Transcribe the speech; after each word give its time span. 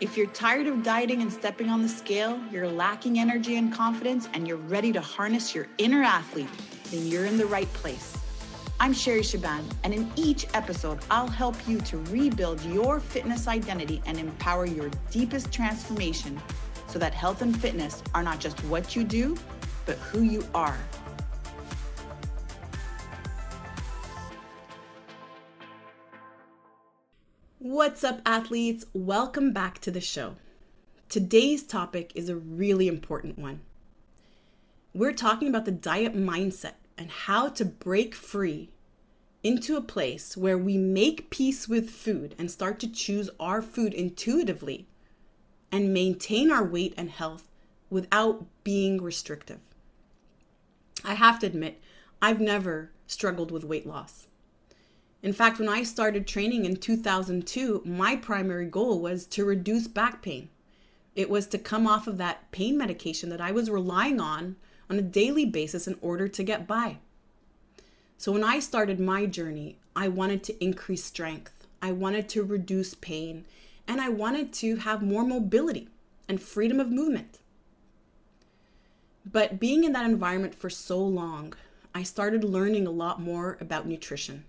If 0.00 0.16
you're 0.16 0.28
tired 0.28 0.66
of 0.66 0.82
dieting 0.82 1.20
and 1.20 1.30
stepping 1.30 1.68
on 1.68 1.82
the 1.82 1.88
scale, 1.88 2.40
you're 2.50 2.66
lacking 2.66 3.18
energy 3.18 3.56
and 3.56 3.70
confidence, 3.70 4.30
and 4.32 4.48
you're 4.48 4.56
ready 4.56 4.92
to 4.92 5.00
harness 5.02 5.54
your 5.54 5.68
inner 5.76 6.02
athlete, 6.02 6.48
then 6.90 7.06
you're 7.06 7.26
in 7.26 7.36
the 7.36 7.44
right 7.44 7.70
place. 7.74 8.16
I'm 8.80 8.94
Sherry 8.94 9.22
Shaban, 9.22 9.62
and 9.84 9.92
in 9.92 10.10
each 10.16 10.46
episode, 10.54 11.00
I'll 11.10 11.28
help 11.28 11.54
you 11.68 11.82
to 11.82 11.98
rebuild 12.04 12.64
your 12.64 12.98
fitness 12.98 13.46
identity 13.46 14.00
and 14.06 14.18
empower 14.18 14.64
your 14.64 14.90
deepest 15.10 15.52
transformation 15.52 16.40
so 16.86 16.98
that 16.98 17.12
health 17.12 17.42
and 17.42 17.54
fitness 17.60 18.02
are 18.14 18.22
not 18.22 18.40
just 18.40 18.58
what 18.64 18.96
you 18.96 19.04
do, 19.04 19.36
but 19.84 19.98
who 19.98 20.22
you 20.22 20.42
are. 20.54 20.78
What's 27.90 28.04
up, 28.04 28.20
athletes? 28.24 28.84
Welcome 28.94 29.52
back 29.52 29.80
to 29.80 29.90
the 29.90 30.00
show. 30.00 30.36
Today's 31.08 31.64
topic 31.64 32.12
is 32.14 32.28
a 32.28 32.36
really 32.36 32.86
important 32.86 33.36
one. 33.36 33.62
We're 34.94 35.12
talking 35.12 35.48
about 35.48 35.64
the 35.64 35.72
diet 35.72 36.14
mindset 36.14 36.74
and 36.96 37.10
how 37.10 37.48
to 37.48 37.64
break 37.64 38.14
free 38.14 38.70
into 39.42 39.76
a 39.76 39.82
place 39.82 40.36
where 40.36 40.56
we 40.56 40.78
make 40.78 41.30
peace 41.30 41.66
with 41.68 41.90
food 41.90 42.36
and 42.38 42.48
start 42.48 42.78
to 42.78 42.88
choose 42.88 43.28
our 43.40 43.60
food 43.60 43.92
intuitively 43.92 44.86
and 45.72 45.92
maintain 45.92 46.52
our 46.52 46.64
weight 46.64 46.94
and 46.96 47.10
health 47.10 47.50
without 47.90 48.46
being 48.62 49.02
restrictive. 49.02 49.58
I 51.04 51.14
have 51.14 51.40
to 51.40 51.46
admit, 51.48 51.82
I've 52.22 52.40
never 52.40 52.92
struggled 53.08 53.50
with 53.50 53.64
weight 53.64 53.84
loss. 53.84 54.28
In 55.22 55.32
fact, 55.34 55.58
when 55.58 55.68
I 55.68 55.82
started 55.82 56.26
training 56.26 56.64
in 56.64 56.76
2002, 56.76 57.82
my 57.84 58.16
primary 58.16 58.64
goal 58.64 59.00
was 59.00 59.26
to 59.26 59.44
reduce 59.44 59.86
back 59.86 60.22
pain. 60.22 60.48
It 61.14 61.28
was 61.28 61.46
to 61.48 61.58
come 61.58 61.86
off 61.86 62.06
of 62.06 62.16
that 62.16 62.50
pain 62.52 62.78
medication 62.78 63.28
that 63.28 63.40
I 63.40 63.52
was 63.52 63.68
relying 63.68 64.20
on 64.20 64.56
on 64.88 64.98
a 64.98 65.02
daily 65.02 65.44
basis 65.44 65.86
in 65.86 65.98
order 66.00 66.26
to 66.28 66.42
get 66.42 66.66
by. 66.66 66.98
So 68.16 68.32
when 68.32 68.44
I 68.44 68.60
started 68.60 68.98
my 68.98 69.26
journey, 69.26 69.78
I 69.94 70.08
wanted 70.08 70.42
to 70.44 70.64
increase 70.64 71.04
strength. 71.04 71.66
I 71.82 71.92
wanted 71.92 72.28
to 72.30 72.42
reduce 72.42 72.94
pain 72.94 73.44
and 73.86 74.00
I 74.00 74.08
wanted 74.08 74.52
to 74.54 74.76
have 74.76 75.02
more 75.02 75.24
mobility 75.24 75.88
and 76.28 76.40
freedom 76.40 76.80
of 76.80 76.90
movement. 76.90 77.40
But 79.24 79.60
being 79.60 79.84
in 79.84 79.92
that 79.92 80.04
environment 80.04 80.54
for 80.54 80.70
so 80.70 80.98
long, 80.98 81.54
I 81.94 82.04
started 82.04 82.44
learning 82.44 82.86
a 82.86 82.90
lot 82.90 83.20
more 83.20 83.58
about 83.60 83.86
nutrition. 83.86 84.44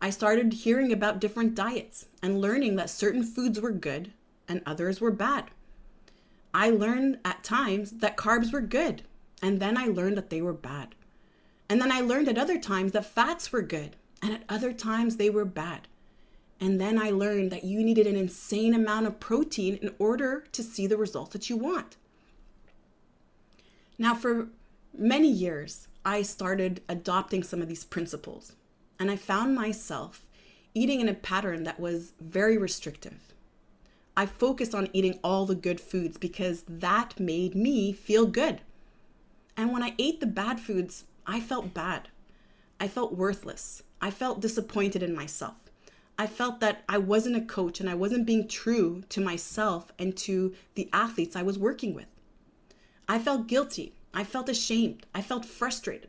I 0.00 0.10
started 0.10 0.52
hearing 0.52 0.92
about 0.92 1.20
different 1.20 1.54
diets 1.54 2.06
and 2.22 2.40
learning 2.40 2.76
that 2.76 2.90
certain 2.90 3.22
foods 3.22 3.60
were 3.60 3.72
good 3.72 4.12
and 4.48 4.62
others 4.66 5.00
were 5.00 5.10
bad. 5.10 5.50
I 6.52 6.70
learned 6.70 7.18
at 7.24 7.44
times 7.44 7.90
that 7.92 8.16
carbs 8.16 8.52
were 8.52 8.60
good, 8.60 9.02
and 9.42 9.60
then 9.60 9.76
I 9.76 9.86
learned 9.86 10.16
that 10.16 10.30
they 10.30 10.40
were 10.40 10.54
bad. 10.54 10.94
And 11.68 11.80
then 11.80 11.92
I 11.92 12.00
learned 12.00 12.28
at 12.28 12.38
other 12.38 12.58
times 12.58 12.92
that 12.92 13.04
fats 13.04 13.52
were 13.52 13.62
good, 13.62 13.96
and 14.22 14.32
at 14.32 14.44
other 14.48 14.72
times 14.72 15.16
they 15.16 15.28
were 15.28 15.44
bad. 15.44 15.88
And 16.58 16.80
then 16.80 16.98
I 16.98 17.10
learned 17.10 17.50
that 17.52 17.64
you 17.64 17.84
needed 17.84 18.06
an 18.06 18.16
insane 18.16 18.72
amount 18.72 19.06
of 19.06 19.20
protein 19.20 19.76
in 19.82 19.94
order 19.98 20.44
to 20.52 20.62
see 20.62 20.86
the 20.86 20.96
results 20.96 21.32
that 21.32 21.50
you 21.50 21.56
want. 21.56 21.96
Now, 23.98 24.14
for 24.14 24.48
many 24.96 25.30
years, 25.30 25.88
I 26.04 26.22
started 26.22 26.80
adopting 26.88 27.42
some 27.42 27.60
of 27.60 27.68
these 27.68 27.84
principles 27.84 28.52
and 28.98 29.10
I 29.10 29.16
found 29.16 29.54
myself 29.54 30.26
eating 30.74 31.00
in 31.00 31.08
a 31.08 31.14
pattern 31.14 31.64
that 31.64 31.80
was 31.80 32.12
very 32.20 32.58
restrictive. 32.58 33.32
I 34.16 34.26
focused 34.26 34.74
on 34.74 34.88
eating 34.92 35.18
all 35.22 35.46
the 35.46 35.54
good 35.54 35.80
foods 35.80 36.16
because 36.16 36.64
that 36.68 37.18
made 37.20 37.54
me 37.54 37.92
feel 37.92 38.26
good. 38.26 38.60
And 39.56 39.72
when 39.72 39.82
I 39.82 39.94
ate 39.98 40.20
the 40.20 40.26
bad 40.26 40.60
foods, 40.60 41.04
I 41.26 41.40
felt 41.40 41.74
bad. 41.74 42.08
I 42.78 42.88
felt 42.88 43.14
worthless. 43.14 43.82
I 44.00 44.10
felt 44.10 44.40
disappointed 44.40 45.02
in 45.02 45.14
myself. 45.14 45.56
I 46.18 46.26
felt 46.26 46.60
that 46.60 46.82
I 46.88 46.98
wasn't 46.98 47.36
a 47.36 47.42
coach 47.42 47.80
and 47.80 47.90
I 47.90 47.94
wasn't 47.94 48.26
being 48.26 48.48
true 48.48 49.02
to 49.10 49.20
myself 49.20 49.92
and 49.98 50.16
to 50.18 50.54
the 50.74 50.88
athletes 50.92 51.36
I 51.36 51.42
was 51.42 51.58
working 51.58 51.94
with. 51.94 52.06
I 53.08 53.18
felt 53.18 53.48
guilty. 53.48 53.92
I 54.14 54.24
felt 54.24 54.48
ashamed. 54.48 55.06
I 55.14 55.20
felt 55.20 55.44
frustrated. 55.44 56.08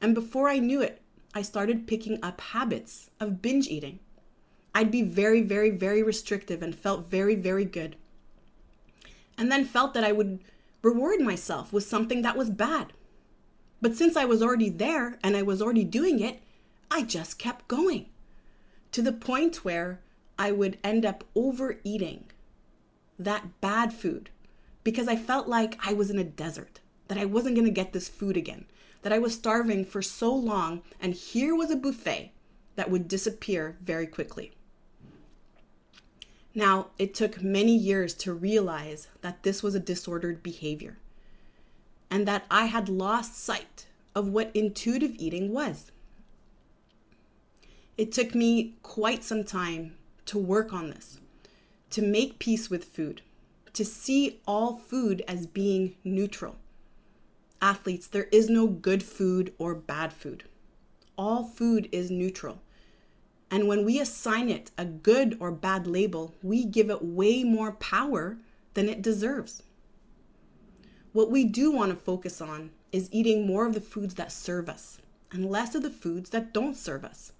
And 0.00 0.14
before 0.14 0.48
I 0.48 0.58
knew 0.58 0.80
it, 0.80 0.99
I 1.34 1.42
started 1.42 1.86
picking 1.86 2.18
up 2.22 2.40
habits 2.40 3.10
of 3.20 3.42
binge 3.42 3.68
eating. 3.68 4.00
I'd 4.74 4.90
be 4.90 5.02
very, 5.02 5.42
very, 5.42 5.70
very 5.70 6.02
restrictive 6.02 6.62
and 6.62 6.74
felt 6.74 7.10
very, 7.10 7.34
very 7.34 7.64
good. 7.64 7.96
And 9.38 9.50
then 9.50 9.64
felt 9.64 9.94
that 9.94 10.04
I 10.04 10.12
would 10.12 10.40
reward 10.82 11.20
myself 11.20 11.72
with 11.72 11.84
something 11.84 12.22
that 12.22 12.36
was 12.36 12.50
bad. 12.50 12.92
But 13.80 13.96
since 13.96 14.16
I 14.16 14.24
was 14.24 14.42
already 14.42 14.68
there 14.68 15.18
and 15.22 15.36
I 15.36 15.42
was 15.42 15.62
already 15.62 15.84
doing 15.84 16.20
it, 16.20 16.40
I 16.90 17.02
just 17.02 17.38
kept 17.38 17.68
going 17.68 18.06
to 18.92 19.02
the 19.02 19.12
point 19.12 19.64
where 19.64 20.00
I 20.38 20.52
would 20.52 20.78
end 20.82 21.04
up 21.04 21.24
overeating 21.34 22.24
that 23.18 23.60
bad 23.60 23.92
food 23.92 24.30
because 24.82 25.06
I 25.06 25.16
felt 25.16 25.46
like 25.46 25.78
I 25.86 25.92
was 25.92 26.10
in 26.10 26.18
a 26.18 26.24
desert, 26.24 26.80
that 27.08 27.18
I 27.18 27.24
wasn't 27.24 27.54
going 27.54 27.66
to 27.66 27.70
get 27.70 27.92
this 27.92 28.08
food 28.08 28.36
again, 28.36 28.64
that 29.02 29.12
I 29.12 29.18
was 29.18 29.34
starving 29.34 29.84
for 29.84 30.02
so 30.02 30.34
long, 30.34 30.82
and 31.00 31.14
here 31.14 31.54
was 31.54 31.70
a 31.70 31.76
buffet 31.76 32.32
that 32.76 32.90
would 32.90 33.08
disappear 33.08 33.76
very 33.80 34.06
quickly. 34.06 34.52
Now, 36.54 36.88
it 36.98 37.14
took 37.14 37.42
many 37.42 37.76
years 37.76 38.14
to 38.14 38.32
realize 38.32 39.08
that 39.22 39.42
this 39.42 39.62
was 39.62 39.74
a 39.74 39.80
disordered 39.80 40.42
behavior 40.42 40.98
and 42.10 42.26
that 42.26 42.44
I 42.50 42.66
had 42.66 42.88
lost 42.88 43.38
sight 43.38 43.86
of 44.14 44.28
what 44.28 44.50
intuitive 44.52 45.14
eating 45.16 45.52
was. 45.52 45.92
It 47.96 48.10
took 48.10 48.34
me 48.34 48.74
quite 48.82 49.22
some 49.22 49.44
time 49.44 49.96
to 50.26 50.38
work 50.38 50.72
on 50.72 50.90
this, 50.90 51.20
to 51.90 52.02
make 52.02 52.40
peace 52.40 52.68
with 52.68 52.84
food, 52.84 53.22
to 53.74 53.84
see 53.84 54.40
all 54.46 54.76
food 54.76 55.22
as 55.28 55.46
being 55.46 55.94
neutral 56.02 56.56
athletes, 57.60 58.06
there 58.06 58.28
is 58.32 58.48
no 58.48 58.66
good 58.66 59.02
food 59.02 59.52
or 59.58 59.74
bad 59.74 60.12
food. 60.12 60.44
All 61.16 61.44
food 61.44 61.88
is 61.92 62.10
neutral. 62.10 62.60
And 63.50 63.66
when 63.66 63.84
we 63.84 64.00
assign 64.00 64.48
it 64.48 64.70
a 64.78 64.84
good 64.84 65.36
or 65.40 65.50
bad 65.50 65.86
label, 65.86 66.34
we 66.42 66.64
give 66.64 66.88
it 66.88 67.04
way 67.04 67.42
more 67.42 67.72
power 67.72 68.38
than 68.74 68.88
it 68.88 69.02
deserves. 69.02 69.62
What 71.12 71.30
we 71.30 71.44
do 71.44 71.72
want 71.72 71.90
to 71.90 71.96
focus 71.96 72.40
on 72.40 72.70
is 72.92 73.08
eating 73.12 73.46
more 73.46 73.66
of 73.66 73.74
the 73.74 73.80
foods 73.80 74.14
that 74.14 74.30
serve 74.30 74.68
us 74.68 75.00
and 75.32 75.50
less 75.50 75.74
of 75.74 75.82
the 75.82 75.90
foods 75.90 76.30
that 76.30 76.54
don't 76.54 76.76
serve 76.76 77.04
us. 77.04 77.32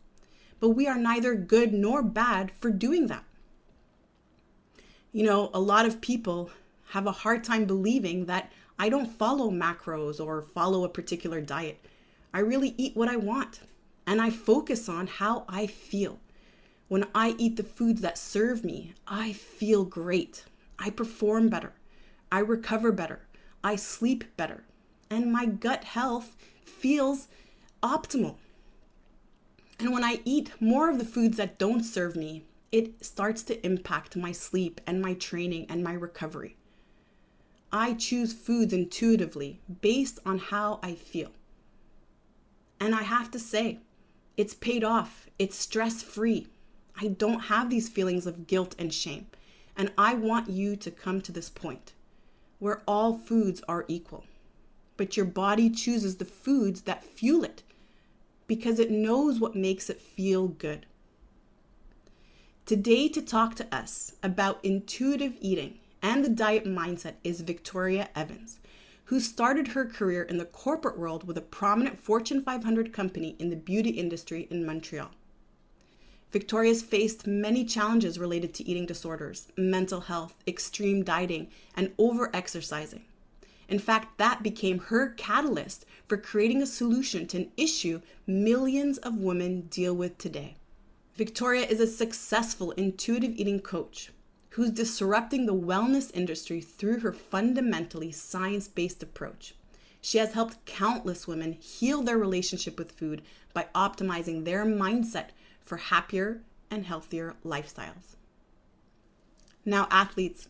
But 0.58 0.70
we 0.70 0.87
are 0.87 0.98
neither 0.98 1.34
good 1.34 1.72
nor 1.72 2.02
bad 2.02 2.50
for 2.50 2.70
doing 2.70 3.06
that. 3.06 3.25
You 5.12 5.25
know, 5.25 5.50
a 5.54 5.60
lot 5.60 5.87
of 5.87 6.00
people 6.00 6.50
have 6.91 7.06
a 7.06 7.12
hard 7.12 7.44
time 7.44 7.64
believing 7.64 8.26
that 8.26 8.52
I 8.80 8.88
don't 8.88 9.12
follow 9.12 9.50
macros 9.50 10.24
or 10.24 10.41
follow 10.41 10.84
a 10.84 10.88
particular 10.88 11.42
diet. 11.42 11.84
I 12.32 12.38
really 12.38 12.74
eat 12.78 12.96
what 12.96 13.10
I 13.10 13.16
want 13.16 13.60
and 14.06 14.22
I 14.22 14.30
focus 14.30 14.88
on 14.88 15.06
how 15.06 15.44
I 15.50 15.66
feel. 15.66 16.18
When 16.88 17.06
I 17.14 17.34
eat 17.36 17.56
the 17.56 17.62
foods 17.62 18.00
that 18.00 18.16
serve 18.16 18.64
me, 18.64 18.94
I 19.06 19.34
feel 19.34 19.84
great. 19.84 20.46
I 20.78 20.88
perform 20.88 21.50
better. 21.50 21.74
I 22.32 22.38
recover 22.38 22.90
better. 22.90 23.26
I 23.62 23.76
sleep 23.76 24.24
better. 24.38 24.64
And 25.10 25.30
my 25.30 25.44
gut 25.44 25.84
health 25.84 26.34
feels 26.64 27.28
optimal. 27.82 28.37
And 29.78 29.93
when 29.93 30.05
I 30.05 30.20
eat 30.25 30.52
more 30.58 30.88
of 30.88 30.99
the 30.99 31.05
foods 31.05 31.37
that 31.37 31.58
don't 31.58 31.82
serve 31.82 32.16
me, 32.16 32.44
it 32.72 33.05
starts 33.05 33.43
to 33.43 33.62
impact 33.62 34.16
my 34.16 34.32
sleep 34.32 34.81
and 34.87 35.02
my 35.02 35.12
training 35.12 35.66
and 35.69 35.84
my 35.84 35.93
recovery. 35.93 36.56
I 37.72 37.94
choose 37.94 38.32
foods 38.32 38.72
intuitively 38.72 39.61
based 39.81 40.19
on 40.26 40.38
how 40.38 40.81
I 40.82 40.94
feel. 40.94 41.31
And 42.81 42.94
I 42.94 43.02
have 43.02 43.31
to 43.32 43.38
say, 43.38 43.78
it's 44.37 44.55
paid 44.55 44.82
off. 44.82 45.28
It's 45.38 45.56
stress 45.56 46.02
free. 46.02 46.49
I 47.00 47.08
don't 47.08 47.40
have 47.40 47.70
these 47.70 47.88
feelings 47.88 48.26
of 48.26 48.46
guilt 48.46 48.75
and 48.78 48.93
shame. 48.93 49.26
And 49.76 49.93
I 49.96 50.14
want 50.14 50.50
you 50.50 50.76
to 50.76 50.90
come 50.90 51.20
to 51.22 51.32
this 51.32 51.49
point 51.49 51.93
where 52.58 52.82
all 52.87 53.17
foods 53.17 53.62
are 53.69 53.84
equal. 53.87 54.25
But 54.96 55.17
your 55.17 55.26
body 55.26 55.70
chooses 55.70 56.17
the 56.17 56.25
foods 56.25 56.82
that 56.82 57.05
fuel 57.05 57.44
it 57.44 57.62
because 58.46 58.78
it 58.78 58.90
knows 58.90 59.38
what 59.38 59.55
makes 59.55 59.88
it 59.88 60.00
feel 60.00 60.49
good. 60.49 60.87
Today, 62.67 63.08
to 63.08 63.22
talk 63.22 63.55
to 63.56 63.75
us 63.75 64.14
about 64.22 64.64
intuitive 64.64 65.37
eating 65.40 65.78
and 66.02 66.25
the 66.25 66.29
diet 66.29 66.64
mindset 66.64 67.14
is 67.23 67.41
Victoria 67.41 68.08
Evans, 68.14 68.58
who 69.05 69.20
started 69.20 69.69
her 69.69 69.85
career 69.85 70.23
in 70.23 70.38
the 70.38 70.44
corporate 70.44 70.99
world 70.99 71.26
with 71.26 71.37
a 71.37 71.43
prominent 71.43 71.99
Fortune 71.99 72.41
500 72.41 72.93
company 72.93 73.37
in 73.38 73.50
the 73.50 73.56
beauty 73.56 73.91
industry 73.91 74.47
in 74.50 74.64
Montreal. 74.64 75.11
Victoria's 76.31 76.82
faced 76.82 77.26
many 77.26 77.64
challenges 77.64 78.19
related 78.19 78.55
to 78.55 78.69
eating 78.69 78.87
disorders, 78.87 79.49
mental 79.56 80.02
health, 80.02 80.37
extreme 80.47 81.02
dieting, 81.02 81.49
and 81.75 81.93
over 81.99 82.31
exercising. 82.32 83.05
In 83.69 83.81
fact, 83.81 84.19
that 84.19 84.43
became 84.43 84.79
her 84.79 85.11
catalyst 85.11 85.87
for 86.06 86.17
creating 86.17 86.62
a 86.62 86.67
solution 86.67 87.26
to 87.29 87.38
an 87.38 87.53
issue 87.56 88.00
millions 88.26 88.99
of 88.99 89.17
women 89.17 89.62
deal 89.62 89.94
with 89.94 90.19
today. 90.19 90.56
Victoria 91.14 91.67
is 91.67 91.81
a 91.81 91.87
successful 91.87 92.70
intuitive 92.73 93.32
eating 93.32 93.61
coach 93.61 94.11
who's 94.50 94.70
disrupting 94.70 95.47
the 95.47 95.55
wellness 95.55 96.11
industry 96.14 96.61
through 96.61 97.00
her 97.00 97.12
fundamentally 97.12 98.11
science 98.11 98.67
based 98.69 99.02
approach. 99.02 99.55
She 100.00 100.19
has 100.19 100.32
helped 100.32 100.64
countless 100.64 101.29
women 101.29 101.52
heal 101.52 102.02
their 102.02 102.19
relationship 102.19 102.79
with 102.79 102.93
food 102.93 103.23
by 103.52 103.67
optimizing 103.75 104.44
their 104.44 104.64
mindset 104.64 105.29
for 105.61 105.76
happier 105.76 106.41
and 106.70 106.87
healthier 106.87 107.35
lifestyles. 107.44 108.17
Now, 109.64 109.87
athletes, 109.91 110.49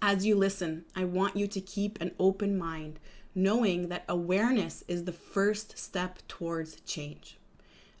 as 0.00 0.24
you 0.24 0.34
listen, 0.34 0.84
I 0.94 1.04
want 1.04 1.36
you 1.36 1.46
to 1.46 1.60
keep 1.60 2.00
an 2.00 2.12
open 2.18 2.56
mind, 2.56 2.98
knowing 3.34 3.88
that 3.88 4.04
awareness 4.08 4.82
is 4.88 5.04
the 5.04 5.12
first 5.12 5.78
step 5.78 6.18
towards 6.26 6.80
change. 6.80 7.38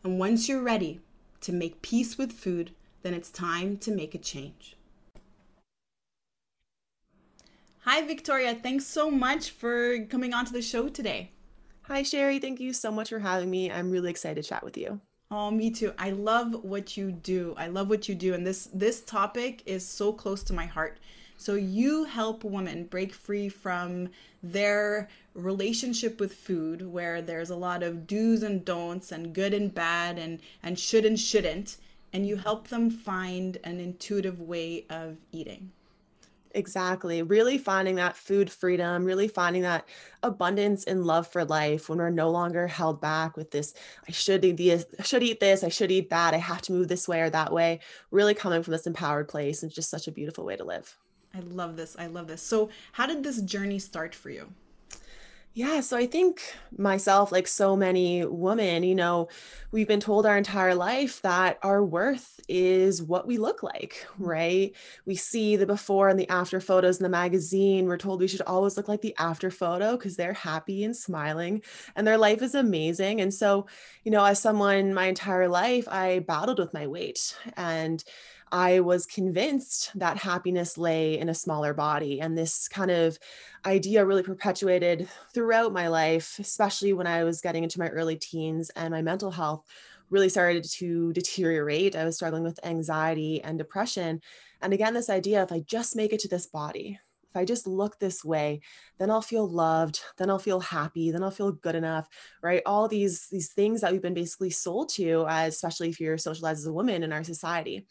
And 0.02 0.18
once 0.18 0.48
you're 0.48 0.62
ready 0.62 1.00
to 1.42 1.52
make 1.52 1.82
peace 1.82 2.16
with 2.16 2.32
food, 2.32 2.72
then 3.02 3.12
it's 3.14 3.30
time 3.30 3.76
to 3.78 3.92
make 3.92 4.14
a 4.14 4.18
change. 4.18 4.76
Hi, 7.88 8.02
Victoria. 8.02 8.52
Thanks 8.52 8.84
so 8.84 9.12
much 9.12 9.50
for 9.50 10.00
coming 10.06 10.34
onto 10.34 10.50
the 10.50 10.60
show 10.60 10.88
today. 10.88 11.30
Hi, 11.82 12.02
Sherry. 12.02 12.40
Thank 12.40 12.58
you 12.58 12.72
so 12.72 12.90
much 12.90 13.10
for 13.10 13.20
having 13.20 13.48
me. 13.48 13.70
I'm 13.70 13.92
really 13.92 14.10
excited 14.10 14.42
to 14.42 14.48
chat 14.48 14.64
with 14.64 14.76
you. 14.76 15.00
Oh, 15.30 15.52
me 15.52 15.70
too. 15.70 15.92
I 15.96 16.10
love 16.10 16.64
what 16.64 16.96
you 16.96 17.12
do. 17.12 17.54
I 17.56 17.68
love 17.68 17.88
what 17.88 18.08
you 18.08 18.16
do 18.16 18.34
and 18.34 18.44
this 18.44 18.68
this 18.74 19.02
topic 19.02 19.62
is 19.66 19.86
so 19.86 20.12
close 20.12 20.42
to 20.44 20.52
my 20.52 20.66
heart. 20.66 20.98
So 21.36 21.54
you 21.54 22.02
help 22.02 22.42
women 22.42 22.86
break 22.86 23.14
free 23.14 23.48
from 23.48 24.08
their 24.42 25.08
relationship 25.34 26.18
with 26.18 26.34
food 26.34 26.84
where 26.84 27.22
there's 27.22 27.50
a 27.50 27.56
lot 27.56 27.84
of 27.84 28.08
do's 28.08 28.42
and 28.42 28.64
don'ts 28.64 29.12
and 29.12 29.32
good 29.32 29.54
and 29.54 29.72
bad 29.72 30.18
and 30.18 30.40
and 30.60 30.76
should 30.76 31.04
and 31.04 31.20
shouldn't 31.20 31.76
and 32.12 32.26
you 32.26 32.34
help 32.34 32.66
them 32.66 32.90
find 32.90 33.58
an 33.62 33.78
intuitive 33.78 34.40
way 34.40 34.86
of 34.90 35.18
eating. 35.30 35.70
Exactly. 36.56 37.22
Really 37.22 37.58
finding 37.58 37.96
that 37.96 38.16
food 38.16 38.50
freedom, 38.50 39.04
really 39.04 39.28
finding 39.28 39.60
that 39.62 39.86
abundance 40.22 40.84
and 40.84 41.04
love 41.04 41.26
for 41.28 41.44
life 41.44 41.90
when 41.90 41.98
we're 41.98 42.08
no 42.08 42.30
longer 42.30 42.66
held 42.66 42.98
back 42.98 43.36
with 43.36 43.50
this 43.50 43.74
I 44.08 44.12
should 44.12 44.42
eat 44.42 44.56
this, 44.56 44.86
I 44.98 45.02
should 45.02 45.22
eat 45.22 45.38
this, 45.38 45.62
I 45.62 45.68
should 45.68 45.92
eat 45.92 46.08
that, 46.08 46.32
I 46.32 46.38
have 46.38 46.62
to 46.62 46.72
move 46.72 46.88
this 46.88 47.06
way 47.06 47.20
or 47.20 47.28
that 47.28 47.52
way. 47.52 47.80
Really 48.10 48.32
coming 48.32 48.62
from 48.62 48.72
this 48.72 48.86
empowered 48.86 49.28
place 49.28 49.62
and 49.62 49.70
just 49.70 49.90
such 49.90 50.08
a 50.08 50.12
beautiful 50.12 50.46
way 50.46 50.56
to 50.56 50.64
live. 50.64 50.96
I 51.34 51.40
love 51.40 51.76
this. 51.76 51.94
I 51.98 52.06
love 52.06 52.26
this. 52.26 52.40
So, 52.40 52.70
how 52.92 53.06
did 53.06 53.22
this 53.22 53.42
journey 53.42 53.78
start 53.78 54.14
for 54.14 54.30
you? 54.30 54.54
Yeah, 55.56 55.80
so 55.80 55.96
I 55.96 56.04
think 56.06 56.42
myself, 56.76 57.32
like 57.32 57.46
so 57.46 57.74
many 57.76 58.26
women, 58.26 58.82
you 58.82 58.94
know, 58.94 59.28
we've 59.72 59.88
been 59.88 60.00
told 60.00 60.26
our 60.26 60.36
entire 60.36 60.74
life 60.74 61.22
that 61.22 61.58
our 61.62 61.82
worth 61.82 62.38
is 62.46 63.02
what 63.02 63.26
we 63.26 63.38
look 63.38 63.62
like, 63.62 64.06
mm. 64.20 64.26
right? 64.26 64.72
We 65.06 65.16
see 65.16 65.56
the 65.56 65.64
before 65.64 66.10
and 66.10 66.20
the 66.20 66.28
after 66.28 66.60
photos 66.60 66.98
in 66.98 67.04
the 67.04 67.08
magazine. 67.08 67.86
We're 67.86 67.96
told 67.96 68.20
we 68.20 68.28
should 68.28 68.42
always 68.42 68.76
look 68.76 68.86
like 68.86 69.00
the 69.00 69.14
after 69.18 69.50
photo 69.50 69.96
because 69.96 70.14
they're 70.14 70.34
happy 70.34 70.84
and 70.84 70.94
smiling 70.94 71.62
and 71.94 72.06
their 72.06 72.18
life 72.18 72.42
is 72.42 72.54
amazing. 72.54 73.22
And 73.22 73.32
so, 73.32 73.66
you 74.04 74.10
know, 74.10 74.26
as 74.26 74.38
someone 74.38 74.92
my 74.92 75.06
entire 75.06 75.48
life, 75.48 75.88
I 75.88 76.18
battled 76.18 76.58
with 76.58 76.74
my 76.74 76.86
weight 76.86 77.34
and 77.56 78.04
I 78.52 78.80
was 78.80 79.06
convinced 79.06 79.90
that 79.96 80.18
happiness 80.18 80.78
lay 80.78 81.18
in 81.18 81.28
a 81.28 81.34
smaller 81.34 81.74
body. 81.74 82.20
And 82.20 82.36
this 82.36 82.68
kind 82.68 82.90
of 82.90 83.18
idea 83.64 84.04
really 84.04 84.22
perpetuated 84.22 85.08
throughout 85.34 85.72
my 85.72 85.88
life, 85.88 86.36
especially 86.38 86.92
when 86.92 87.06
I 87.06 87.24
was 87.24 87.40
getting 87.40 87.64
into 87.64 87.80
my 87.80 87.88
early 87.88 88.16
teens 88.16 88.70
and 88.70 88.92
my 88.92 89.02
mental 89.02 89.30
health 89.30 89.64
really 90.10 90.28
started 90.28 90.64
to 90.64 91.12
deteriorate. 91.12 91.96
I 91.96 92.04
was 92.04 92.14
struggling 92.14 92.44
with 92.44 92.64
anxiety 92.64 93.42
and 93.42 93.58
depression. 93.58 94.20
And 94.62 94.72
again, 94.72 94.94
this 94.94 95.10
idea 95.10 95.42
if 95.42 95.50
I 95.50 95.60
just 95.60 95.96
make 95.96 96.12
it 96.12 96.20
to 96.20 96.28
this 96.28 96.46
body, 96.46 97.00
if 97.36 97.40
I 97.40 97.44
just 97.44 97.66
look 97.66 97.98
this 97.98 98.24
way, 98.24 98.60
then 98.98 99.10
I'll 99.10 99.20
feel 99.20 99.46
loved, 99.46 100.00
then 100.16 100.30
I'll 100.30 100.38
feel 100.38 100.60
happy, 100.60 101.10
then 101.10 101.22
I'll 101.22 101.30
feel 101.30 101.52
good 101.52 101.74
enough, 101.74 102.08
right? 102.42 102.62
All 102.64 102.88
these 102.88 103.28
these 103.28 103.52
things 103.52 103.82
that 103.82 103.92
we've 103.92 104.00
been 104.00 104.14
basically 104.14 104.50
sold 104.50 104.88
to, 104.90 105.26
as, 105.28 105.54
especially 105.54 105.90
if 105.90 106.00
you're 106.00 106.16
socialized 106.16 106.60
as 106.60 106.66
a 106.66 106.72
woman 106.72 107.02
in 107.02 107.12
our 107.12 107.24
society. 107.24 107.86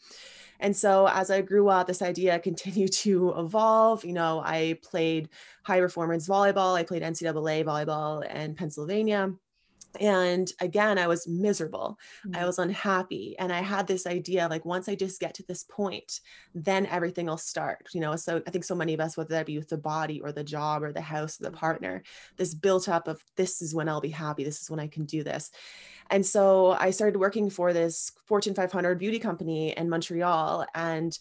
And 0.58 0.76
so 0.76 1.06
as 1.06 1.30
I 1.30 1.42
grew 1.42 1.68
up, 1.68 1.86
this 1.86 2.02
idea 2.02 2.38
continued 2.50 2.92
to 3.04 3.34
evolve. 3.36 4.04
You 4.04 4.14
know, 4.14 4.42
I 4.44 4.78
played 4.82 5.28
high 5.62 5.80
performance 5.80 6.28
volleyball, 6.28 6.74
I 6.74 6.82
played 6.82 7.02
NCAA 7.02 7.64
volleyball 7.64 8.28
in 8.28 8.56
Pennsylvania. 8.56 9.32
And 10.00 10.50
again, 10.60 10.98
I 10.98 11.06
was 11.06 11.26
miserable. 11.26 11.98
Mm-hmm. 12.26 12.40
I 12.40 12.46
was 12.46 12.58
unhappy. 12.58 13.36
And 13.38 13.52
I 13.52 13.60
had 13.60 13.86
this 13.86 14.06
idea 14.06 14.48
like, 14.48 14.64
once 14.64 14.88
I 14.88 14.94
just 14.94 15.20
get 15.20 15.34
to 15.34 15.44
this 15.44 15.64
point, 15.64 16.20
then 16.54 16.86
everything 16.86 17.26
will 17.26 17.36
start. 17.36 17.88
You 17.92 18.00
know, 18.00 18.16
so 18.16 18.42
I 18.46 18.50
think 18.50 18.64
so 18.64 18.74
many 18.74 18.94
of 18.94 19.00
us, 19.00 19.16
whether 19.16 19.30
that 19.30 19.46
be 19.46 19.58
with 19.58 19.68
the 19.68 19.76
body 19.76 20.20
or 20.20 20.32
the 20.32 20.44
job 20.44 20.82
or 20.82 20.92
the 20.92 21.00
house 21.00 21.40
or 21.40 21.44
the 21.44 21.50
partner, 21.50 22.02
this 22.36 22.54
built 22.54 22.88
up 22.88 23.08
of 23.08 23.22
this 23.36 23.62
is 23.62 23.74
when 23.74 23.88
I'll 23.88 24.00
be 24.00 24.08
happy. 24.08 24.44
This 24.44 24.62
is 24.62 24.70
when 24.70 24.80
I 24.80 24.88
can 24.88 25.04
do 25.04 25.22
this. 25.22 25.50
And 26.10 26.24
so 26.24 26.70
I 26.70 26.90
started 26.90 27.18
working 27.18 27.50
for 27.50 27.72
this 27.72 28.12
Fortune 28.26 28.54
500 28.54 28.98
beauty 28.98 29.18
company 29.18 29.76
in 29.76 29.88
Montreal. 29.88 30.66
And 30.74 31.18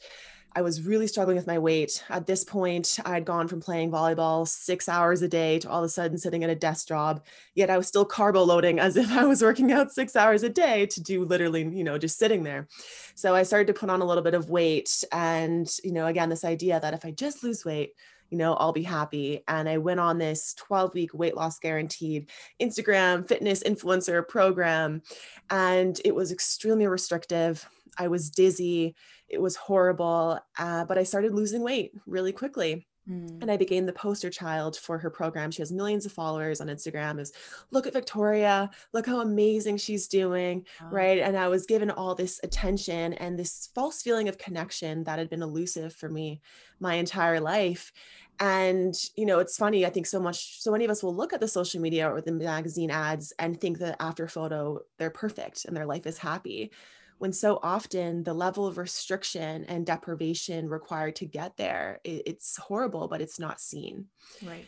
I 0.57 0.61
was 0.61 0.81
really 0.83 1.07
struggling 1.07 1.35
with 1.35 1.47
my 1.47 1.59
weight. 1.59 2.01
At 2.09 2.27
this 2.27 2.45
point, 2.45 2.97
I'd 3.05 3.25
gone 3.25 3.49
from 3.49 3.59
playing 3.59 3.91
volleyball 3.91 4.47
six 4.47 4.87
hours 4.87 5.21
a 5.21 5.27
day 5.27 5.59
to 5.59 5.69
all 5.69 5.79
of 5.79 5.85
a 5.85 5.89
sudden 5.89 6.17
sitting 6.17 6.45
at 6.45 6.49
a 6.49 6.55
desk 6.55 6.87
job. 6.87 7.25
Yet 7.55 7.69
I 7.69 7.77
was 7.77 7.89
still 7.89 8.05
carbo 8.05 8.41
loading 8.41 8.79
as 8.79 8.95
if 8.95 9.11
I 9.11 9.25
was 9.25 9.41
working 9.41 9.73
out 9.73 9.91
six 9.91 10.15
hours 10.15 10.43
a 10.43 10.49
day 10.49 10.85
to 10.85 11.01
do 11.01 11.25
literally, 11.25 11.63
you 11.63 11.83
know, 11.83 11.97
just 11.97 12.17
sitting 12.17 12.43
there. 12.43 12.69
So 13.15 13.35
I 13.35 13.43
started 13.43 13.67
to 13.67 13.73
put 13.73 13.89
on 13.89 14.01
a 14.01 14.05
little 14.05 14.23
bit 14.23 14.33
of 14.33 14.49
weight. 14.49 15.03
And, 15.11 15.69
you 15.83 15.91
know, 15.91 16.07
again, 16.07 16.29
this 16.29 16.45
idea 16.45 16.79
that 16.79 16.93
if 16.93 17.03
I 17.03 17.11
just 17.11 17.43
lose 17.43 17.65
weight, 17.65 17.91
you 18.29 18.37
know, 18.37 18.53
I'll 18.53 18.71
be 18.71 18.83
happy. 18.83 19.43
And 19.49 19.67
I 19.67 19.77
went 19.77 19.99
on 19.99 20.17
this 20.17 20.53
12 20.53 20.93
week 20.93 21.13
weight 21.13 21.35
loss 21.35 21.59
guaranteed 21.59 22.29
Instagram 22.61 23.27
fitness 23.27 23.61
influencer 23.63 24.25
program. 24.25 25.01
And 25.49 25.99
it 26.05 26.15
was 26.15 26.31
extremely 26.31 26.87
restrictive. 26.87 27.67
I 27.97 28.07
was 28.07 28.29
dizzy. 28.29 28.95
It 29.27 29.41
was 29.41 29.55
horrible. 29.55 30.39
Uh, 30.57 30.85
but 30.85 30.97
I 30.97 31.03
started 31.03 31.33
losing 31.33 31.61
weight 31.61 31.91
really 32.05 32.31
quickly. 32.31 32.87
Mm. 33.09 33.41
And 33.41 33.51
I 33.51 33.57
became 33.57 33.85
the 33.85 33.93
poster 33.93 34.29
child 34.29 34.75
for 34.75 34.97
her 34.97 35.09
program. 35.09 35.51
She 35.51 35.61
has 35.61 35.71
millions 35.71 36.05
of 36.05 36.11
followers 36.11 36.59
on 36.59 36.67
Instagram. 36.67 37.19
Is 37.19 37.33
look 37.71 37.85
at 37.85 37.93
Victoria, 37.93 38.69
look 38.93 39.05
how 39.05 39.21
amazing 39.21 39.77
she's 39.77 40.07
doing, 40.07 40.65
wow. 40.81 40.89
right? 40.91 41.19
And 41.19 41.37
I 41.37 41.47
was 41.47 41.65
given 41.65 41.91
all 41.91 42.15
this 42.15 42.39
attention 42.43 43.13
and 43.13 43.37
this 43.37 43.69
false 43.75 44.01
feeling 44.01 44.27
of 44.27 44.37
connection 44.37 45.03
that 45.03 45.19
had 45.19 45.29
been 45.29 45.43
elusive 45.43 45.93
for 45.93 46.09
me 46.09 46.41
my 46.79 46.95
entire 46.95 47.39
life. 47.39 47.93
And 48.39 48.95
you 49.15 49.25
know, 49.25 49.39
it's 49.39 49.55
funny. 49.55 49.85
I 49.85 49.91
think 49.91 50.07
so 50.07 50.19
much. 50.19 50.61
So 50.61 50.71
many 50.71 50.83
of 50.83 50.91
us 50.91 51.03
will 51.03 51.15
look 51.15 51.31
at 51.31 51.39
the 51.39 51.47
social 51.47 51.79
media 51.81 52.09
or 52.09 52.21
the 52.21 52.31
magazine 52.31 52.89
ads 52.89 53.33
and 53.37 53.61
think 53.61 53.77
that 53.79 53.97
after 53.99 54.27
photo 54.27 54.79
they're 54.97 55.11
perfect 55.11 55.65
and 55.65 55.77
their 55.77 55.85
life 55.85 56.07
is 56.07 56.17
happy 56.17 56.71
when 57.17 57.31
so 57.31 57.59
often 57.63 58.23
the 58.23 58.33
level 58.33 58.67
of 58.67 58.77
restriction 58.77 59.65
and 59.65 59.85
deprivation 59.85 60.69
required 60.69 61.15
to 61.15 61.25
get 61.25 61.55
there 61.57 61.99
it's 62.03 62.57
horrible 62.57 63.07
but 63.07 63.21
it's 63.21 63.39
not 63.39 63.59
seen 63.59 64.05
right 64.45 64.65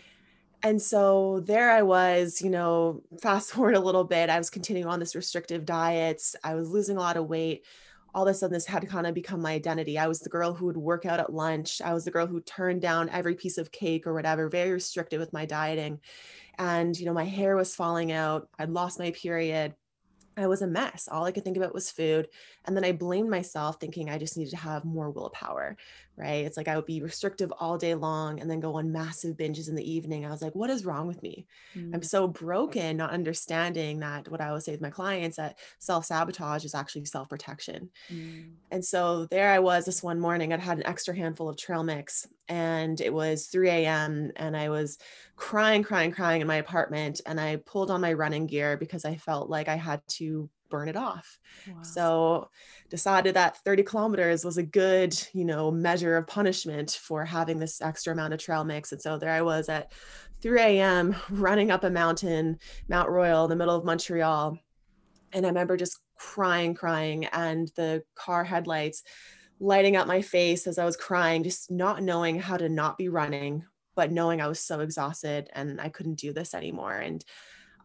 and 0.64 0.82
so 0.82 1.42
there 1.46 1.72
I 1.72 1.82
was, 1.84 2.42
you 2.42 2.50
know, 2.50 3.02
fast 3.22 3.52
forward 3.52 3.76
a 3.76 3.80
little 3.80 4.04
bit, 4.04 4.30
I 4.30 4.38
was 4.38 4.50
continuing 4.50 4.90
on 4.90 5.00
this 5.00 5.16
restrictive 5.16 5.66
diets. 5.66 6.36
I 6.44 6.56
was 6.56 6.70
losing 6.70 6.98
a 6.98 7.02
lot 7.02 7.18
of 7.18 7.28
weight. 7.28 7.66
All 8.16 8.28
of 8.28 8.32
a 8.32 8.34
sudden, 8.34 8.54
this 8.54 8.66
had 8.66 8.88
kind 8.88 9.06
of 9.06 9.14
become 9.14 9.42
my 9.42 9.54
identity. 9.54 10.00
I 10.00 10.08
was 10.08 10.20
the 10.20 10.30
girl 10.30 10.54
who 10.54 10.66
would 10.66 10.78
work 10.78 11.06
out 11.06 11.20
at 11.20 11.34
lunch. 11.34 11.82
I 11.82 11.94
was 11.94 12.06
the 12.06 12.12
girl 12.12 12.26
who 12.26 12.42
turned 12.42 12.82
down 12.82 13.10
every 13.10 13.36
piece 13.36 13.60
of 13.60 13.72
cake 13.72 14.08
or 14.08 14.14
whatever, 14.14 14.50
very 14.50 14.72
restricted 14.72 15.20
with 15.20 15.34
my 15.34 15.46
dieting. 15.46 16.00
And, 16.58 16.98
you 16.98 17.06
know, 17.06 17.14
my 17.14 17.26
hair 17.26 17.56
was 17.56 17.76
falling 17.76 18.12
out. 18.12 18.50
I'd 18.58 18.72
lost 18.72 18.98
my 18.98 19.12
period. 19.12 19.76
I 20.38 20.48
was 20.48 20.62
a 20.62 20.68
mess. 20.68 21.10
All 21.12 21.26
I 21.26 21.32
could 21.32 21.44
think 21.44 21.58
about 21.58 21.74
was 21.74 21.92
food. 21.92 22.28
And 22.66 22.78
then 22.78 22.86
I 22.86 22.92
blamed 22.92 23.30
myself, 23.30 23.80
thinking 23.80 24.10
I 24.10 24.20
just 24.20 24.38
needed 24.38 24.52
to 24.52 24.58
have 24.58 24.86
more 24.86 25.10
willpower, 25.10 25.76
right? 26.18 26.46
It's 26.46 26.58
like 26.58 26.68
I 26.68 26.76
would 26.76 26.88
be 26.88 27.02
restrictive 27.02 27.54
all 27.60 27.78
day 27.78 27.94
long 27.94 28.40
and 28.40 28.50
then 28.50 28.60
go 28.60 28.76
on 28.76 28.92
massive 28.92 29.38
binges 29.38 29.70
in 29.70 29.76
the 29.76 29.90
evening. 29.90 30.26
I 30.26 30.32
was 30.32 30.42
like, 30.42 30.56
what 30.56 30.72
is 30.72 30.84
wrong 30.84 31.08
with 31.08 31.22
me? 31.22 31.46
Mm. 31.76 31.94
I'm 31.94 32.02
so 32.02 32.28
broken, 32.28 32.98
not 32.98 33.12
understanding 33.12 34.00
that 34.00 34.28
what 34.30 34.42
I 34.42 34.48
always 34.48 34.66
say 34.66 34.72
with 34.72 34.82
my 34.82 34.90
clients 34.90 35.38
that 35.38 35.60
self 35.78 36.06
sabotage 36.06 36.66
is 36.66 36.74
actually 36.74 37.06
self 37.06 37.30
protection. 37.30 37.90
Mm. 38.12 38.54
And 38.72 38.84
so 38.84 39.28
there 39.28 39.52
I 39.52 39.60
was 39.60 39.86
this 39.86 40.02
one 40.02 40.20
morning. 40.20 40.52
I'd 40.52 40.60
had 40.60 40.80
an 40.80 40.88
extra 40.88 41.16
handful 41.16 41.50
of 41.50 41.58
trail 41.58 41.84
mix 41.84 42.28
and 42.50 43.00
it 43.00 43.14
was 43.14 43.48
3 43.48 43.70
a.m. 43.70 44.32
and 44.38 44.58
I 44.58 44.70
was 44.70 44.98
crying, 45.36 45.84
crying, 45.84 46.12
crying 46.12 46.42
in 46.42 46.48
my 46.48 46.56
apartment. 46.56 47.22
And 47.26 47.40
I 47.40 47.58
pulled 47.58 47.92
on 47.92 48.02
my 48.02 48.14
running 48.14 48.48
gear 48.48 48.76
because 48.76 49.06
I 49.06 49.18
felt 49.18 49.50
like 49.50 49.68
I 49.68 49.76
had 49.76 50.02
to 50.08 50.50
burn 50.70 50.90
it 50.90 50.96
off. 50.96 51.40
Wow. 51.68 51.82
So 51.82 52.50
decided 52.90 53.36
that 53.36 53.58
30 53.58 53.84
kilometers 53.84 54.46
was 54.46 54.58
a 54.58 54.64
good, 54.64 55.18
you 55.34 55.46
know, 55.46 55.72
measure 55.72 56.18
of 56.18 56.28
punishment 56.28 56.92
for 56.92 57.26
having 57.26 57.60
this 57.60 57.82
extra 57.82 58.14
amount 58.14 58.34
of 58.34 58.40
trail 58.40 58.64
mix. 58.64 58.92
And 58.92 59.02
so 59.02 59.18
there 59.18 59.32
I 59.32 59.42
was 59.42 59.70
at 59.70 59.92
3 60.42 60.62
a.m. 60.62 61.16
running 61.30 61.72
up 61.72 61.84
a 61.84 61.90
mountain, 61.90 62.60
Mount 62.88 63.10
Royal, 63.10 63.46
in 63.46 63.50
the 63.50 63.56
middle 63.56 63.76
of 63.76 63.86
Montreal. 63.86 64.58
And 65.34 65.46
I 65.46 65.50
remember 65.50 65.78
just 65.78 66.00
crying, 66.18 66.74
crying, 66.74 67.26
and 67.26 67.72
the 67.76 68.04
car 68.16 68.44
headlights 68.44 69.04
lighting 69.60 69.96
up 69.96 70.08
my 70.08 70.22
face 70.22 70.68
as 70.68 70.78
I 70.78 70.86
was 70.86 70.98
crying, 70.98 71.44
just 71.44 71.72
not 71.72 72.04
knowing 72.04 72.40
how 72.40 72.58
to 72.58 72.70
not 72.70 72.98
be 72.98 73.10
running, 73.10 73.66
but 73.96 74.12
knowing 74.12 74.40
I 74.40 74.48
was 74.48 74.60
so 74.60 74.82
exhausted 74.82 75.50
and 75.54 75.82
I 75.82 75.90
couldn't 75.90 76.20
do 76.20 76.32
this 76.32 76.54
anymore. 76.54 76.94
And 76.94 77.24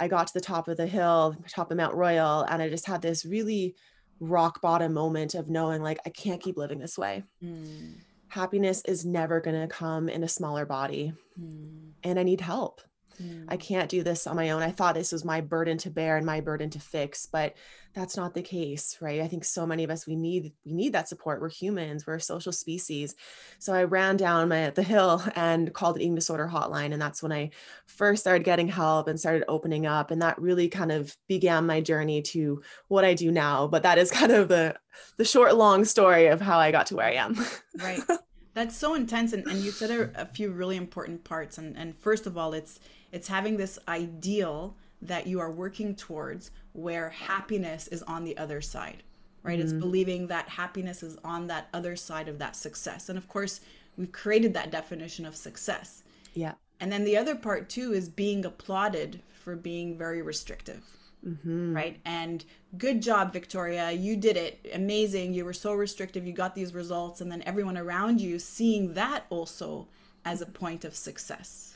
I 0.02 0.08
got 0.08 0.26
to 0.26 0.34
the 0.34 0.40
top 0.40 0.66
of 0.66 0.76
the 0.76 0.86
hill, 0.88 1.36
top 1.48 1.70
of 1.70 1.76
Mount 1.76 1.94
Royal, 1.94 2.42
and 2.42 2.60
I 2.60 2.68
just 2.68 2.88
had 2.88 3.02
this 3.02 3.24
really 3.24 3.76
rock 4.18 4.60
bottom 4.60 4.92
moment 4.92 5.36
of 5.36 5.48
knowing 5.48 5.80
like 5.80 6.00
I 6.04 6.10
can't 6.10 6.42
keep 6.42 6.56
living 6.56 6.80
this 6.80 6.98
way. 6.98 7.22
Mm. 7.40 7.98
Happiness 8.26 8.82
is 8.84 9.06
never 9.06 9.40
going 9.40 9.60
to 9.60 9.68
come 9.68 10.08
in 10.08 10.24
a 10.24 10.28
smaller 10.28 10.66
body. 10.66 11.12
Mm. 11.40 11.92
And 12.02 12.18
I 12.18 12.24
need 12.24 12.40
help. 12.40 12.80
Mm. 13.20 13.46
I 13.48 13.56
can't 13.56 13.88
do 13.88 14.02
this 14.02 14.26
on 14.26 14.36
my 14.36 14.50
own. 14.50 14.62
I 14.62 14.70
thought 14.70 14.94
this 14.94 15.12
was 15.12 15.24
my 15.24 15.40
burden 15.40 15.78
to 15.78 15.90
bear 15.90 16.16
and 16.16 16.26
my 16.26 16.40
burden 16.40 16.70
to 16.70 16.80
fix, 16.80 17.26
but 17.26 17.54
that's 17.94 18.16
not 18.16 18.32
the 18.32 18.42
case, 18.42 18.96
right? 19.00 19.20
I 19.20 19.28
think 19.28 19.44
so 19.44 19.66
many 19.66 19.84
of 19.84 19.90
us 19.90 20.06
we 20.06 20.16
need 20.16 20.52
we 20.64 20.72
need 20.72 20.94
that 20.94 21.08
support. 21.08 21.40
We're 21.40 21.50
humans, 21.50 22.06
we're 22.06 22.14
a 22.14 22.20
social 22.20 22.52
species. 22.52 23.14
So 23.58 23.74
I 23.74 23.84
ran 23.84 24.16
down 24.16 24.48
my 24.48 24.70
the 24.70 24.82
hill 24.82 25.22
and 25.36 25.72
called 25.74 25.96
the 25.96 26.00
eating 26.00 26.14
disorder 26.14 26.48
hotline 26.50 26.92
and 26.92 27.02
that's 27.02 27.22
when 27.22 27.32
I 27.32 27.50
first 27.86 28.22
started 28.22 28.44
getting 28.44 28.68
help 28.68 29.08
and 29.08 29.20
started 29.20 29.44
opening 29.46 29.86
up 29.86 30.10
and 30.10 30.22
that 30.22 30.40
really 30.40 30.68
kind 30.68 30.90
of 30.90 31.16
began 31.28 31.66
my 31.66 31.80
journey 31.80 32.22
to 32.22 32.62
what 32.88 33.04
I 33.04 33.14
do 33.14 33.30
now, 33.30 33.66
but 33.66 33.82
that 33.82 33.98
is 33.98 34.10
kind 34.22 34.32
of 34.32 34.48
the 34.48 34.74
the 35.18 35.24
short 35.24 35.54
long 35.54 35.84
story 35.84 36.26
of 36.26 36.40
how 36.40 36.58
I 36.58 36.70
got 36.70 36.86
to 36.86 36.96
where 36.96 37.06
I 37.06 37.14
am. 37.14 37.36
Right. 37.78 38.00
That's 38.54 38.76
so 38.76 38.94
intense 38.94 39.32
and, 39.32 39.46
and 39.46 39.60
you 39.60 39.70
said 39.70 39.90
a, 39.90 40.22
a 40.22 40.26
few 40.26 40.50
really 40.50 40.76
important 40.76 41.24
parts 41.24 41.58
and 41.58 41.76
and 41.76 41.96
first 41.96 42.26
of 42.26 42.38
all 42.38 42.52
it's 42.54 42.80
it's 43.12 43.28
having 43.28 43.56
this 43.56 43.78
ideal 43.86 44.74
that 45.02 45.26
you 45.26 45.40
are 45.40 45.50
working 45.50 45.94
towards 45.94 46.50
where 46.72 47.10
happiness 47.10 47.88
is 47.88 48.02
on 48.04 48.24
the 48.24 48.36
other 48.38 48.60
side, 48.60 49.02
right? 49.42 49.58
Mm-hmm. 49.58 49.62
It's 49.62 49.72
believing 49.72 50.26
that 50.28 50.48
happiness 50.48 51.02
is 51.02 51.18
on 51.24 51.46
that 51.48 51.68
other 51.74 51.96
side 51.96 52.28
of 52.28 52.38
that 52.38 52.56
success. 52.56 53.08
And 53.08 53.18
of 53.18 53.28
course, 53.28 53.60
we've 53.96 54.12
created 54.12 54.54
that 54.54 54.70
definition 54.70 55.26
of 55.26 55.36
success. 55.36 56.02
Yeah. 56.34 56.54
And 56.80 56.90
then 56.90 57.04
the 57.04 57.16
other 57.16 57.34
part 57.34 57.68
too 57.68 57.92
is 57.92 58.08
being 58.08 58.44
applauded 58.44 59.20
for 59.32 59.56
being 59.56 59.98
very 59.98 60.22
restrictive. 60.22 60.82
Mm-hmm. 61.26 61.74
Right. 61.74 62.00
And 62.04 62.44
good 62.78 63.00
job, 63.00 63.32
Victoria. 63.32 63.92
You 63.92 64.16
did 64.16 64.36
it. 64.36 64.68
Amazing. 64.74 65.34
You 65.34 65.44
were 65.44 65.52
so 65.52 65.72
restrictive. 65.72 66.26
You 66.26 66.32
got 66.32 66.54
these 66.54 66.74
results. 66.74 67.20
And 67.20 67.30
then 67.30 67.42
everyone 67.42 67.78
around 67.78 68.20
you 68.20 68.40
seeing 68.40 68.94
that 68.94 69.26
also 69.30 69.86
as 70.24 70.40
a 70.40 70.46
point 70.46 70.84
of 70.84 70.96
success. 70.96 71.71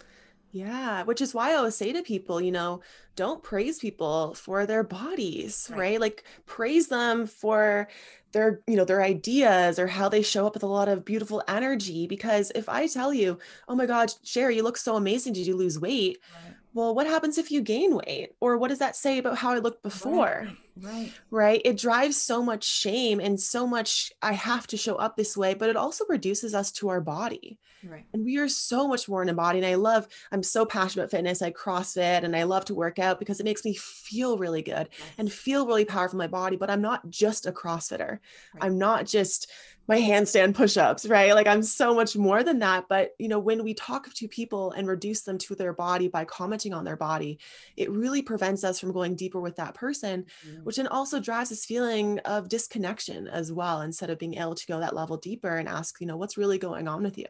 Yeah, 0.53 1.03
which 1.03 1.21
is 1.21 1.35
why 1.35 1.51
I 1.51 1.55
always 1.57 1.77
say 1.77 1.93
to 1.93 2.03
people, 2.03 2.41
you 2.41 2.51
know, 2.53 2.81
don't 3.15 3.43
praise 3.43 3.79
people 3.79 4.35
for 4.35 4.65
their 4.65 4.83
bodies, 4.83 5.69
right? 5.71 5.79
right? 5.79 6.01
Like 6.01 6.25
praise 6.47 6.89
them 6.89 7.27
for 7.27 7.89
their, 8.33 8.63
you 8.67 8.77
know, 8.77 8.85
their 8.85 9.03
ideas 9.03 9.79
or 9.79 9.87
how 9.87 10.09
they 10.09 10.23
show 10.23 10.47
up 10.47 10.55
with 10.55 10.63
a 10.63 10.67
lot 10.67 10.89
of 10.89 11.05
beautiful 11.05 11.43
energy. 11.49 12.07
Because 12.07 12.53
if 12.55 12.69
I 12.69 12.87
tell 12.87 13.13
you, 13.13 13.39
oh 13.69 13.75
my 13.75 13.87
God, 13.87 14.13
Sherry, 14.23 14.57
you 14.57 14.63
look 14.63 14.79
so 14.79 14.97
amazing. 14.97 15.35
Did 15.35 15.47
you 15.47 15.57
lose 15.57 15.79
weight? 15.79 16.19
Right 16.33 16.57
well, 16.77 16.95
what 16.95 17.07
happens 17.07 17.39
if 17.39 17.51
you 17.51 17.63
gain 17.63 17.95
weight? 17.95 18.33
Or 18.39 18.59
what 18.59 18.69
does 18.69 18.81
that 18.81 18.97
say 18.97 19.17
about 19.17 19.39
how 19.39 19.53
I 19.53 19.59
looked 19.59 19.83
before? 19.83 20.45
Right. 20.47 20.57
Right. 20.81 21.13
right? 21.31 21.63
It 21.65 21.79
drives 21.79 22.17
so 22.17 22.43
much 22.43 22.65
shame 22.65 23.19
and 23.21 23.41
so 23.41 23.67
much, 23.67 24.13
I 24.21 24.33
have 24.33 24.67
to 24.69 24.77
show 24.77 24.97
up 24.97 25.17
this 25.17 25.37
way, 25.37 25.55
but 25.55 25.71
it 25.71 25.77
also 25.77 26.05
reduces 26.09 26.55
us 26.55 26.71
to 26.73 26.89
our 26.91 27.01
body. 27.01 27.59
Right. 27.85 28.05
And 28.13 28.25
we 28.25 28.39
are 28.39 28.49
so 28.49 28.89
much 28.89 29.09
more 29.09 29.23
in 29.23 29.29
a 29.29 29.35
body. 29.35 29.59
And 29.59 29.67
I 29.67 29.77
love, 29.77 30.07
I'm 30.33 30.43
so 30.43 30.67
passionate 30.67 31.05
about 31.05 31.11
fitness. 31.13 31.41
I 31.41 31.53
CrossFit 31.53 32.25
and 32.25 32.35
I 32.37 32.43
love 32.43 32.65
to 32.67 32.75
work 32.75 32.99
out 32.99 33.19
because 33.19 33.41
it 33.41 33.45
makes 33.45 33.65
me 33.65 33.75
feel 33.75 34.39
really 34.39 34.63
good 34.63 34.89
yes. 34.91 35.09
and 35.19 35.33
feel 35.33 35.67
really 35.67 35.85
powerful 35.85 36.17
in 36.17 36.25
my 36.25 36.27
body. 36.27 36.57
But 36.57 36.71
I'm 36.71 36.83
not 36.83 37.09
just 37.09 37.47
a 37.47 37.53
CrossFitter. 37.53 38.11
Right. 38.11 38.21
I'm 38.61 38.79
not 38.79 39.07
just 39.07 39.51
my 39.89 39.99
handstand 40.01 40.55
push-ups 40.55 41.07
right 41.07 41.35
like 41.35 41.47
i'm 41.47 41.63
so 41.63 41.95
much 41.95 42.17
more 42.17 42.43
than 42.43 42.59
that 42.59 42.87
but 42.89 43.11
you 43.19 43.29
know 43.29 43.39
when 43.39 43.63
we 43.63 43.75
talk 43.75 44.13
to 44.13 44.29
people 44.29 44.73
and 44.73 44.89
reduce 44.89 45.23
them 45.23 45.39
to 45.39 45.55
their 45.55 45.73
body 45.73 46.09
by 46.09 46.25
commenting 46.25 46.73
on 46.73 46.85
their 46.85 46.97
body 46.97 47.39
it 47.77 47.91
really 47.91 48.23
prevents 48.23 48.65
us 48.65 48.79
from 48.79 48.93
going 48.93 49.15
deeper 49.15 49.41
with 49.41 49.57
that 49.57 49.75
person 49.75 50.25
mm. 50.47 50.65
which 50.65 50.77
then 50.77 50.87
also 50.87 51.21
drives 51.21 51.51
this 51.51 51.65
feeling 51.65 52.19
of 52.21 52.49
disconnection 52.49 53.29
as 53.29 53.53
well 53.53 53.81
instead 53.81 54.11
of 54.11 54.19
being 54.19 54.35
able 54.35 54.55
to 54.55 54.67
go 54.67 54.81
that 54.81 54.95
level 54.95 55.17
deeper 55.17 55.57
and 55.57 55.69
ask 55.69 56.01
you 56.01 56.07
know 56.07 56.17
what's 56.17 56.37
really 56.37 56.59
going 56.59 56.89
on 56.89 57.03
with 57.03 57.19
you 57.19 57.27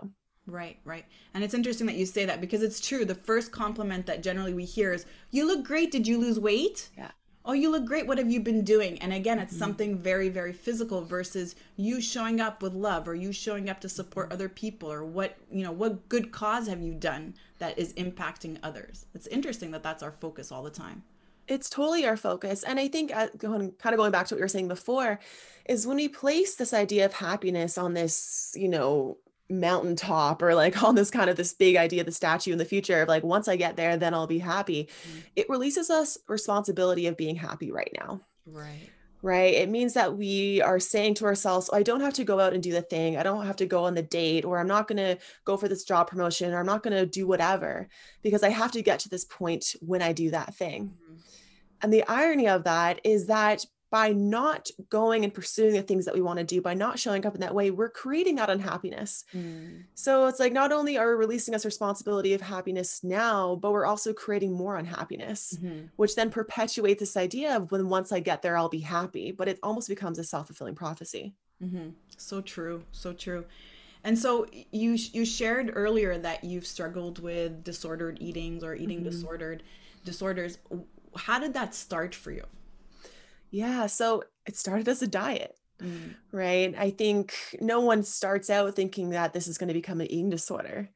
Right, 0.49 0.79
right. 0.85 1.05
And 1.35 1.43
it's 1.43 1.55
interesting 1.55 1.89
that 1.89 1.97
you 1.97 2.07
say 2.07 2.25
that 2.27 2.41
because 2.41 2.63
it's 2.63 2.79
true. 2.79 3.05
The 3.05 3.17
first 3.17 3.51
compliment 3.51 4.07
that 4.07 4.23
generally 4.23 4.55
we 4.55 4.65
hear 4.65 4.93
is, 4.93 5.05
You 5.33 5.45
look 5.45 5.65
great. 5.65 5.91
Did 5.91 6.07
you 6.07 6.19
lose 6.19 6.39
weight? 6.39 6.89
Yeah 6.97 7.11
oh 7.47 7.53
you 7.53 7.71
look 7.71 7.85
great 7.85 8.07
what 8.07 8.19
have 8.19 8.31
you 8.31 8.41
been 8.41 8.65
doing? 8.65 8.99
And 8.99 9.13
again 9.13 9.39
it's 9.39 9.53
mm-hmm. 9.53 9.61
something 9.61 9.99
very 9.99 10.29
very 10.29 10.53
physical 10.53 11.03
versus 11.03 11.55
you 11.77 12.01
showing 12.01 12.41
up 12.41 12.63
with 12.63 12.75
love 12.75 13.09
or 13.09 13.15
you 13.15 13.33
showing 13.33 13.71
up 13.71 13.81
to 13.81 13.89
support 13.89 14.33
other 14.33 14.49
people 14.49 14.93
or 14.93 15.05
what 15.05 15.37
you 15.51 15.63
know 15.63 15.73
what 15.73 16.09
good 16.09 16.33
cause 16.33 16.67
have 16.67 16.83
you 16.83 16.93
done 16.93 17.35
that 17.59 17.79
is 17.79 17.93
impacting 17.95 18.59
others? 18.63 19.07
It's 19.15 19.27
interesting 19.29 19.71
that 19.71 19.83
that's 19.83 20.03
our 20.03 20.13
focus 20.13 20.53
all 20.53 20.63
the 20.63 20.71
time. 20.71 21.03
It's 21.49 21.71
totally 21.71 22.05
our 22.05 22.17
focus. 22.17 22.63
And 22.65 22.79
i 22.81 22.89
think 22.89 23.15
uh, 23.15 23.29
going, 23.39 23.73
kind 23.73 23.95
of 23.95 23.99
going 23.99 24.13
back 24.13 24.27
to 24.27 24.35
what 24.35 24.39
you 24.39 24.45
were 24.45 24.49
saying 24.49 24.69
before 24.69 25.21
is 25.67 25.87
when 25.87 25.97
we 25.97 26.09
place 26.09 26.57
this 26.57 26.75
idea 26.75 27.05
of 27.05 27.15
happiness 27.15 27.79
on 27.79 27.95
this 27.95 28.53
you 28.57 28.69
know 28.69 29.19
mountaintop 29.49 30.43
or 30.43 30.55
like 30.55 30.83
on 30.83 30.95
this 30.95 31.11
kind 31.11 31.31
of 31.31 31.37
this 31.37 31.53
big 31.53 31.77
idea 31.77 32.05
the 32.05 32.13
statue 32.13 32.53
in 32.53 32.59
the 32.59 32.65
future 32.65 33.03
of 33.03 33.09
like 33.09 33.23
once 33.23 33.49
i 33.49 33.57
get 33.57 33.77
there 33.77 33.97
then 33.97 34.15
i'll 34.15 34.27
be 34.27 34.39
happy. 34.39 34.85
Mm-hmm. 34.85 35.19
it 35.37 35.49
releases 35.49 35.91
us 35.91 36.19
responsibility 36.29 37.07
of 37.07 37.17
being 37.17 37.37
happy 37.37 37.71
right 37.71 37.91
now. 37.99 38.21
Right. 38.47 38.91
Right? 39.23 39.55
It 39.55 39.71
means 39.71 39.95
that 39.95 40.17
we 40.17 40.61
are 40.63 40.79
saying 40.79 41.15
to 41.15 41.25
ourselves 41.25 41.71
oh, 41.73 41.77
i 41.77 41.83
don't 41.83 42.01
have 42.01 42.15
to 42.15 42.25
go 42.25 42.39
out 42.41 42.53
and 42.53 42.63
do 42.63 42.73
the 42.73 42.83
thing. 42.83 43.17
I 43.17 43.23
don't 43.23 43.47
have 43.47 43.57
to 43.57 43.67
go 43.67 43.85
on 43.85 43.95
the 43.95 44.03
date 44.03 44.45
or 44.45 44.59
i'm 44.59 44.69
not 44.69 44.89
going 44.89 44.99
to 44.99 45.19
go 45.45 45.57
for 45.57 45.69
this 45.69 45.85
job 45.85 46.09
promotion 46.09 46.53
or 46.53 46.59
i'm 46.59 46.67
not 46.67 46.83
going 46.83 46.97
to 46.97 47.07
do 47.07 47.27
whatever 47.27 47.89
because 48.23 48.43
i 48.43 48.49
have 48.51 48.73
to 48.73 48.83
get 48.83 49.01
to 49.01 49.09
this 49.09 49.25
point 49.25 49.75
when 49.81 50.03
i 50.03 50.13
do 50.13 50.31
that 50.31 50.55
thing. 50.55 50.95
Mm-hmm. 51.05 51.15
and 51.83 51.93
the 51.93 52.05
irony 52.09 52.49
of 52.49 52.65
that 52.65 53.01
is 53.05 53.27
that 53.27 53.65
by 53.91 54.13
not 54.13 54.69
going 54.91 55.25
and 55.25 55.33
pursuing 55.33 55.75
the 55.75 55.83
things 55.83 56.05
that 56.05 56.15
we 56.15 56.21
want 56.21 56.39
to 56.39 56.45
do, 56.45 56.61
by 56.61 56.75
not 56.75 56.99
showing 56.99 57.25
up 57.25 57.35
in 57.35 57.41
that 57.41 57.55
way, 57.55 57.71
we're 57.71 57.89
creating 57.89 58.37
that 58.37 58.51
unhappiness. 58.51 59.25
Mm. 59.35 59.85
So 59.95 60.27
it's 60.27 60.41
like 60.41 60.53
not 60.53 60.73
only 60.73 60.99
are 60.99 61.09
we 61.09 61.15
releasing 61.15 61.55
us 61.55 61.65
responsibility 61.65 62.35
of 62.35 62.41
happiness 62.41 63.05
now, 63.05 63.57
but 63.57 63.73
we're 63.73 63.87
also 63.87 64.13
creating 64.13 64.53
more 64.53 64.77
unhappiness, 64.77 65.57
mm-hmm. 65.61 65.87
which 65.97 66.17
then 66.17 66.31
perpetuates 66.31 67.01
this 67.01 67.17
idea 67.17 67.57
of 67.57 67.71
when 67.71 67.89
once 67.89 68.11
I 68.11 68.21
get 68.21 68.43
there, 68.43 68.57
I'll 68.57 68.69
be 68.69 68.81
happy. 68.81 69.31
But 69.31 69.49
it 69.49 69.59
almost 69.63 69.89
becomes 69.89 70.19
a 70.19 70.25
self 70.25 70.49
fulfilling 70.49 70.75
prophecy. 70.75 71.35
Mm-hmm. 71.63 71.91
So 72.17 72.41
true. 72.41 72.83
So 72.91 73.13
true. 73.13 73.45
And 74.03 74.19
so 74.19 74.47
you 74.71 74.97
you 75.13 75.25
shared 75.25 75.73
earlier 75.75 76.19
that 76.19 76.45
you've 76.45 76.67
struggled 76.67 77.19
with 77.19 77.65
disordered 77.65 78.19
eatings 78.21 78.63
or 78.63 78.75
eating 78.75 78.99
mm-hmm. 78.99 79.11
disordered 79.11 79.63
disorders. 80.05 80.59
How 81.17 81.39
did 81.39 81.55
that 81.55 81.75
start 81.75 82.15
for 82.15 82.31
you? 82.31 82.45
Yeah. 83.51 83.87
So 83.87 84.25
it 84.47 84.57
started 84.57 84.89
as 84.89 85.03
a 85.03 85.07
diet. 85.07 85.57
Mm. 85.81 86.15
Right. 86.33 86.75
I 86.77 86.91
think 86.91 87.35
no 87.61 87.81
one 87.81 88.03
starts 88.03 88.49
out 88.49 88.75
thinking 88.75 89.11
that 89.11 89.33
this 89.33 89.47
is 89.47 89.59
going 89.59 89.69
to 89.69 89.75
become 89.75 90.01
an 90.01 90.11
eating 90.11 90.31
disorder. 90.31 90.89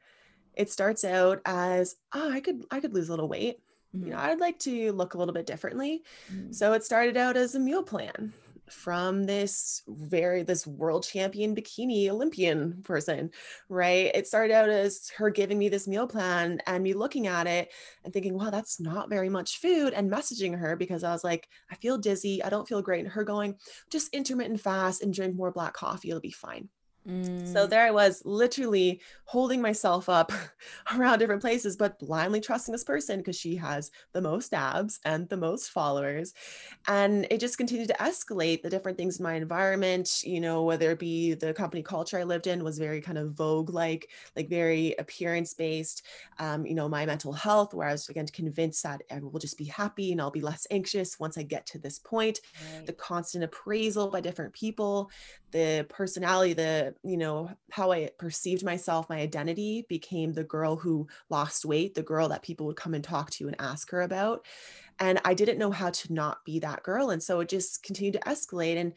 It 0.54 0.70
starts 0.70 1.04
out 1.04 1.40
as, 1.44 1.96
oh, 2.14 2.30
I 2.30 2.40
could 2.40 2.64
I 2.70 2.80
could 2.80 2.94
lose 2.94 3.08
a 3.08 3.12
little 3.12 3.28
weight. 3.28 3.60
Mm-hmm. 3.94 4.06
You 4.06 4.12
know, 4.12 4.18
I'd 4.18 4.40
like 4.40 4.58
to 4.60 4.92
look 4.92 5.14
a 5.14 5.18
little 5.18 5.34
bit 5.34 5.46
differently. 5.46 6.02
Mm. 6.32 6.54
So 6.54 6.72
it 6.72 6.84
started 6.84 7.16
out 7.16 7.36
as 7.36 7.54
a 7.54 7.60
meal 7.60 7.82
plan 7.82 8.32
from 8.72 9.24
this 9.24 9.82
very 9.88 10.42
this 10.42 10.66
world 10.66 11.02
champion 11.04 11.54
bikini 11.54 12.08
olympian 12.08 12.82
person 12.82 13.30
right? 13.68 14.10
It 14.14 14.26
started 14.26 14.52
out 14.52 14.68
as 14.68 15.10
her 15.16 15.30
giving 15.30 15.58
me 15.58 15.68
this 15.68 15.88
meal 15.88 16.06
plan 16.06 16.60
and 16.66 16.82
me 16.82 16.92
looking 16.92 17.26
at 17.26 17.46
it 17.46 17.72
and 18.04 18.12
thinking 18.12 18.34
wow 18.34 18.50
that's 18.50 18.80
not 18.80 19.08
very 19.08 19.28
much 19.28 19.58
food 19.60 19.92
and 19.92 20.10
messaging 20.10 20.58
her 20.58 20.76
because 20.76 21.04
i 21.04 21.12
was 21.12 21.24
like 21.24 21.48
i 21.70 21.74
feel 21.76 21.98
dizzy. 21.98 22.42
I 22.42 22.50
don't 22.50 22.68
feel 22.68 22.82
great. 22.82 23.00
And 23.04 23.12
her 23.12 23.24
going 23.24 23.56
just 23.90 24.12
intermittent 24.14 24.60
fast 24.60 25.02
and 25.02 25.14
drink 25.14 25.36
more 25.36 25.52
black 25.52 25.74
coffee. 25.74 26.10
It'll 26.10 26.20
be 26.20 26.30
fine 26.30 26.68
So 27.46 27.66
there 27.66 27.86
I 27.86 27.90
was, 27.90 28.22
literally 28.24 29.00
holding 29.24 29.62
myself 29.62 30.08
up 30.08 30.32
around 30.94 31.18
different 31.18 31.40
places, 31.40 31.76
but 31.76 31.98
blindly 31.98 32.40
trusting 32.40 32.72
this 32.72 32.84
person 32.84 33.18
because 33.18 33.38
she 33.38 33.56
has 33.56 33.90
the 34.12 34.20
most 34.20 34.52
abs 34.52 35.00
and 35.04 35.28
the 35.28 35.36
most 35.36 35.70
followers. 35.70 36.34
And 36.88 37.26
it 37.30 37.40
just 37.40 37.56
continued 37.56 37.88
to 37.88 37.94
escalate 37.94 38.62
the 38.62 38.70
different 38.70 38.98
things 38.98 39.18
in 39.18 39.22
my 39.22 39.34
environment, 39.34 40.22
you 40.24 40.40
know, 40.40 40.64
whether 40.64 40.90
it 40.90 40.98
be 40.98 41.34
the 41.34 41.54
company 41.54 41.82
culture 41.82 42.18
I 42.18 42.24
lived 42.24 42.46
in 42.46 42.62
was 42.62 42.78
very 42.78 43.00
kind 43.00 43.18
of 43.18 43.32
Vogue 43.32 43.70
like, 43.70 44.10
like 44.36 44.48
very 44.48 44.94
appearance 44.98 45.54
based. 45.54 46.02
Um, 46.38 46.66
you 46.66 46.74
know, 46.74 46.88
my 46.88 47.06
mental 47.06 47.32
health, 47.32 47.72
where 47.72 47.88
I 47.88 47.92
was 47.92 48.08
again 48.08 48.26
convinced 48.26 48.82
that 48.82 49.02
I 49.10 49.20
will 49.20 49.40
just 49.40 49.58
be 49.58 49.64
happy 49.64 50.12
and 50.12 50.20
I'll 50.20 50.30
be 50.30 50.40
less 50.40 50.66
anxious 50.70 51.18
once 51.18 51.38
I 51.38 51.42
get 51.42 51.66
to 51.66 51.78
this 51.78 51.98
point. 51.98 52.40
Right. 52.74 52.86
The 52.86 52.92
constant 52.92 53.44
appraisal 53.44 54.10
by 54.10 54.20
different 54.20 54.52
people, 54.52 55.10
the 55.52 55.86
personality, 55.88 56.52
the, 56.52 56.94
you 57.02 57.16
know, 57.16 57.50
how 57.70 57.92
I 57.92 58.10
perceived 58.18 58.64
myself, 58.64 59.08
my 59.08 59.18
identity 59.18 59.86
became 59.88 60.32
the 60.32 60.44
girl 60.44 60.76
who 60.76 61.08
lost 61.28 61.64
weight, 61.64 61.94
the 61.94 62.02
girl 62.02 62.28
that 62.28 62.42
people 62.42 62.66
would 62.66 62.76
come 62.76 62.94
and 62.94 63.02
talk 63.02 63.30
to 63.32 63.48
and 63.48 63.56
ask 63.58 63.90
her 63.90 64.02
about. 64.02 64.46
And 64.98 65.20
I 65.24 65.34
didn't 65.34 65.58
know 65.58 65.70
how 65.70 65.90
to 65.90 66.12
not 66.12 66.44
be 66.44 66.60
that 66.60 66.82
girl. 66.82 67.10
And 67.10 67.22
so 67.22 67.40
it 67.40 67.48
just 67.48 67.82
continued 67.82 68.14
to 68.14 68.30
escalate. 68.30 68.76
And 68.76 68.92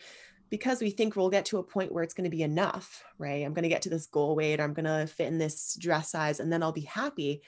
because 0.50 0.82
we 0.82 0.92
think 0.92 1.16
we'll 1.16 1.30
get 1.30 1.46
to 1.46 1.58
a 1.58 1.64
point 1.64 1.92
where 1.92 2.04
it's 2.04 2.14
going 2.14 2.30
to 2.30 2.36
be 2.36 2.44
enough, 2.44 3.04
right? 3.18 3.44
I'm 3.44 3.54
going 3.54 3.64
to 3.64 3.70
get 3.70 3.82
to 3.84 3.90
this 3.90 4.06
goal 4.06 4.36
weight, 4.36 4.60
or 4.60 4.64
I'm 4.64 4.74
going 4.74 4.86
to 4.86 5.08
fit 5.08 5.28
in 5.28 5.40
this 5.40 5.76
dress 5.80 6.12
size, 6.12 6.40
and 6.40 6.52
then 6.52 6.62
I'll 6.62 6.72
be 6.72 6.82
happy 6.82 7.42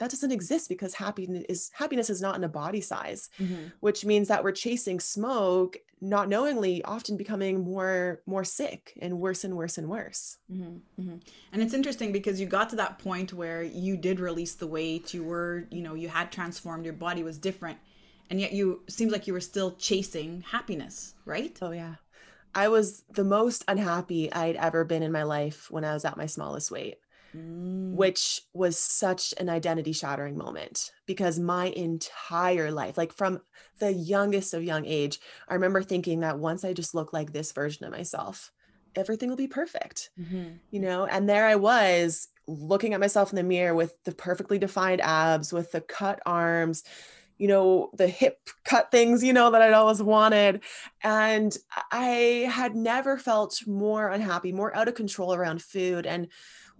that 0.00 0.10
doesn't 0.10 0.32
exist 0.32 0.68
because 0.68 0.94
happiness 0.94 1.44
is 1.48 1.70
happiness 1.74 2.10
is 2.10 2.22
not 2.22 2.34
in 2.34 2.42
a 2.42 2.48
body 2.48 2.80
size 2.80 3.28
mm-hmm. 3.38 3.66
which 3.80 4.04
means 4.04 4.28
that 4.28 4.42
we're 4.42 4.50
chasing 4.50 4.98
smoke 4.98 5.76
not 6.00 6.28
knowingly 6.28 6.82
often 6.84 7.16
becoming 7.16 7.62
more 7.62 8.20
more 8.26 8.44
sick 8.44 8.92
and 9.02 9.18
worse 9.18 9.44
and 9.44 9.56
worse 9.56 9.76
and 9.76 9.88
worse 9.88 10.38
mm-hmm. 10.50 10.78
Mm-hmm. 11.00 11.16
and 11.52 11.62
it's 11.62 11.74
interesting 11.74 12.12
because 12.12 12.40
you 12.40 12.46
got 12.46 12.70
to 12.70 12.76
that 12.76 12.98
point 12.98 13.32
where 13.32 13.62
you 13.62 13.96
did 13.96 14.20
release 14.20 14.54
the 14.54 14.66
weight 14.66 15.12
you 15.12 15.22
were 15.22 15.66
you 15.70 15.82
know 15.82 15.94
you 15.94 16.08
had 16.08 16.32
transformed 16.32 16.84
your 16.84 16.94
body 16.94 17.22
was 17.22 17.38
different 17.38 17.78
and 18.30 18.40
yet 18.40 18.52
you 18.52 18.82
seems 18.88 19.12
like 19.12 19.26
you 19.26 19.32
were 19.32 19.40
still 19.40 19.72
chasing 19.72 20.42
happiness 20.50 21.14
right 21.24 21.58
oh 21.60 21.72
yeah 21.72 21.96
i 22.54 22.68
was 22.68 23.02
the 23.10 23.24
most 23.24 23.64
unhappy 23.68 24.32
i'd 24.32 24.56
ever 24.56 24.84
been 24.84 25.02
in 25.02 25.12
my 25.12 25.22
life 25.22 25.70
when 25.70 25.84
i 25.84 25.92
was 25.92 26.04
at 26.04 26.16
my 26.16 26.26
smallest 26.26 26.70
weight 26.70 26.98
Mm. 27.36 27.94
which 27.94 28.42
was 28.54 28.76
such 28.76 29.32
an 29.38 29.48
identity 29.48 29.92
shattering 29.92 30.36
moment 30.36 30.90
because 31.06 31.38
my 31.38 31.66
entire 31.66 32.72
life, 32.72 32.98
like 32.98 33.12
from 33.12 33.40
the 33.78 33.92
youngest 33.92 34.52
of 34.52 34.64
young 34.64 34.84
age, 34.84 35.20
I 35.48 35.54
remember 35.54 35.80
thinking 35.80 36.20
that 36.20 36.40
once 36.40 36.64
I 36.64 36.72
just 36.72 36.92
look 36.92 37.12
like 37.12 37.32
this 37.32 37.52
version 37.52 37.86
of 37.86 37.92
myself, 37.92 38.50
everything 38.96 39.28
will 39.28 39.36
be 39.36 39.46
perfect, 39.46 40.10
mm-hmm. 40.18 40.54
you 40.72 40.80
know? 40.80 41.06
And 41.06 41.28
there 41.28 41.46
I 41.46 41.54
was 41.54 42.26
looking 42.48 42.94
at 42.94 43.00
myself 43.00 43.30
in 43.30 43.36
the 43.36 43.44
mirror 43.44 43.74
with 43.74 43.94
the 44.02 44.12
perfectly 44.12 44.58
defined 44.58 45.00
abs, 45.00 45.52
with 45.52 45.70
the 45.70 45.80
cut 45.80 46.20
arms, 46.26 46.82
you 47.38 47.48
know, 47.48 47.90
the 47.94 48.08
hip 48.08 48.38
cut 48.64 48.90
things, 48.90 49.22
you 49.22 49.32
know, 49.32 49.50
that 49.50 49.62
I'd 49.62 49.72
always 49.72 50.02
wanted. 50.02 50.62
And 51.02 51.56
I 51.92 52.50
had 52.52 52.74
never 52.74 53.16
felt 53.16 53.66
more 53.66 54.08
unhappy, 54.08 54.52
more 54.52 54.74
out 54.76 54.88
of 54.88 54.94
control 54.94 55.32
around 55.32 55.62
food. 55.62 56.06
And 56.06 56.28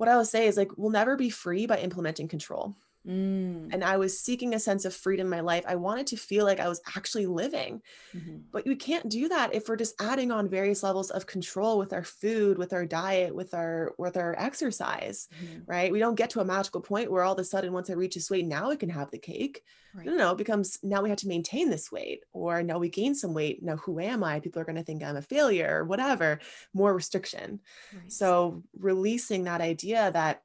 what 0.01 0.09
I 0.09 0.17
would 0.17 0.27
say 0.27 0.47
is 0.47 0.57
like, 0.57 0.71
we'll 0.79 0.91
never 0.91 1.15
be 1.15 1.29
free 1.29 1.67
by 1.67 1.77
implementing 1.77 2.27
control. 2.27 2.75
Mm. 3.07 3.73
And 3.73 3.83
I 3.83 3.97
was 3.97 4.21
seeking 4.21 4.55
a 4.55 4.59
sense 4.59 4.85
of 4.85 4.95
freedom 4.95 5.27
in 5.27 5.31
my 5.31 5.41
life. 5.41 5.65
I 5.67 5.77
wanted 5.77 6.07
to 6.09 6.17
feel 6.17 6.45
like 6.45 6.61
I 6.61 6.69
was 6.69 6.83
actually 6.97 7.27
living. 7.27 7.81
Mm-hmm. 8.15 8.39
But 8.53 8.67
you 8.67 8.77
can't 8.77 9.09
do 9.09 9.29
that 9.29 9.55
if 9.55 9.69
we're 9.69 9.77
just 9.77 10.01
adding 10.01 10.31
on 10.31 10.49
various 10.49 10.83
levels 10.83 11.11
of 11.11 11.27
control 11.27 11.79
with 11.79 11.93
our 11.93 12.05
food, 12.05 12.59
with 12.59 12.73
our 12.73 12.85
diet, 12.85 13.35
with 13.35 13.55
our 13.55 13.95
with 13.97 14.17
our 14.17 14.35
exercise, 14.39 15.29
mm-hmm. 15.43 15.61
right? 15.67 15.91
We 15.91 15.99
don't 15.99 16.15
get 16.15 16.31
to 16.31 16.41
a 16.41 16.45
magical 16.45 16.83
point 16.83 17.11
where 17.11 17.23
all 17.23 17.33
of 17.33 17.39
a 17.39 17.45
sudden 17.45 17.73
once 17.73 17.89
I 17.89 17.95
reach 17.95 18.15
this 18.15 18.31
weight, 18.31 18.47
now 18.47 18.71
I 18.71 18.77
can 18.77 18.91
have 18.91 19.11
the 19.11 19.19
cake. 19.19 19.63
Right. 19.95 20.07
No, 20.07 20.15
no, 20.15 20.31
it 20.33 20.39
becomes 20.39 20.79
now 20.83 21.03
we 21.03 21.09
have 21.09 21.19
to 21.19 21.29
maintain 21.29 21.69
this 21.69 21.91
weight, 21.91 22.23
or 22.33 22.63
now 22.63 22.79
we 22.79 22.89
gain 22.91 23.15
some 23.15 23.35
weight. 23.35 23.63
Now, 23.63 23.77
who 23.77 23.99
am 23.99 24.23
I? 24.23 24.41
People 24.41 24.61
are 24.63 24.65
going 24.65 24.77
to 24.77 24.85
think 24.85 25.03
I'm 25.03 25.17
a 25.17 25.23
failure 25.23 25.81
or 25.81 25.85
whatever, 25.85 26.39
more 26.75 26.95
restriction. 26.95 27.61
Right. 27.93 28.13
So, 28.13 28.63
releasing 28.79 29.45
that 29.45 29.61
idea 29.61 30.13
that 30.13 30.43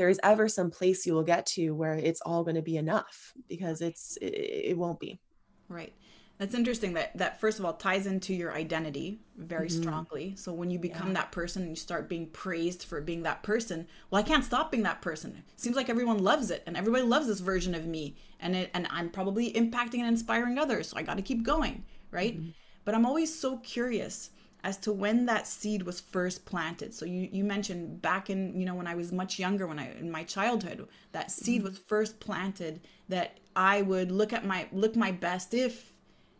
there 0.00 0.08
is 0.08 0.18
ever 0.22 0.48
some 0.48 0.70
place 0.70 1.04
you 1.04 1.12
will 1.12 1.22
get 1.22 1.44
to 1.44 1.72
where 1.72 1.92
it's 1.92 2.22
all 2.22 2.42
going 2.42 2.54
to 2.54 2.62
be 2.62 2.78
enough 2.78 3.34
because 3.50 3.82
it's 3.82 4.16
it, 4.22 4.32
it 4.70 4.78
won't 4.78 4.98
be 4.98 5.20
right 5.68 5.92
that's 6.38 6.54
interesting 6.54 6.94
that 6.94 7.14
that 7.18 7.38
first 7.38 7.58
of 7.58 7.66
all 7.66 7.74
ties 7.74 8.06
into 8.06 8.32
your 8.32 8.50
identity 8.54 9.20
very 9.36 9.68
mm-hmm. 9.68 9.82
strongly 9.82 10.34
so 10.36 10.54
when 10.54 10.70
you 10.70 10.78
become 10.78 11.08
yeah. 11.08 11.12
that 11.12 11.32
person 11.32 11.60
and 11.60 11.72
you 11.72 11.76
start 11.76 12.08
being 12.08 12.26
praised 12.28 12.84
for 12.84 13.02
being 13.02 13.24
that 13.24 13.42
person 13.42 13.86
well 14.10 14.18
i 14.18 14.22
can't 14.22 14.42
stop 14.42 14.70
being 14.70 14.84
that 14.84 15.02
person 15.02 15.36
it 15.36 15.60
seems 15.60 15.76
like 15.76 15.90
everyone 15.90 16.24
loves 16.24 16.50
it 16.50 16.62
and 16.66 16.78
everybody 16.78 17.02
loves 17.02 17.26
this 17.26 17.40
version 17.40 17.74
of 17.74 17.84
me 17.84 18.16
and 18.40 18.56
it 18.56 18.70
and 18.72 18.86
i'm 18.90 19.10
probably 19.10 19.52
impacting 19.52 19.98
and 19.98 20.08
inspiring 20.08 20.58
others 20.58 20.88
so 20.88 20.96
i 20.96 21.02
got 21.02 21.18
to 21.18 21.22
keep 21.22 21.42
going 21.42 21.84
right 22.10 22.40
mm-hmm. 22.40 22.52
but 22.86 22.94
i'm 22.94 23.04
always 23.04 23.38
so 23.38 23.58
curious 23.58 24.30
as 24.62 24.76
to 24.78 24.92
when 24.92 25.26
that 25.26 25.46
seed 25.46 25.82
was 25.82 26.00
first 26.00 26.44
planted. 26.44 26.94
So 26.94 27.04
you 27.04 27.28
you 27.30 27.44
mentioned 27.44 28.02
back 28.02 28.30
in 28.30 28.58
you 28.58 28.66
know 28.66 28.74
when 28.74 28.86
I 28.86 28.94
was 28.94 29.12
much 29.12 29.38
younger, 29.38 29.66
when 29.66 29.78
I 29.78 29.92
in 29.92 30.10
my 30.10 30.24
childhood, 30.24 30.86
that 31.12 31.30
seed 31.30 31.60
mm-hmm. 31.60 31.70
was 31.70 31.78
first 31.78 32.20
planted 32.20 32.80
that 33.08 33.38
I 33.56 33.82
would 33.82 34.10
look 34.10 34.32
at 34.32 34.44
my 34.44 34.68
look 34.72 34.96
my 34.96 35.12
best 35.12 35.54
if 35.54 35.92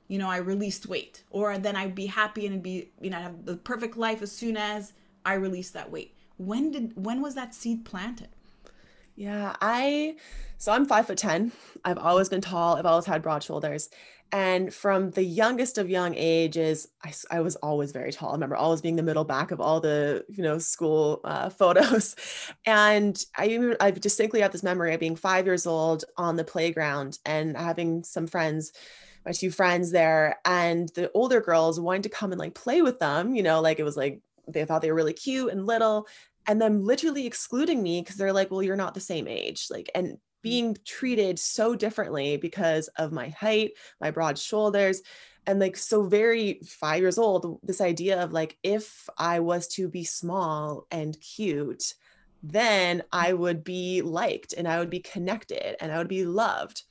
you 0.09 0.19
know 0.19 0.29
I 0.29 0.39
released 0.39 0.87
weight, 0.87 1.23
or 1.31 1.59
then 1.59 1.77
I'd 1.77 1.95
be 1.95 2.07
happy 2.07 2.47
and 2.47 2.63
be 2.63 2.91
you 3.01 3.11
know 3.11 3.19
I'd 3.19 3.23
have 3.23 3.45
the 3.45 3.57
perfect 3.57 3.97
life 3.97 4.23
as 4.23 4.33
soon 4.33 4.57
as 4.57 4.93
I 5.25 5.35
released 5.35 5.75
that 5.75 5.91
weight. 5.91 6.15
When 6.37 6.71
did 6.71 6.93
when 6.97 7.21
was 7.21 7.35
that 7.35 7.55
seed 7.55 7.85
planted? 7.85 8.29
Yeah, 9.21 9.55
I 9.61 10.17
so 10.57 10.73
I'm 10.73 10.87
five 10.87 11.07
foot 11.07 11.19
ten. 11.19 11.53
I've 11.85 11.99
always 11.99 12.31
been 12.31 12.41
tall. 12.41 12.77
I've 12.77 12.87
always 12.87 13.05
had 13.05 13.21
broad 13.21 13.43
shoulders. 13.43 13.91
And 14.33 14.73
from 14.73 15.11
the 15.11 15.23
youngest 15.23 15.77
of 15.77 15.91
young 15.91 16.15
ages, 16.15 16.89
I, 17.05 17.13
I, 17.31 17.41
was 17.41 17.57
always 17.57 17.93
very 17.93 18.13
tall. 18.13 18.31
I 18.31 18.33
remember 18.33 18.57
always 18.57 18.81
being 18.81 18.97
the 18.97 19.03
middle 19.03 19.25
back 19.25 19.51
of 19.51 19.61
all 19.61 19.81
the, 19.81 20.25
you 20.29 20.43
know, 20.43 20.59
school 20.59 21.21
uh, 21.25 21.51
photos. 21.61 22.17
And 22.65 23.23
I, 23.37 23.49
even 23.49 23.77
I 23.79 23.91
distinctly 23.91 24.41
have 24.41 24.53
this 24.53 24.63
memory 24.63 24.95
of 24.95 25.01
being 25.01 25.17
five 25.17 25.45
years 25.45 25.67
old 25.67 26.05
on 26.17 26.37
the 26.37 26.45
playground 26.45 27.19
and 27.27 27.57
having 27.59 28.03
some 28.05 28.27
friends, 28.27 28.73
my 29.27 29.33
two 29.33 29.51
friends 29.51 29.91
there, 29.91 30.39
and 30.47 30.89
the 30.95 31.11
older 31.13 31.43
girls 31.43 31.79
wanting 31.79 32.03
to 32.03 32.09
come 32.09 32.33
and 32.33 32.39
like 32.39 32.55
play 32.55 32.81
with 32.81 33.01
them, 33.01 33.35
you 33.35 33.43
know, 33.43 33.61
like 33.61 33.81
it 33.81 33.85
was 33.85 33.99
like 33.99 34.23
they 34.49 34.65
thought 34.65 34.81
they 34.83 34.91
were 34.91 34.97
really 34.97 35.13
cute 35.13 35.53
and 35.53 35.67
little 35.67 36.07
and 36.51 36.61
them 36.61 36.83
literally 36.85 37.27
excluding 37.27 37.83
me 37.83 38.01
because 38.01 38.17
they're 38.17 38.33
like 38.33 38.51
well 38.51 38.63
you're 38.63 38.77
not 38.77 38.95
the 38.95 39.01
same 39.01 39.29
age 39.29 39.69
like 39.71 39.91
and 39.95 40.19
Mm. 40.41 40.43
being 40.43 40.77
treated 40.87 41.39
so 41.39 41.75
differently 41.75 42.37
because 42.37 42.89
of 42.97 43.13
my 43.13 43.29
height, 43.29 43.73
my 44.01 44.11
broad 44.11 44.39
shoulders, 44.39 45.03
and 45.47 45.61
like 45.61 45.77
so 45.77 46.05
very 46.05 46.61
five 46.67 47.01
years 47.01 47.19
old, 47.19 47.61
this 47.63 47.81
idea 47.81 48.23
of 48.23 48.33
like, 48.33 48.57
if 48.63 49.09
I 49.19 49.41
was 49.41 49.69
to 49.69 49.89
be 49.89 50.05
small 50.05 50.87
and 50.91 51.19
cute, 51.21 51.95
then 52.43 53.03
I 53.13 53.33
would 53.33 53.65
be 53.65 54.03
liked 54.03 54.55
and 54.55 54.67
I 54.67 54.79
would 54.79 54.91
be 54.91 55.01
connected 55.01 55.77
and 55.83 55.93
I 55.93 55.99
would 55.99 56.09
be 56.09 56.25
loved. 56.25 56.83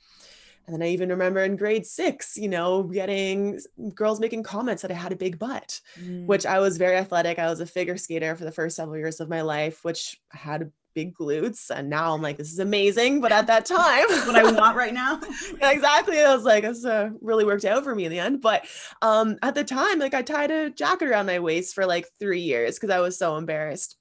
And 0.66 0.74
then 0.74 0.86
I 0.86 0.90
even 0.90 1.08
remember 1.08 1.42
in 1.42 1.56
grade 1.56 1.84
six, 1.84 2.36
you 2.36 2.48
know, 2.48 2.84
getting 2.84 3.58
girls 3.94 4.20
making 4.20 4.44
comments 4.44 4.82
that 4.82 4.90
I 4.90 4.94
had 4.94 5.10
a 5.12 5.16
big 5.16 5.38
butt, 5.38 5.80
mm. 6.00 6.26
which 6.26 6.46
I 6.46 6.60
was 6.60 6.76
very 6.76 6.96
athletic. 6.96 7.38
I 7.38 7.50
was 7.50 7.60
a 7.60 7.66
figure 7.66 7.96
skater 7.96 8.36
for 8.36 8.44
the 8.44 8.52
first 8.52 8.76
several 8.76 8.96
years 8.96 9.20
of 9.20 9.28
my 9.28 9.42
life, 9.42 9.84
which 9.84 10.20
had 10.30 10.70
big 10.94 11.14
glutes. 11.14 11.70
And 11.70 11.88
now 11.88 12.14
i'm 12.14 12.22
like 12.22 12.36
this 12.36 12.52
is 12.52 12.58
amazing 12.58 13.20
but 13.20 13.32
at 13.32 13.46
that 13.46 13.64
time 13.64 14.04
what 14.26 14.36
i 14.36 14.50
want 14.50 14.76
right 14.76 14.94
now? 14.94 15.20
Yeah, 15.60 15.70
exactly. 15.72 16.20
I 16.20 16.34
was 16.34 16.44
like 16.44 16.64
this 16.64 16.84
uh, 16.84 17.10
really 17.20 17.44
worked 17.44 17.64
out 17.64 17.84
for 17.84 17.94
me 17.94 18.04
in 18.04 18.10
the 18.10 18.18
end. 18.18 18.40
But 18.40 18.64
um 19.02 19.36
at 19.42 19.54
the 19.54 19.64
time 19.64 19.98
like 19.98 20.14
i 20.14 20.22
tied 20.22 20.50
a 20.50 20.70
jacket 20.70 21.08
around 21.08 21.26
my 21.26 21.38
waist 21.38 21.74
for 21.74 21.86
like 21.86 22.06
three 22.18 22.40
years 22.40 22.76
because 22.76 22.90
i 22.90 23.00
was 23.00 23.18
so 23.18 23.36
embarrassed. 23.36 23.96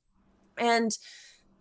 And 0.57 0.91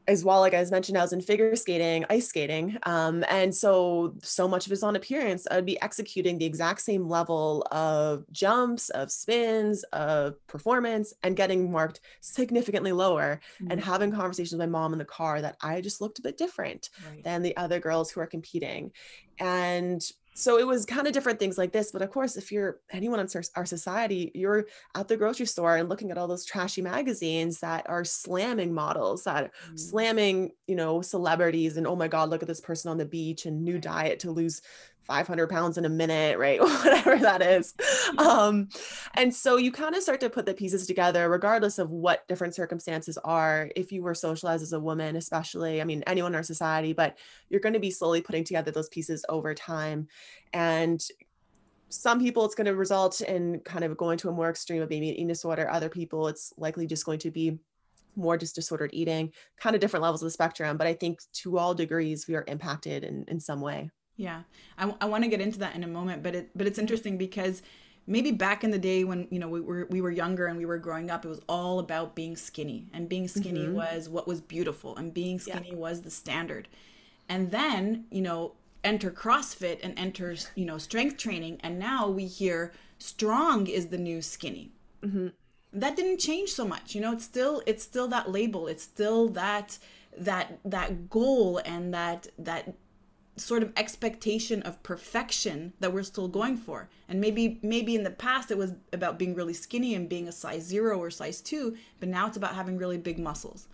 as 0.09 0.25
well, 0.25 0.41
like 0.41 0.55
I 0.55 0.61
was 0.61 0.71
mentioned, 0.71 0.97
I 0.97 1.03
was 1.03 1.13
in 1.13 1.21
figure 1.21 1.55
skating, 1.55 2.07
ice 2.09 2.27
skating. 2.27 2.79
Um, 2.85 3.25
and 3.29 3.55
so, 3.55 4.15
so 4.23 4.49
much 4.49 4.65
of 4.65 4.73
it's 4.73 4.83
on 4.83 4.97
appearance. 4.97 5.47
I'd 5.51 5.67
be 5.67 5.81
executing 5.83 6.39
the 6.39 6.47
exact 6.47 6.81
same 6.81 7.07
level 7.07 7.63
of 7.71 8.25
jumps, 8.33 8.89
of 8.89 9.13
spins, 9.13 9.85
of 9.93 10.35
performance, 10.47 11.13
and 11.23 11.37
getting 11.37 11.71
marked 11.71 12.01
significantly 12.21 12.93
lower 12.93 13.41
mm-hmm. 13.61 13.71
and 13.71 13.81
having 13.85 14.11
conversations 14.11 14.53
with 14.53 14.61
my 14.61 14.67
mom 14.67 14.95
in 14.95 14.99
the 14.99 15.05
car 15.05 15.43
that 15.43 15.59
I 15.63 15.83
just 15.83 16.01
looked 16.01 16.19
a 16.19 16.23
bit 16.23 16.39
different 16.39 16.89
right. 17.07 17.23
than 17.23 17.43
the 17.43 17.55
other 17.59 17.79
girls 17.79 18.11
who 18.11 18.21
are 18.21 18.27
competing. 18.27 18.93
And 19.39 20.03
so 20.39 20.57
it 20.57 20.67
was 20.67 20.87
kind 20.87 21.09
of 21.09 21.13
different 21.13 21.39
things 21.39 21.59
like 21.59 21.73
this 21.73 21.91
but 21.91 22.01
of 22.01 22.11
course 22.11 22.37
if 22.37 22.53
you're 22.53 22.79
anyone 22.93 23.19
in 23.19 23.29
our 23.57 23.67
society 23.67 24.31
you're 24.35 24.67
at 24.95 25.09
the 25.09 25.17
grocery 25.17 25.47
store 25.47 25.77
and 25.77 25.89
looking 25.89 26.11
at 26.11 26.19
all 26.19 26.29
those 26.29 26.45
trashy 26.45 26.81
magazines 26.81 27.59
that 27.59 27.89
are 27.89 28.05
slamming 28.05 28.73
models 28.73 29.25
that 29.25 29.51
mm. 29.69 29.79
slamming 29.79 30.53
you 30.69 30.77
know 30.77 31.03
celebrities 31.03 31.77
and 31.77 31.87
oh 31.87 31.97
my 31.97 32.07
god 32.07 32.31
look 32.31 32.43
at 32.43 32.49
this 32.49 32.61
person 32.61 32.89
on 32.91 32.99
the 32.99 33.05
beach 33.05 33.47
and 33.47 33.65
new 33.65 33.79
diet 33.79 34.21
to 34.21 34.31
lose 34.31 34.63
500 35.09 35.49
pounds 35.49 35.79
in 35.79 35.85
a 35.85 35.89
minute, 35.89 36.39
right? 36.39 36.61
Whatever 36.61 37.17
that 37.17 37.43
is. 37.43 37.75
Um, 38.19 38.69
and 39.15 39.35
so 39.35 39.57
you 39.57 39.73
kind 39.73 39.97
of 39.97 40.03
start 40.03 40.21
to 40.21 40.31
put 40.31 40.47
the 40.47 40.55
pieces 40.55 40.87
together, 40.87 41.29
regardless 41.29 41.79
of 41.79 41.91
what 41.91 42.29
different 42.29 42.55
circumstances 42.55 43.19
are. 43.25 43.71
If 43.75 43.91
you 43.91 44.03
were 44.03 44.15
socialized 44.15 44.63
as 44.63 44.73
a 44.73 44.81
woman, 44.81 45.17
especially, 45.17 45.81
I 45.81 45.85
mean, 45.85 46.05
anyone 46.07 46.33
in 46.33 46.37
our 46.37 46.43
society, 46.45 46.93
but 46.93 47.19
you're 47.49 47.61
going 47.61 47.73
to 47.73 47.81
be 47.81 47.91
slowly 47.91 48.21
putting 48.21 48.45
together 48.45 48.71
those 48.71 48.89
pieces 48.91 49.25
over 49.29 49.55
time. 49.55 50.07
And 50.53 51.05
some 51.91 52.21
people 52.21 52.45
it's 52.45 52.55
going 52.55 52.67
to 52.67 52.75
result 52.75 53.23
in 53.23 53.61
kind 53.61 53.83
of 53.83 53.97
going 53.97 54.19
to 54.19 54.29
a 54.29 54.33
more 54.33 54.51
extreme 54.51 54.83
of 54.83 54.91
maybe 54.91 55.09
an 55.09 55.15
eating 55.15 55.29
disorder. 55.29 55.71
Other 55.71 55.89
people, 55.89 56.29
it's 56.29 56.53
likely 56.59 56.87
just 56.87 57.07
going 57.07 57.19
to 57.21 57.31
be 57.31 57.59
more 58.15 58.37
just 58.37 58.55
disordered 58.55 58.91
eating, 58.93 59.33
kind 59.59 59.75
of 59.75 59.81
different 59.81 60.03
levels 60.03 60.23
of 60.23 60.27
the 60.27 60.31
spectrum. 60.31 60.77
But 60.77 60.87
I 60.87 60.93
think 60.93 61.21
to 61.35 61.57
all 61.57 61.75
degrees, 61.75 62.27
we 62.29 62.35
are 62.35 62.45
impacted 62.47 63.05
in, 63.05 63.25
in 63.29 63.41
some 63.41 63.61
way. 63.61 63.91
Yeah, 64.19 64.43
I, 64.77 64.93
I 65.01 65.07
want 65.07 65.23
to 65.25 65.31
get 65.31 65.41
into 65.41 65.61
that 65.61 65.77
in 65.77 65.85
a 65.85 65.87
moment, 65.87 66.23
but 66.25 66.35
it 66.35 66.51
but 66.55 66.67
it's 66.67 66.79
interesting 66.79 67.17
because 67.17 67.63
maybe 68.09 68.33
back 68.33 68.65
in 68.65 68.73
the 68.73 68.79
day 68.79 69.05
when 69.05 69.29
you 69.31 69.39
know 69.39 69.49
we 69.49 69.61
were 69.61 69.87
we 69.91 70.01
were 70.01 70.11
younger 70.11 70.47
and 70.47 70.59
we 70.59 70.67
were 70.67 70.79
growing 70.79 71.09
up, 71.09 71.25
it 71.25 71.29
was 71.29 71.41
all 71.49 71.79
about 71.79 72.17
being 72.17 72.37
skinny, 72.37 72.89
and 72.93 73.09
being 73.09 73.29
skinny 73.29 73.67
mm-hmm. 73.67 73.77
was 73.77 74.09
what 74.09 74.27
was 74.27 74.41
beautiful, 74.41 74.97
and 74.97 75.15
being 75.15 75.39
skinny 75.39 75.71
yeah. 75.71 75.77
was 75.77 76.03
the 76.03 76.11
standard. 76.11 76.67
And 77.29 77.53
then 77.53 78.07
you 78.11 78.21
know 78.21 78.55
enter 78.83 79.11
CrossFit 79.11 79.79
and 79.85 79.97
enter 79.97 80.35
you 80.57 80.65
know 80.65 80.79
strength 80.79 81.17
training, 81.17 81.61
and 81.63 81.79
now 81.79 82.09
we 82.09 82.27
hear 82.27 82.73
strong 82.99 83.69
is 83.69 83.87
the 83.87 83.99
new 83.99 84.21
skinny. 84.21 84.73
Mm-hmm. 85.05 85.29
That 85.75 85.95
didn't 85.95 86.19
change 86.19 86.51
so 86.51 86.67
much, 86.67 86.97
you 86.97 87.01
know. 87.01 87.13
It's 87.13 87.25
still 87.25 87.63
it's 87.67 87.85
still 87.85 88.09
that 88.09 88.33
label. 88.33 88.67
It's 88.67 88.83
still 88.83 89.29
that 89.29 89.79
that 90.17 90.59
that 90.65 91.09
goal 91.09 91.61
and 91.65 91.95
that 91.95 92.27
that 92.37 92.75
sort 93.39 93.63
of 93.63 93.73
expectation 93.77 94.63
of 94.63 94.83
perfection 94.83 95.73
that 95.81 95.93
we're 95.93 96.03
still 96.03 96.29
going 96.29 96.57
for 96.57 96.89
and 97.09 97.21
maybe 97.21 97.59
maybe 97.63 97.95
in 97.95 98.03
the 98.03 98.11
past 98.11 98.51
it 98.51 98.59
was 98.59 98.73
about 98.93 99.19
being 99.19 99.35
really 99.35 99.55
skinny 99.55 99.95
and 99.95 100.09
being 100.09 100.29
a 100.29 100.33
size 100.33 100.63
zero 100.63 100.99
or 100.99 101.11
size 101.11 101.41
two 101.41 101.77
but 102.01 102.09
now 102.09 102.27
it's 102.27 102.37
about 102.37 102.55
having 102.55 102.77
really 102.77 102.99
big 102.99 103.19
muscles 103.19 103.69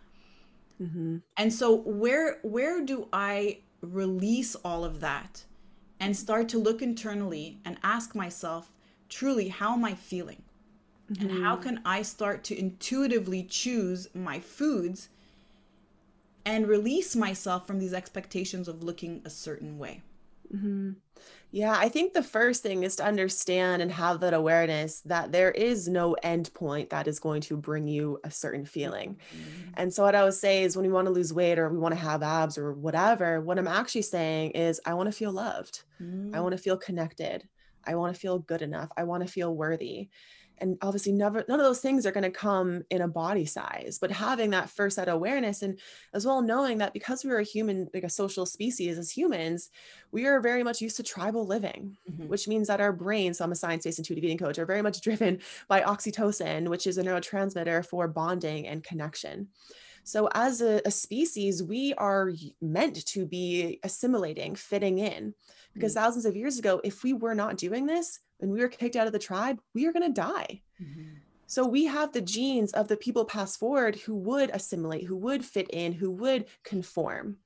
mm-hmm. 0.81 1.17
and 1.37 1.53
so 1.53 1.77
where 1.77 2.39
where 2.43 2.85
do 2.85 3.09
i 3.13 3.59
release 3.81 4.55
all 4.57 4.85
of 4.85 5.01
that 5.01 5.45
and 6.01 6.17
start 6.17 6.49
to 6.49 6.59
look 6.59 6.83
internally 6.83 7.59
and 7.65 7.77
ask 7.83 8.15
myself 8.15 8.73
truly 9.09 9.49
how 9.49 9.75
am 9.75 9.85
i 9.85 9.95
feeling 9.95 10.43
mm-hmm. 11.13 11.29
and 11.29 11.43
how 11.43 11.57
can 11.57 11.81
i 11.85 12.03
start 12.03 12.45
to 12.45 12.59
intuitively 12.59 13.43
choose 13.43 14.09
my 14.15 14.39
foods 14.39 15.09
and 16.47 16.69
release 16.69 17.17
myself 17.17 17.67
from 17.67 17.79
these 17.79 17.95
expectations 17.95 18.69
of 18.69 18.83
looking 18.83 19.23
a 19.25 19.31
certain 19.31 19.79
way. 19.79 20.03
Mm-hmm. 20.55 20.93
Yeah, 21.51 21.75
I 21.77 21.89
think 21.89 22.13
the 22.13 22.23
first 22.23 22.63
thing 22.63 22.83
is 22.83 22.97
to 22.97 23.05
understand 23.05 23.81
and 23.81 23.91
have 23.93 24.21
that 24.21 24.35
awareness 24.35 25.01
that 25.03 25.31
there 25.31 25.53
is 25.53 25.89
no 25.89 26.15
end 26.15 26.53
point 26.53 26.91
that 26.91 27.07
is 27.07 27.21
going 27.21 27.41
to 27.43 27.57
bring 27.57 27.87
you 27.87 28.19
a 28.25 28.31
certain 28.31 28.65
feeling. 28.65 29.21
Mm-hmm. 29.33 29.71
And 29.75 29.95
so, 29.95 30.03
what 30.03 30.17
I 30.17 30.25
would 30.25 30.35
say 30.35 30.65
is 30.65 30.77
when 30.77 30.87
we 30.87 30.93
want 30.93 31.07
to 31.07 31.13
lose 31.13 31.33
weight 31.33 31.59
or 31.59 31.69
we 31.71 31.79
want 31.79 31.95
to 31.95 32.01
have 32.01 32.23
abs 32.23 32.59
or 32.59 32.73
whatever, 32.73 33.41
what 33.41 33.59
I'm 33.59 33.69
actually 33.69 34.03
saying 34.03 34.51
is, 34.51 34.81
I 34.85 34.95
want 34.95 35.07
to 35.07 35.17
feel 35.17 35.33
loved. 35.33 35.85
Mm-hmm. 36.03 36.35
I 36.35 36.41
want 36.41 36.53
to 36.53 36.63
feel 36.63 36.77
connected. 36.77 37.49
I 37.87 37.95
want 37.95 38.15
to 38.15 38.21
feel 38.21 38.39
good 38.41 38.63
enough. 38.63 38.91
I 38.97 39.05
want 39.05 39.25
to 39.25 39.33
feel 39.33 39.55
worthy 39.55 40.09
and 40.59 40.79
obviously 40.83 41.13
never 41.13 41.45
none 41.49 41.61
of 41.61 41.67
those 41.67 41.81
things 41.81 42.07
are 42.07 42.13
going 42.13 42.25
to 42.25 42.31
come 42.31 42.83
in 42.91 43.03
a 43.03 43.09
body 43.09 43.45
size 43.45 43.99
but 44.01 44.11
having 44.11 44.51
that 44.51 44.71
first 44.71 44.97
set 44.97 45.09
of 45.09 45.15
awareness 45.15 45.63
and 45.63 45.79
as 46.13 46.27
well 46.27 46.43
knowing 46.43 46.79
that 46.79 46.93
because 46.93 47.25
we're 47.25 47.41
a 47.41 47.45
human 47.45 47.89
like 47.95 48.05
a 48.05 48.09
social 48.09 48.47
species 48.47 48.99
as 48.99 49.11
humans 49.11 49.71
we 50.13 50.27
are 50.27 50.41
very 50.41 50.63
much 50.63 50.81
used 50.81 50.97
to 50.97 51.03
tribal 51.03 51.47
living 51.47 51.97
mm-hmm. 52.11 52.29
which 52.29 52.49
means 52.49 52.69
that 52.69 52.81
our 52.81 52.93
brains 52.93 53.39
so 53.39 53.45
i'm 53.45 53.53
a 53.53 53.57
science-based 53.57 53.99
intuitive 53.99 54.25
eating 54.25 54.39
coach 54.39 54.59
are 54.59 54.67
very 54.67 54.83
much 54.83 55.01
driven 55.03 55.39
by 55.69 55.81
oxytocin 55.81 56.69
which 56.69 56.87
is 56.87 56.99
a 56.99 57.03
neurotransmitter 57.03 57.85
for 57.85 58.09
bonding 58.09 58.67
and 58.67 58.85
connection 58.85 59.49
so, 60.07 60.29
as 60.35 60.61
a, 60.61 60.83
a, 60.85 60.91
species, 60.91 61.63
we 61.63 61.95
are 61.95 62.31
meant 62.61 63.07
to 63.07 63.25
be 63.25 63.81
assimilating, 63.83 64.55
fitting 64.55 64.99
in, 64.99 65.35
because 65.75 65.95
mm-hmm. 65.95 66.05
thousands 66.05 66.25
of 66.25 66.37
years 66.37 66.59
ago, 66.59 66.81
if 66.85 67.03
we 67.03 67.13
were 67.13 67.35
not 67.35 67.57
doing 67.57 67.87
this, 67.87 68.21
and 68.41 68.51
we 68.51 68.61
were 68.61 68.69
kicked 68.69 68.97
out 68.97 69.07
of 69.07 69.13
the 69.13 69.19
tribe, 69.19 69.61
we 69.75 69.87
are 69.87 69.93
going 69.93 70.07
to 70.07 70.21
die. 70.21 70.63
Mm-hmm. 70.83 71.17
So 71.47 71.67
we 71.67 71.85
have 71.85 72.13
the 72.13 72.21
genes 72.21 72.73
of 72.73 72.89
the 72.89 72.97
people 72.97 73.25
passed 73.25 73.59
forward 73.59 73.97
who 73.97 74.15
would 74.17 74.51
assimilate, 74.51 75.05
who 75.05 75.17
would 75.17 75.45
fit 75.45 75.71
in, 75.71 75.93
who 75.93 76.11
would 76.11 76.47
conform. 76.65 77.37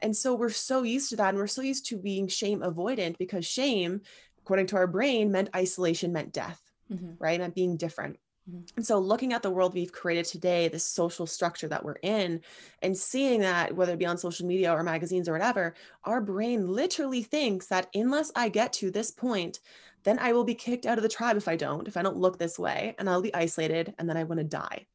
And 0.00 0.16
so 0.16 0.34
we're 0.34 0.50
so 0.50 0.82
used 0.82 1.10
to 1.10 1.16
that. 1.16 1.30
And 1.30 1.38
we're 1.38 1.46
so 1.46 1.62
used 1.62 1.86
to 1.86 1.96
being 1.96 2.28
shame 2.28 2.60
avoidant 2.60 3.18
because 3.18 3.46
shame, 3.46 4.02
according 4.40 4.66
to 4.66 4.76
our 4.76 4.86
brain, 4.86 5.32
meant 5.32 5.50
isolation, 5.56 6.12
meant 6.12 6.32
death, 6.32 6.60
mm-hmm. 6.92 7.12
right? 7.18 7.40
Meant 7.40 7.54
being 7.54 7.76
different. 7.76 8.18
Mm-hmm. 8.48 8.60
And 8.76 8.86
so, 8.86 8.98
looking 8.98 9.32
at 9.32 9.42
the 9.42 9.50
world 9.50 9.74
we've 9.74 9.92
created 9.92 10.24
today, 10.24 10.68
this 10.68 10.84
social 10.84 11.26
structure 11.26 11.68
that 11.68 11.84
we're 11.84 11.98
in, 12.02 12.40
and 12.82 12.96
seeing 12.96 13.40
that, 13.40 13.74
whether 13.74 13.92
it 13.92 13.98
be 13.98 14.06
on 14.06 14.18
social 14.18 14.46
media 14.46 14.72
or 14.72 14.82
magazines 14.82 15.28
or 15.28 15.32
whatever, 15.32 15.74
our 16.04 16.20
brain 16.20 16.66
literally 16.66 17.22
thinks 17.22 17.66
that 17.66 17.88
unless 17.94 18.32
I 18.34 18.48
get 18.48 18.72
to 18.74 18.90
this 18.90 19.10
point, 19.10 19.60
then 20.04 20.18
I 20.18 20.32
will 20.32 20.44
be 20.44 20.54
kicked 20.54 20.86
out 20.86 20.98
of 20.98 21.02
the 21.02 21.08
tribe 21.08 21.36
if 21.36 21.48
I 21.48 21.56
don't, 21.56 21.88
if 21.88 21.96
I 21.96 22.02
don't 22.02 22.16
look 22.16 22.38
this 22.38 22.58
way, 22.58 22.94
and 22.98 23.08
I'll 23.08 23.22
be 23.22 23.34
isolated, 23.34 23.94
and 23.98 24.08
then 24.08 24.16
I 24.16 24.24
want 24.24 24.38
to 24.38 24.44
die. 24.44 24.86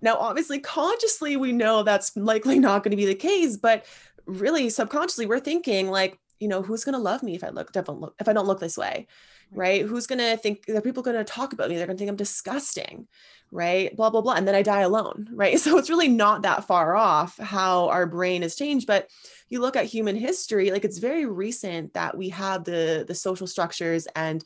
Now, 0.00 0.16
obviously, 0.16 0.58
consciously, 0.58 1.36
we 1.36 1.52
know 1.52 1.82
that's 1.82 2.16
likely 2.16 2.58
not 2.58 2.82
going 2.82 2.90
to 2.90 2.96
be 2.96 3.06
the 3.06 3.14
case, 3.14 3.56
but 3.56 3.86
really 4.26 4.68
subconsciously, 4.68 5.26
we're 5.26 5.40
thinking 5.40 5.90
like, 5.90 6.18
you 6.38 6.48
know, 6.48 6.62
who's 6.62 6.84
going 6.84 6.94
to 6.94 6.98
love 6.98 7.22
me 7.22 7.34
if 7.36 7.44
I 7.44 7.50
look, 7.50 7.72
don't 7.72 8.00
look, 8.00 8.14
if 8.20 8.28
I 8.28 8.32
don't 8.32 8.46
look 8.46 8.60
this 8.60 8.76
way? 8.76 9.06
Right? 9.54 9.82
Who's 9.82 10.06
going 10.06 10.18
to 10.18 10.36
think, 10.36 10.68
are 10.68 10.80
people 10.80 11.02
going 11.02 11.16
to 11.16 11.24
talk 11.24 11.52
about 11.52 11.68
me? 11.68 11.76
They're 11.76 11.86
going 11.86 11.96
to 11.96 11.98
think 11.98 12.10
I'm 12.10 12.16
disgusting, 12.16 13.06
right? 13.50 13.94
Blah, 13.94 14.10
blah, 14.10 14.22
blah. 14.22 14.34
And 14.34 14.48
then 14.48 14.54
I 14.54 14.62
die 14.62 14.80
alone, 14.80 15.28
right? 15.32 15.58
So 15.58 15.78
it's 15.78 15.90
really 15.90 16.08
not 16.08 16.42
that 16.42 16.66
far 16.66 16.96
off 16.96 17.38
how 17.38 17.88
our 17.88 18.06
brain 18.06 18.42
has 18.42 18.56
changed. 18.56 18.86
But 18.86 19.08
you 19.48 19.60
look 19.60 19.76
at 19.76 19.84
human 19.84 20.16
history, 20.16 20.70
like 20.70 20.84
it's 20.84 20.98
very 20.98 21.26
recent 21.26 21.94
that 21.94 22.16
we 22.16 22.30
have 22.30 22.64
the, 22.64 23.04
the 23.06 23.14
social 23.14 23.46
structures 23.46 24.06
and 24.16 24.42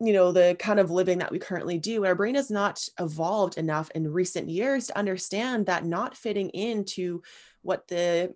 you 0.00 0.12
know 0.12 0.30
the 0.30 0.54
kind 0.60 0.78
of 0.78 0.92
living 0.92 1.18
that 1.18 1.32
we 1.32 1.40
currently 1.40 1.76
do 1.76 2.04
our 2.04 2.14
brain 2.14 2.36
has 2.36 2.52
not 2.52 2.86
evolved 3.00 3.58
enough 3.58 3.90
in 3.96 4.12
recent 4.12 4.48
years 4.48 4.86
to 4.86 4.96
understand 4.96 5.66
that 5.66 5.84
not 5.84 6.16
fitting 6.16 6.50
into 6.50 7.20
what 7.62 7.88
the 7.88 8.32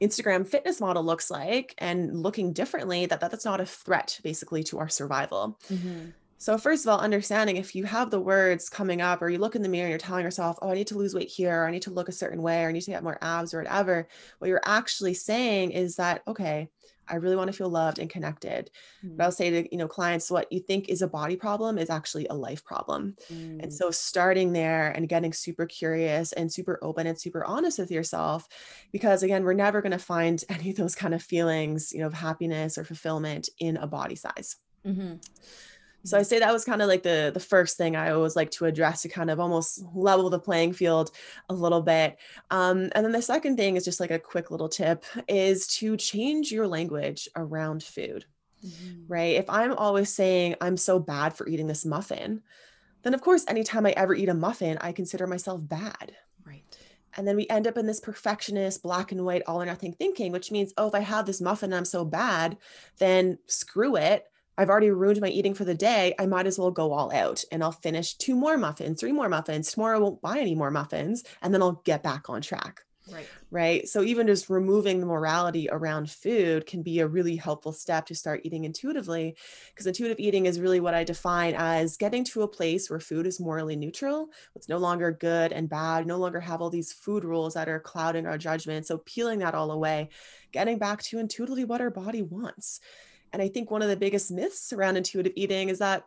Instagram 0.00 0.46
fitness 0.46 0.80
model 0.80 1.02
looks 1.02 1.30
like 1.30 1.74
and 1.78 2.22
looking 2.22 2.52
differently, 2.52 3.06
that, 3.06 3.20
that 3.20 3.30
that's 3.30 3.44
not 3.44 3.60
a 3.60 3.66
threat 3.66 4.18
basically 4.22 4.62
to 4.64 4.78
our 4.78 4.88
survival. 4.88 5.58
Mm-hmm. 5.70 6.10
So, 6.38 6.58
first 6.58 6.84
of 6.84 6.90
all, 6.90 7.00
understanding 7.00 7.56
if 7.56 7.74
you 7.74 7.84
have 7.84 8.10
the 8.10 8.20
words 8.20 8.68
coming 8.68 9.00
up 9.00 9.22
or 9.22 9.30
you 9.30 9.38
look 9.38 9.56
in 9.56 9.62
the 9.62 9.70
mirror 9.70 9.86
and 9.86 9.90
you're 9.90 9.98
telling 9.98 10.24
yourself, 10.24 10.58
oh, 10.60 10.70
I 10.70 10.74
need 10.74 10.88
to 10.88 10.98
lose 10.98 11.14
weight 11.14 11.30
here, 11.30 11.62
or 11.62 11.66
I 11.66 11.70
need 11.70 11.82
to 11.82 11.90
look 11.90 12.10
a 12.10 12.12
certain 12.12 12.42
way, 12.42 12.62
or 12.62 12.68
I 12.68 12.72
need 12.72 12.82
to 12.82 12.90
get 12.90 13.02
more 13.02 13.18
abs 13.22 13.54
or 13.54 13.58
whatever, 13.58 14.06
what 14.38 14.48
you're 14.48 14.60
actually 14.62 15.14
saying 15.14 15.70
is 15.70 15.96
that, 15.96 16.22
okay, 16.28 16.68
I 17.08 17.16
really 17.16 17.36
want 17.36 17.48
to 17.48 17.56
feel 17.56 17.68
loved 17.68 17.98
and 17.98 18.10
connected. 18.10 18.70
Mm. 19.04 19.16
But 19.16 19.24
I'll 19.24 19.32
say 19.32 19.50
to 19.50 19.68
you 19.72 19.78
know 19.78 19.88
clients, 19.88 20.30
what 20.30 20.50
you 20.52 20.60
think 20.60 20.88
is 20.88 21.02
a 21.02 21.08
body 21.08 21.36
problem 21.36 21.78
is 21.78 21.90
actually 21.90 22.26
a 22.28 22.34
life 22.34 22.64
problem. 22.64 23.16
Mm. 23.32 23.62
And 23.62 23.72
so 23.72 23.90
starting 23.90 24.52
there 24.52 24.90
and 24.90 25.08
getting 25.08 25.32
super 25.32 25.66
curious 25.66 26.32
and 26.32 26.52
super 26.52 26.78
open 26.82 27.06
and 27.06 27.18
super 27.18 27.44
honest 27.44 27.78
with 27.78 27.90
yourself, 27.90 28.48
because 28.92 29.22
again, 29.22 29.44
we're 29.44 29.52
never 29.52 29.82
going 29.82 29.92
to 29.92 29.98
find 29.98 30.42
any 30.48 30.70
of 30.70 30.76
those 30.76 30.94
kind 30.94 31.14
of 31.14 31.22
feelings, 31.22 31.92
you 31.92 32.00
know, 32.00 32.06
of 32.06 32.14
happiness 32.14 32.78
or 32.78 32.84
fulfillment 32.84 33.48
in 33.58 33.76
a 33.76 33.86
body 33.86 34.16
size. 34.16 34.56
Mm-hmm. 34.86 35.14
So 36.06 36.16
I 36.16 36.22
say 36.22 36.38
that 36.38 36.52
was 36.52 36.64
kind 36.64 36.80
of 36.80 36.88
like 36.88 37.02
the 37.02 37.30
the 37.34 37.40
first 37.40 37.76
thing 37.76 37.96
I 37.96 38.10
always 38.10 38.36
like 38.36 38.50
to 38.52 38.66
address 38.66 39.02
to 39.02 39.08
kind 39.08 39.30
of 39.30 39.40
almost 39.40 39.82
level 39.94 40.30
the 40.30 40.38
playing 40.38 40.72
field 40.72 41.10
a 41.48 41.54
little 41.54 41.82
bit. 41.82 42.16
Um, 42.50 42.90
and 42.94 43.04
then 43.04 43.12
the 43.12 43.22
second 43.22 43.56
thing 43.56 43.76
is 43.76 43.84
just 43.84 44.00
like 44.00 44.12
a 44.12 44.18
quick 44.18 44.50
little 44.50 44.68
tip 44.68 45.04
is 45.28 45.66
to 45.78 45.96
change 45.96 46.52
your 46.52 46.68
language 46.68 47.28
around 47.34 47.82
food. 47.82 48.24
Mm-hmm. 48.64 49.02
Right? 49.08 49.36
If 49.36 49.50
I'm 49.50 49.72
always 49.72 50.12
saying 50.12 50.54
I'm 50.60 50.76
so 50.76 50.98
bad 50.98 51.34
for 51.34 51.48
eating 51.48 51.66
this 51.66 51.84
muffin, 51.84 52.42
then 53.02 53.12
of 53.12 53.20
course 53.20 53.44
anytime 53.48 53.84
I 53.84 53.90
ever 53.90 54.14
eat 54.14 54.28
a 54.28 54.34
muffin, 54.34 54.78
I 54.80 54.92
consider 54.92 55.26
myself 55.26 55.60
bad. 55.62 56.16
Right. 56.44 56.62
And 57.16 57.26
then 57.26 57.36
we 57.36 57.48
end 57.48 57.66
up 57.66 57.78
in 57.78 57.86
this 57.86 58.00
perfectionist, 58.00 58.82
black 58.82 59.10
and 59.10 59.24
white, 59.24 59.42
all 59.46 59.60
or 59.60 59.66
nothing 59.66 59.92
thinking, 59.92 60.32
which 60.32 60.52
means, 60.52 60.72
oh, 60.76 60.88
if 60.88 60.94
I 60.94 61.00
have 61.00 61.26
this 61.26 61.40
muffin 61.40 61.72
and 61.72 61.78
I'm 61.78 61.84
so 61.84 62.04
bad, 62.04 62.58
then 62.98 63.38
screw 63.46 63.96
it. 63.96 64.26
I've 64.58 64.70
already 64.70 64.90
ruined 64.90 65.20
my 65.20 65.28
eating 65.28 65.54
for 65.54 65.64
the 65.64 65.74
day. 65.74 66.14
I 66.18 66.26
might 66.26 66.46
as 66.46 66.58
well 66.58 66.70
go 66.70 66.92
all 66.92 67.12
out 67.12 67.44
and 67.52 67.62
I'll 67.62 67.72
finish 67.72 68.14
two 68.14 68.34
more 68.34 68.56
muffins, 68.56 69.00
three 69.00 69.12
more 69.12 69.28
muffins. 69.28 69.70
Tomorrow 69.70 69.96
I 69.96 70.00
won't 70.00 70.22
buy 70.22 70.38
any 70.38 70.54
more 70.54 70.70
muffins 70.70 71.24
and 71.42 71.52
then 71.52 71.62
I'll 71.62 71.82
get 71.84 72.02
back 72.02 72.28
on 72.30 72.42
track. 72.42 72.82
Right. 73.12 73.28
Right. 73.52 73.88
So 73.88 74.02
even 74.02 74.26
just 74.26 74.50
removing 74.50 74.98
the 74.98 75.06
morality 75.06 75.68
around 75.70 76.10
food 76.10 76.66
can 76.66 76.82
be 76.82 76.98
a 76.98 77.06
really 77.06 77.36
helpful 77.36 77.72
step 77.72 78.06
to 78.06 78.14
start 78.14 78.40
eating 78.42 78.64
intuitively. 78.64 79.36
Because 79.70 79.86
intuitive 79.86 80.18
eating 80.18 80.46
is 80.46 80.58
really 80.58 80.80
what 80.80 80.94
I 80.94 81.04
define 81.04 81.54
as 81.56 81.96
getting 81.96 82.24
to 82.24 82.42
a 82.42 82.48
place 82.48 82.90
where 82.90 82.98
food 82.98 83.26
is 83.26 83.38
morally 83.38 83.76
neutral. 83.76 84.30
It's 84.56 84.68
no 84.68 84.78
longer 84.78 85.12
good 85.12 85.52
and 85.52 85.68
bad, 85.68 86.06
no 86.06 86.16
longer 86.16 86.40
have 86.40 86.60
all 86.60 86.70
these 86.70 86.92
food 86.92 87.24
rules 87.24 87.54
that 87.54 87.68
are 87.68 87.78
clouding 87.78 88.26
our 88.26 88.38
judgment. 88.38 88.86
So 88.86 88.98
peeling 88.98 89.38
that 89.38 89.54
all 89.54 89.70
away, 89.70 90.08
getting 90.50 90.78
back 90.78 91.02
to 91.04 91.20
intuitively 91.20 91.64
what 91.64 91.80
our 91.80 91.90
body 91.90 92.22
wants 92.22 92.80
And 93.32 93.42
I 93.42 93.48
think 93.48 93.70
one 93.70 93.82
of 93.82 93.88
the 93.88 93.96
biggest 93.96 94.30
myths 94.30 94.72
around 94.72 94.96
intuitive 94.96 95.32
eating 95.36 95.68
is 95.68 95.78
that 95.78 96.04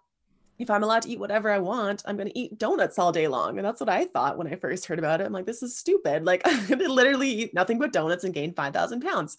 if 0.60 0.69
I'm 0.69 0.84
allowed 0.84 1.03
to 1.03 1.10
eat 1.10 1.19
whatever 1.19 1.49
I 1.49 1.60
want, 1.60 2.03
I'm 2.05 2.17
going 2.17 2.27
to 2.27 2.38
eat 2.38 2.60
donuts 2.60 2.99
all 2.99 3.13
day 3.13 3.29
long. 3.29 3.58
And 3.58 3.65
that's 3.65 3.79
what 3.79 3.89
I 3.89 4.05
thought 4.05 4.38
when 4.38 4.47
I 4.47 4.55
first 4.58 4.86
heard 4.86 4.99
about 4.99 5.21
it. 5.21 5.25
I'm 5.25 5.32
like, 5.32 5.45
this 5.45 5.63
is 5.63 5.75
stupid. 5.75 6.25
Like, 6.25 6.43
to 6.67 6.75
literally 6.75 7.29
eat 7.29 7.53
nothing 7.53 7.79
but 7.79 7.93
donuts 7.93 8.25
and 8.25 8.34
gain 8.34 8.53
5,000 8.53 9.01
pounds. 9.01 9.38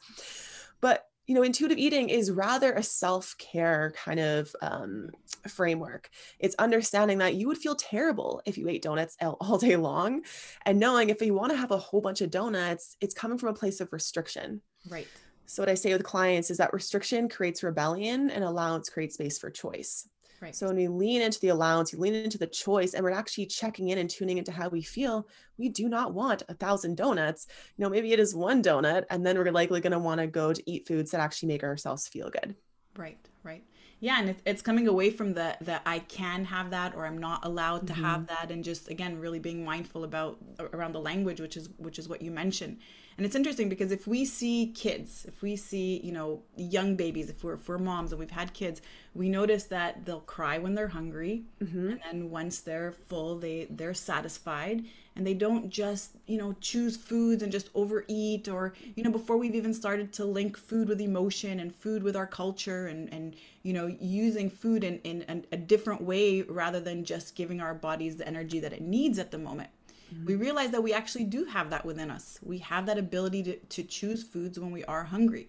But, 0.80 1.04
you 1.26 1.34
know, 1.34 1.42
intuitive 1.42 1.76
eating 1.76 2.08
is 2.08 2.30
rather 2.30 2.72
a 2.72 2.82
self 2.82 3.36
care 3.36 3.92
kind 4.02 4.18
of 4.18 4.56
um, 4.62 5.10
framework. 5.46 6.08
It's 6.38 6.54
understanding 6.58 7.18
that 7.18 7.34
you 7.34 7.48
would 7.48 7.58
feel 7.58 7.76
terrible 7.76 8.40
if 8.46 8.56
you 8.56 8.66
ate 8.70 8.82
donuts 8.82 9.16
all 9.20 9.58
day 9.58 9.76
long. 9.76 10.22
And 10.64 10.80
knowing 10.80 11.10
if 11.10 11.20
you 11.20 11.34
want 11.34 11.52
to 11.52 11.58
have 11.58 11.70
a 11.70 11.78
whole 11.78 12.00
bunch 12.00 12.22
of 12.22 12.30
donuts, 12.30 12.96
it's 13.02 13.14
coming 13.14 13.36
from 13.36 13.50
a 13.50 13.54
place 13.54 13.82
of 13.82 13.92
restriction. 13.92 14.62
Right. 14.88 15.06
So, 15.50 15.62
what 15.62 15.68
I 15.68 15.74
say 15.74 15.92
with 15.92 16.04
clients 16.04 16.48
is 16.48 16.58
that 16.58 16.72
restriction 16.72 17.28
creates 17.28 17.64
rebellion 17.64 18.30
and 18.30 18.44
allowance 18.44 18.88
creates 18.88 19.14
space 19.14 19.36
for 19.36 19.50
choice. 19.50 20.08
Right. 20.40 20.54
So 20.54 20.68
when 20.68 20.76
we 20.76 20.86
lean 20.86 21.22
into 21.22 21.40
the 21.40 21.48
allowance, 21.48 21.92
you 21.92 21.98
lean 21.98 22.14
into 22.14 22.38
the 22.38 22.46
choice, 22.46 22.94
and 22.94 23.02
we're 23.02 23.10
actually 23.10 23.46
checking 23.46 23.88
in 23.88 23.98
and 23.98 24.08
tuning 24.08 24.38
into 24.38 24.52
how 24.52 24.68
we 24.68 24.80
feel, 24.80 25.26
we 25.58 25.68
do 25.68 25.88
not 25.88 26.14
want 26.14 26.44
a 26.48 26.54
thousand 26.54 26.96
donuts. 26.96 27.48
You 27.76 27.82
know, 27.82 27.90
maybe 27.90 28.12
it 28.12 28.20
is 28.20 28.32
one 28.32 28.62
donut, 28.62 29.06
and 29.10 29.26
then 29.26 29.36
we're 29.36 29.50
likely 29.50 29.80
going 29.80 29.92
to 29.92 29.98
want 29.98 30.20
to 30.20 30.28
go 30.28 30.52
to 30.52 30.70
eat 30.70 30.86
foods 30.86 31.10
that 31.10 31.20
actually 31.20 31.48
make 31.48 31.64
ourselves 31.64 32.06
feel 32.06 32.30
good. 32.30 32.54
Right, 32.96 33.18
right. 33.42 33.64
Yeah, 33.98 34.18
and 34.18 34.34
it's 34.46 34.62
coming 34.62 34.88
away 34.88 35.10
from 35.10 35.34
the 35.34 35.56
that 35.60 35.82
I 35.84 35.98
can 35.98 36.46
have 36.46 36.70
that 36.70 36.94
or 36.94 37.04
I'm 37.04 37.18
not 37.18 37.44
allowed 37.44 37.86
to 37.88 37.92
mm-hmm. 37.92 38.04
have 38.04 38.26
that, 38.28 38.50
and 38.50 38.64
just 38.64 38.88
again 38.88 39.18
really 39.18 39.40
being 39.40 39.62
mindful 39.62 40.04
about 40.04 40.38
around 40.72 40.92
the 40.92 41.00
language, 41.00 41.40
which 41.40 41.56
is 41.56 41.68
which 41.76 41.98
is 41.98 42.08
what 42.08 42.22
you 42.22 42.30
mentioned. 42.30 42.78
And 43.20 43.26
it's 43.26 43.36
interesting 43.36 43.68
because 43.68 43.92
if 43.92 44.06
we 44.06 44.24
see 44.24 44.72
kids, 44.74 45.26
if 45.28 45.42
we 45.42 45.54
see, 45.54 46.00
you 46.02 46.10
know, 46.10 46.40
young 46.56 46.96
babies, 46.96 47.28
if 47.28 47.44
we're, 47.44 47.52
if 47.52 47.68
we're 47.68 47.76
moms 47.76 48.12
and 48.12 48.18
we've 48.18 48.30
had 48.30 48.54
kids, 48.54 48.80
we 49.12 49.28
notice 49.28 49.64
that 49.64 50.06
they'll 50.06 50.20
cry 50.20 50.56
when 50.56 50.74
they're 50.74 50.88
hungry. 50.88 51.44
Mm-hmm. 51.62 51.90
And 51.90 52.00
then 52.02 52.30
once 52.30 52.60
they're 52.60 52.92
full, 52.92 53.38
they, 53.38 53.66
they're 53.68 53.92
satisfied. 53.92 54.86
And 55.16 55.26
they 55.26 55.34
don't 55.34 55.68
just, 55.68 56.16
you 56.26 56.38
know, 56.38 56.56
choose 56.62 56.96
foods 56.96 57.42
and 57.42 57.52
just 57.52 57.68
overeat 57.74 58.48
or, 58.48 58.72
you 58.96 59.04
know, 59.04 59.10
before 59.10 59.36
we've 59.36 59.54
even 59.54 59.74
started 59.74 60.14
to 60.14 60.24
link 60.24 60.56
food 60.56 60.88
with 60.88 61.02
emotion 61.02 61.60
and 61.60 61.74
food 61.74 62.02
with 62.02 62.16
our 62.16 62.26
culture 62.26 62.86
and, 62.86 63.12
and 63.12 63.36
you 63.64 63.74
know, 63.74 63.94
using 64.00 64.48
food 64.48 64.82
in, 64.82 64.98
in 65.00 65.44
a 65.52 65.58
different 65.58 66.00
way 66.00 66.40
rather 66.40 66.80
than 66.80 67.04
just 67.04 67.36
giving 67.36 67.60
our 67.60 67.74
bodies 67.74 68.16
the 68.16 68.26
energy 68.26 68.60
that 68.60 68.72
it 68.72 68.80
needs 68.80 69.18
at 69.18 69.30
the 69.30 69.36
moment 69.36 69.68
mm-hmm. 70.12 70.26
we 70.26 70.34
realize 70.36 70.70
that 70.70 70.82
we 70.82 70.92
actually 70.92 71.24
do 71.24 71.44
have 71.44 71.70
that 71.70 71.84
within 71.84 72.10
us. 72.10 72.38
We 72.42 72.58
have 72.58 72.86
that 72.86 72.98
ability 72.98 73.42
to, 73.44 73.56
to 73.56 73.82
choose 73.82 74.22
foods 74.22 74.58
when 74.58 74.72
we 74.72 74.84
are 74.84 75.04
hungry. 75.04 75.48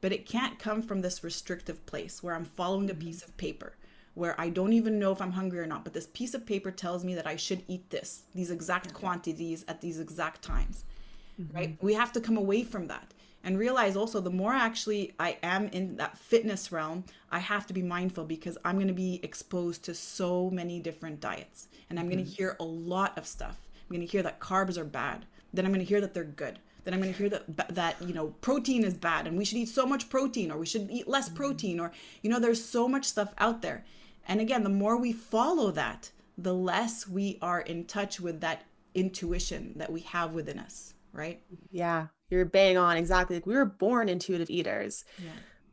But 0.00 0.12
it 0.12 0.26
can't 0.26 0.58
come 0.58 0.82
from 0.82 1.02
this 1.02 1.22
restrictive 1.22 1.84
place 1.86 2.22
where 2.22 2.34
I'm 2.34 2.44
following 2.44 2.90
a 2.90 2.94
piece 2.94 3.22
of 3.22 3.36
paper, 3.36 3.74
where 4.14 4.40
I 4.40 4.48
don't 4.48 4.72
even 4.72 4.98
know 4.98 5.12
if 5.12 5.20
I'm 5.20 5.32
hungry 5.32 5.60
or 5.60 5.66
not. 5.66 5.84
But 5.84 5.92
this 5.92 6.06
piece 6.06 6.34
of 6.34 6.46
paper 6.46 6.70
tells 6.70 7.04
me 7.04 7.14
that 7.14 7.26
I 7.26 7.36
should 7.36 7.62
eat 7.68 7.90
this, 7.90 8.22
these 8.34 8.50
exact 8.50 8.94
quantities 8.94 9.64
at 9.68 9.80
these 9.80 10.00
exact 10.00 10.42
times. 10.42 10.84
Mm-hmm. 11.40 11.56
Right? 11.56 11.78
We 11.82 11.94
have 11.94 12.12
to 12.12 12.20
come 12.20 12.36
away 12.36 12.64
from 12.64 12.86
that 12.88 13.12
and 13.42 13.58
realize 13.58 13.96
also 13.96 14.20
the 14.20 14.30
more 14.30 14.52
actually 14.52 15.14
I 15.18 15.38
am 15.42 15.68
in 15.68 15.96
that 15.96 16.18
fitness 16.18 16.70
realm, 16.72 17.04
I 17.30 17.38
have 17.38 17.66
to 17.68 17.72
be 17.72 17.82
mindful 17.82 18.24
because 18.24 18.58
I'm 18.64 18.76
going 18.76 18.88
to 18.88 18.94
be 18.94 19.20
exposed 19.22 19.84
to 19.84 19.94
so 19.94 20.50
many 20.50 20.80
different 20.80 21.20
diets 21.20 21.68
and 21.88 21.98
I'm 21.98 22.06
mm-hmm. 22.06 22.16
going 22.16 22.24
to 22.24 22.30
hear 22.30 22.56
a 22.60 22.64
lot 22.64 23.16
of 23.16 23.26
stuff. 23.26 23.58
I'm 23.90 23.96
going 23.96 24.06
to 24.06 24.10
hear 24.10 24.22
that 24.22 24.40
carbs 24.40 24.78
are 24.78 24.84
bad. 24.84 25.26
Then 25.52 25.66
I'm 25.66 25.72
going 25.72 25.84
to 25.84 25.88
hear 25.88 26.00
that 26.00 26.14
they're 26.14 26.24
good. 26.24 26.60
Then 26.84 26.94
I'm 26.94 27.00
going 27.00 27.12
to 27.12 27.18
hear 27.18 27.28
that 27.28 27.74
that 27.74 27.96
you 28.00 28.14
know 28.14 28.28
protein 28.40 28.84
is 28.84 28.94
bad 28.94 29.26
and 29.26 29.36
we 29.36 29.44
should 29.44 29.58
eat 29.58 29.68
so 29.68 29.84
much 29.84 30.08
protein 30.08 30.50
or 30.50 30.58
we 30.58 30.64
should 30.64 30.90
eat 30.90 31.06
less 31.06 31.28
protein 31.28 31.78
or 31.78 31.92
you 32.22 32.30
know 32.30 32.40
there's 32.40 32.64
so 32.64 32.88
much 32.88 33.04
stuff 33.04 33.34
out 33.36 33.60
there. 33.60 33.84
And 34.26 34.40
again, 34.40 34.62
the 34.62 34.70
more 34.70 34.96
we 34.96 35.12
follow 35.12 35.70
that, 35.72 36.10
the 36.38 36.54
less 36.54 37.06
we 37.06 37.38
are 37.42 37.60
in 37.60 37.84
touch 37.84 38.20
with 38.20 38.40
that 38.40 38.62
intuition 38.94 39.74
that 39.76 39.92
we 39.92 40.00
have 40.00 40.32
within 40.32 40.58
us, 40.58 40.94
right? 41.12 41.42
Yeah, 41.70 42.06
you're 42.30 42.44
bang 42.46 42.78
on 42.78 42.96
exactly. 42.96 43.36
Like 43.36 43.46
we 43.46 43.54
were 43.54 43.66
born 43.66 44.08
intuitive 44.08 44.48
eaters. 44.48 45.04
Yeah. 45.18 45.30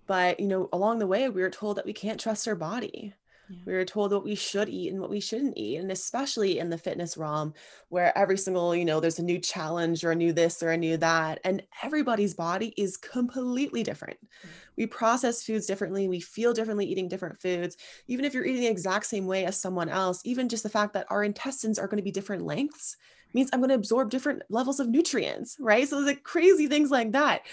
But, 0.07 0.39
you 0.39 0.47
know, 0.47 0.69
along 0.71 0.99
the 0.99 1.07
way 1.07 1.27
we 1.29 1.41
were 1.41 1.49
told 1.49 1.77
that 1.77 1.85
we 1.85 1.93
can't 1.93 2.19
trust 2.19 2.47
our 2.47 2.55
body. 2.55 3.13
Yeah. 3.49 3.57
We 3.65 3.73
were 3.73 3.85
told 3.85 4.11
what 4.11 4.23
we 4.23 4.35
should 4.35 4.69
eat 4.69 4.91
and 4.91 4.99
what 4.99 5.09
we 5.09 5.19
shouldn't 5.19 5.57
eat. 5.57 5.77
And 5.77 5.91
especially 5.91 6.59
in 6.59 6.69
the 6.69 6.77
fitness 6.77 7.17
realm, 7.17 7.53
where 7.89 8.17
every 8.17 8.37
single, 8.37 8.75
you 8.75 8.85
know, 8.85 8.99
there's 8.99 9.19
a 9.19 9.23
new 9.23 9.39
challenge 9.39 10.03
or 10.03 10.11
a 10.11 10.15
new 10.15 10.33
this 10.33 10.61
or 10.61 10.71
a 10.71 10.77
new 10.77 10.97
that. 10.97 11.39
And 11.43 11.63
everybody's 11.83 12.33
body 12.33 12.73
is 12.77 12.97
completely 12.97 13.83
different. 13.83 14.17
Mm-hmm. 14.19 14.49
We 14.77 14.87
process 14.87 15.43
foods 15.43 15.65
differently. 15.65 16.07
We 16.07 16.19
feel 16.19 16.53
differently 16.53 16.85
eating 16.85 17.07
different 17.07 17.41
foods. 17.41 17.77
Even 18.07 18.25
if 18.25 18.33
you're 18.33 18.45
eating 18.45 18.61
the 18.61 18.67
exact 18.67 19.05
same 19.05 19.25
way 19.25 19.45
as 19.45 19.59
someone 19.59 19.89
else, 19.89 20.21
even 20.25 20.49
just 20.49 20.63
the 20.63 20.69
fact 20.69 20.93
that 20.93 21.07
our 21.09 21.23
intestines 21.23 21.79
are 21.79 21.87
going 21.87 21.97
to 21.97 22.03
be 22.03 22.11
different 22.11 22.45
lengths 22.45 22.97
means 23.37 23.49
I'm 23.53 23.59
going 23.59 23.69
to 23.69 23.75
absorb 23.75 24.09
different 24.09 24.41
levels 24.49 24.79
of 24.79 24.89
nutrients, 24.89 25.57
right? 25.59 25.87
So 25.87 25.95
there's 25.97 26.07
like 26.07 26.23
crazy 26.23 26.67
things 26.67 26.89
like 26.89 27.11
that. 27.11 27.43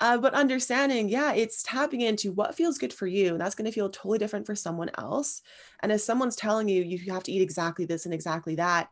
Uh, 0.00 0.16
but 0.16 0.32
understanding, 0.32 1.08
yeah, 1.08 1.34
it's 1.34 1.62
tapping 1.62 2.00
into 2.00 2.32
what 2.32 2.54
feels 2.54 2.78
good 2.78 2.92
for 2.92 3.06
you. 3.06 3.32
And 3.32 3.40
that's 3.40 3.54
going 3.54 3.66
to 3.66 3.72
feel 3.72 3.90
totally 3.90 4.18
different 4.18 4.46
for 4.46 4.54
someone 4.54 4.90
else. 4.96 5.42
And 5.80 5.92
if 5.92 6.00
someone's 6.00 6.34
telling 6.34 6.68
you 6.68 6.82
you 6.82 7.12
have 7.12 7.22
to 7.24 7.32
eat 7.32 7.42
exactly 7.42 7.84
this 7.84 8.06
and 8.06 8.14
exactly 8.14 8.54
that, 8.56 8.88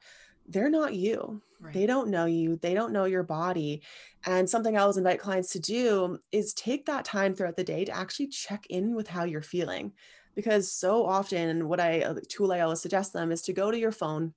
they're 0.47 0.71
not 0.71 0.95
you. 0.95 1.41
Right. 1.59 1.73
They 1.73 1.87
don't 1.87 2.11
know 2.11 2.27
you. 2.27 2.57
They 2.57 2.75
don't 2.75 2.93
know 2.93 3.05
your 3.05 3.23
body. 3.23 3.83
And 4.27 4.49
something 4.49 4.77
I 4.77 4.81
always 4.81 4.99
invite 4.99 5.21
clients 5.21 5.53
to 5.53 5.61
do 5.61 6.19
is 6.33 6.53
take 6.53 6.85
that 6.87 7.05
time 7.07 7.35
throughout 7.35 7.57
the 7.57 7.65
day 7.65 7.85
to 7.87 7.97
actually 7.97 8.27
check 8.29 8.67
in 8.69 8.95
with 8.95 9.09
how 9.09 9.25
you're 9.25 9.43
feeling. 9.43 9.93
Because 10.35 10.71
so 10.71 11.07
often, 11.07 11.69
what 11.69 11.79
I 11.79 12.01
uh, 12.03 12.15
tool 12.29 12.53
I 12.53 12.61
always 12.61 12.81
suggest 12.81 13.13
them 13.13 13.33
is 13.33 13.43
to 13.43 13.53
go 13.53 13.71
to 13.71 13.79
your 13.79 13.93
phone 13.93 14.33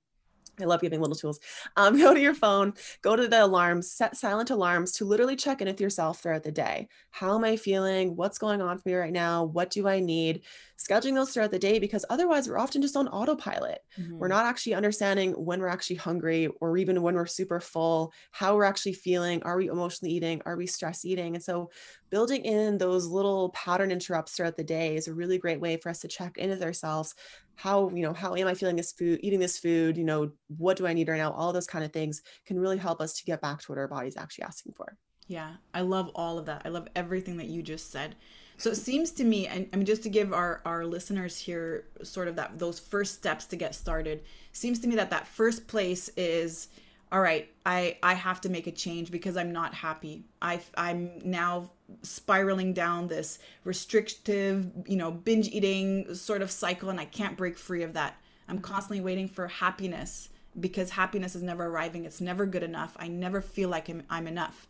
I 0.60 0.64
love 0.64 0.80
giving 0.80 1.00
little 1.00 1.16
tools. 1.16 1.40
Um, 1.76 1.98
go 2.00 2.14
to 2.14 2.20
your 2.20 2.34
phone, 2.34 2.74
go 3.02 3.16
to 3.16 3.28
the 3.28 3.44
alarms, 3.44 3.90
set 3.90 4.16
silent 4.16 4.50
alarms 4.50 4.92
to 4.92 5.04
literally 5.04 5.36
check 5.36 5.60
in 5.60 5.68
with 5.68 5.80
yourself 5.80 6.20
throughout 6.20 6.42
the 6.42 6.52
day. 6.52 6.88
How 7.10 7.34
am 7.34 7.44
I 7.44 7.56
feeling? 7.56 8.16
What's 8.16 8.38
going 8.38 8.62
on 8.62 8.78
for 8.78 8.88
me 8.88 8.94
right 8.94 9.12
now? 9.12 9.44
What 9.44 9.70
do 9.70 9.88
I 9.88 10.00
need? 10.00 10.42
Scheduling 10.78 11.14
those 11.14 11.32
throughout 11.32 11.50
the 11.50 11.58
day 11.58 11.78
because 11.78 12.04
otherwise 12.10 12.48
we're 12.48 12.58
often 12.58 12.82
just 12.82 12.96
on 12.96 13.08
autopilot. 13.08 13.78
Mm-hmm. 13.98 14.18
We're 14.18 14.28
not 14.28 14.44
actually 14.44 14.74
understanding 14.74 15.32
when 15.32 15.60
we're 15.60 15.68
actually 15.68 15.96
hungry 15.96 16.48
or 16.60 16.76
even 16.76 17.00
when 17.02 17.14
we're 17.14 17.26
super 17.26 17.60
full, 17.60 18.12
how 18.30 18.54
we're 18.54 18.64
actually 18.64 18.92
feeling. 18.92 19.42
Are 19.42 19.56
we 19.56 19.68
emotionally 19.68 20.14
eating? 20.14 20.42
Are 20.44 20.56
we 20.56 20.66
stress 20.66 21.04
eating? 21.04 21.34
And 21.34 21.42
so 21.42 21.70
building 22.10 22.44
in 22.44 22.78
those 22.78 23.06
little 23.06 23.50
pattern 23.50 23.90
interrupts 23.90 24.32
throughout 24.32 24.56
the 24.56 24.64
day 24.64 24.96
is 24.96 25.08
a 25.08 25.14
really 25.14 25.38
great 25.38 25.60
way 25.60 25.76
for 25.76 25.88
us 25.88 26.00
to 26.00 26.08
check 26.08 26.38
in 26.38 26.50
with 26.50 26.62
ourselves. 26.62 27.14
How 27.54 27.90
you 27.90 28.02
know 28.02 28.12
how 28.12 28.34
am 28.34 28.46
i 28.46 28.54
feeling 28.54 28.76
this 28.76 28.92
food 28.92 29.20
eating 29.22 29.40
this 29.40 29.58
food? 29.58 29.96
You 29.96 30.04
know 30.04 30.30
what 30.58 30.76
do 30.76 30.86
i 30.86 30.92
need 30.92 31.08
right 31.08 31.18
now? 31.18 31.32
All 31.32 31.52
those 31.52 31.66
kind 31.66 31.84
of 31.84 31.92
things 31.92 32.22
can 32.44 32.58
really 32.58 32.76
help 32.76 33.00
us 33.00 33.14
to 33.14 33.24
get 33.24 33.40
back 33.40 33.60
to 33.60 33.72
what 33.72 33.78
our 33.78 33.88
body's 33.88 34.16
actually 34.16 34.44
asking 34.44 34.74
for. 34.76 34.96
Yeah 35.26 35.54
i 35.74 35.80
love 35.80 36.10
all 36.14 36.38
of 36.38 36.46
that. 36.46 36.62
I 36.64 36.68
love 36.68 36.88
everything 36.94 37.38
that 37.38 37.46
you 37.46 37.62
just 37.62 37.90
said. 37.90 38.16
So 38.58 38.70
it 38.70 38.76
seems 38.76 39.10
to 39.12 39.24
me 39.24 39.46
and 39.46 39.68
i 39.72 39.76
mean 39.76 39.86
just 39.86 40.02
to 40.04 40.10
give 40.10 40.32
our 40.32 40.62
our 40.64 40.84
listeners 40.84 41.38
here 41.38 41.86
sort 42.02 42.28
of 42.28 42.36
that 42.36 42.58
those 42.58 42.78
first 42.78 43.14
steps 43.14 43.46
to 43.46 43.56
get 43.56 43.74
started 43.74 44.22
seems 44.52 44.78
to 44.80 44.88
me 44.88 44.96
that 44.96 45.10
that 45.10 45.26
first 45.26 45.66
place 45.66 46.08
is 46.16 46.68
all 47.12 47.20
right 47.20 47.50
i 47.64 47.96
i 48.02 48.14
have 48.14 48.40
to 48.40 48.48
make 48.48 48.66
a 48.66 48.72
change 48.72 49.10
because 49.10 49.36
i'm 49.36 49.52
not 49.52 49.74
happy. 49.74 50.24
I 50.42 50.60
i'm 50.76 51.18
now 51.24 51.70
spiraling 52.02 52.72
down 52.72 53.08
this 53.08 53.38
restrictive 53.64 54.70
you 54.86 54.96
know 54.96 55.10
binge 55.10 55.48
eating 55.48 56.14
sort 56.14 56.42
of 56.42 56.50
cycle 56.50 56.88
and 56.88 56.98
i 56.98 57.04
can't 57.04 57.36
break 57.36 57.56
free 57.56 57.82
of 57.82 57.92
that 57.92 58.20
i'm 58.48 58.58
constantly 58.58 59.00
waiting 59.00 59.28
for 59.28 59.46
happiness 59.46 60.28
because 60.58 60.90
happiness 60.90 61.34
is 61.36 61.42
never 61.42 61.66
arriving 61.66 62.04
it's 62.04 62.20
never 62.20 62.44
good 62.44 62.62
enough 62.62 62.96
i 62.98 63.06
never 63.06 63.40
feel 63.40 63.68
like 63.68 63.88
i'm, 63.88 64.02
I'm 64.10 64.26
enough 64.26 64.66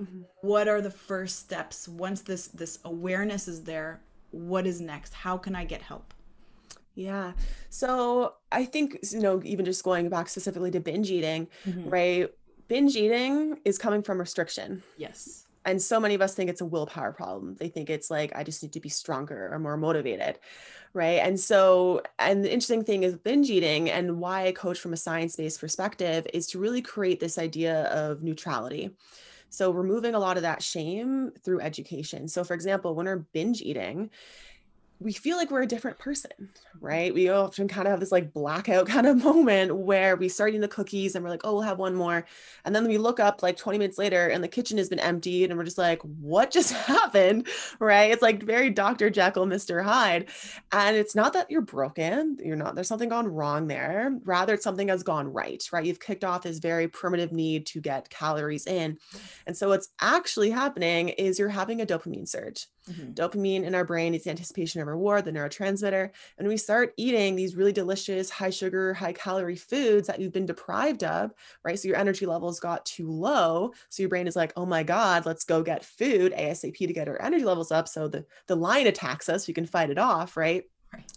mm-hmm. 0.00 0.22
what 0.42 0.68
are 0.68 0.80
the 0.80 0.90
first 0.90 1.40
steps 1.40 1.88
once 1.88 2.22
this 2.22 2.48
this 2.48 2.78
awareness 2.84 3.48
is 3.48 3.64
there 3.64 4.00
what 4.30 4.66
is 4.66 4.80
next 4.80 5.12
how 5.12 5.36
can 5.36 5.56
i 5.56 5.64
get 5.64 5.82
help 5.82 6.14
yeah. 6.94 7.32
So 7.70 8.34
I 8.52 8.64
think, 8.64 8.98
you 9.10 9.20
know, 9.20 9.40
even 9.44 9.64
just 9.64 9.84
going 9.84 10.08
back 10.08 10.28
specifically 10.28 10.70
to 10.72 10.80
binge 10.80 11.10
eating, 11.10 11.48
mm-hmm. 11.66 11.88
right? 11.88 12.28
Binge 12.68 12.94
eating 12.96 13.58
is 13.64 13.78
coming 13.78 14.02
from 14.02 14.18
restriction. 14.18 14.82
Yes. 14.96 15.46
And 15.64 15.80
so 15.80 16.00
many 16.00 16.14
of 16.14 16.22
us 16.22 16.34
think 16.34 16.48
it's 16.48 16.62
a 16.62 16.66
willpower 16.66 17.12
problem. 17.12 17.54
They 17.56 17.68
think 17.68 17.90
it's 17.90 18.10
like, 18.10 18.32
I 18.34 18.44
just 18.44 18.62
need 18.62 18.72
to 18.72 18.80
be 18.80 18.88
stronger 18.88 19.50
or 19.52 19.58
more 19.58 19.76
motivated. 19.76 20.38
Right. 20.92 21.20
And 21.20 21.38
so, 21.38 22.02
and 22.18 22.42
the 22.42 22.52
interesting 22.52 22.82
thing 22.82 23.02
is 23.04 23.14
binge 23.14 23.50
eating 23.50 23.90
and 23.90 24.18
why 24.18 24.46
I 24.46 24.52
coach 24.52 24.80
from 24.80 24.92
a 24.92 24.96
science 24.96 25.36
based 25.36 25.60
perspective 25.60 26.26
is 26.32 26.48
to 26.48 26.58
really 26.58 26.82
create 26.82 27.20
this 27.20 27.38
idea 27.38 27.84
of 27.84 28.22
neutrality. 28.22 28.90
So, 29.50 29.70
removing 29.72 30.14
a 30.14 30.18
lot 30.18 30.36
of 30.36 30.42
that 30.44 30.62
shame 30.62 31.32
through 31.44 31.60
education. 31.60 32.26
So, 32.28 32.42
for 32.42 32.54
example, 32.54 32.94
when 32.94 33.06
we're 33.06 33.18
binge 33.32 33.62
eating, 33.62 34.10
we 35.00 35.12
feel 35.14 35.38
like 35.38 35.50
we're 35.50 35.62
a 35.62 35.66
different 35.66 35.98
person, 35.98 36.30
right? 36.78 37.12
We 37.12 37.30
often 37.30 37.68
kind 37.68 37.86
of 37.86 37.92
have 37.92 38.00
this 38.00 38.12
like 38.12 38.34
blackout 38.34 38.86
kind 38.88 39.06
of 39.06 39.24
moment 39.24 39.74
where 39.74 40.14
we 40.14 40.28
start 40.28 40.50
eating 40.50 40.60
the 40.60 40.68
cookies 40.68 41.14
and 41.14 41.24
we're 41.24 41.30
like, 41.30 41.40
oh, 41.44 41.54
we'll 41.54 41.62
have 41.62 41.78
one 41.78 41.94
more. 41.94 42.26
And 42.66 42.74
then 42.74 42.86
we 42.86 42.98
look 42.98 43.18
up 43.18 43.42
like 43.42 43.56
20 43.56 43.78
minutes 43.78 43.96
later 43.96 44.28
and 44.28 44.44
the 44.44 44.48
kitchen 44.48 44.76
has 44.76 44.90
been 44.90 45.00
emptied 45.00 45.50
and 45.50 45.58
we're 45.58 45.64
just 45.64 45.78
like, 45.78 46.02
what 46.02 46.50
just 46.50 46.72
happened? 46.86 47.48
Right. 47.78 48.10
It's 48.10 48.22
like 48.22 48.42
very 48.42 48.68
Dr. 48.68 49.08
Jekyll, 49.08 49.46
Mr. 49.46 49.82
Hyde. 49.82 50.28
And 50.70 50.96
it's 50.96 51.14
not 51.14 51.32
that 51.32 51.50
you're 51.50 51.62
broken, 51.62 52.36
you're 52.44 52.56
not, 52.56 52.74
there's 52.74 52.88
something 52.88 53.08
gone 53.08 53.26
wrong 53.26 53.68
there. 53.68 54.18
Rather, 54.24 54.54
it's 54.54 54.64
something 54.64 54.88
has 54.88 55.02
gone 55.02 55.32
right, 55.32 55.66
right? 55.72 55.84
You've 55.84 56.00
kicked 56.00 56.24
off 56.24 56.42
this 56.42 56.58
very 56.58 56.88
primitive 56.88 57.32
need 57.32 57.64
to 57.66 57.80
get 57.80 58.10
calories 58.10 58.66
in. 58.66 58.98
And 59.46 59.56
so 59.56 59.68
what's 59.68 59.88
actually 60.00 60.50
happening 60.50 61.08
is 61.10 61.38
you're 61.38 61.48
having 61.48 61.80
a 61.80 61.86
dopamine 61.86 62.28
surge. 62.28 62.66
Mm-hmm. 62.90 63.12
Dopamine 63.12 63.64
in 63.64 63.74
our 63.74 63.84
brain 63.84 64.14
is 64.14 64.26
anticipation 64.26 64.80
of 64.80 64.86
reward, 64.86 65.24
the 65.24 65.32
neurotransmitter. 65.32 66.10
And 66.38 66.48
we 66.48 66.56
start 66.56 66.92
eating 66.96 67.36
these 67.36 67.56
really 67.56 67.72
delicious, 67.72 68.30
high 68.30 68.50
sugar, 68.50 68.94
high 68.94 69.12
calorie 69.12 69.56
foods 69.56 70.06
that 70.06 70.20
you've 70.20 70.32
been 70.32 70.46
deprived 70.46 71.04
of, 71.04 71.32
right? 71.64 71.78
So 71.78 71.88
your 71.88 71.96
energy 71.96 72.26
levels 72.26 72.60
got 72.60 72.84
too 72.86 73.10
low. 73.10 73.72
So 73.88 74.02
your 74.02 74.10
brain 74.10 74.26
is 74.26 74.36
like, 74.36 74.52
oh 74.56 74.66
my 74.66 74.82
God, 74.82 75.26
let's 75.26 75.44
go 75.44 75.62
get 75.62 75.84
food 75.84 76.32
ASAP 76.32 76.76
to 76.76 76.92
get 76.92 77.08
our 77.08 77.20
energy 77.22 77.44
levels 77.44 77.72
up. 77.72 77.88
So 77.88 78.08
the, 78.08 78.24
the 78.46 78.56
lion 78.56 78.86
attacks 78.86 79.28
us, 79.28 79.48
you 79.48 79.54
can 79.54 79.66
fight 79.66 79.90
it 79.90 79.98
off, 79.98 80.36
right? 80.36 80.64
Right 80.92 81.10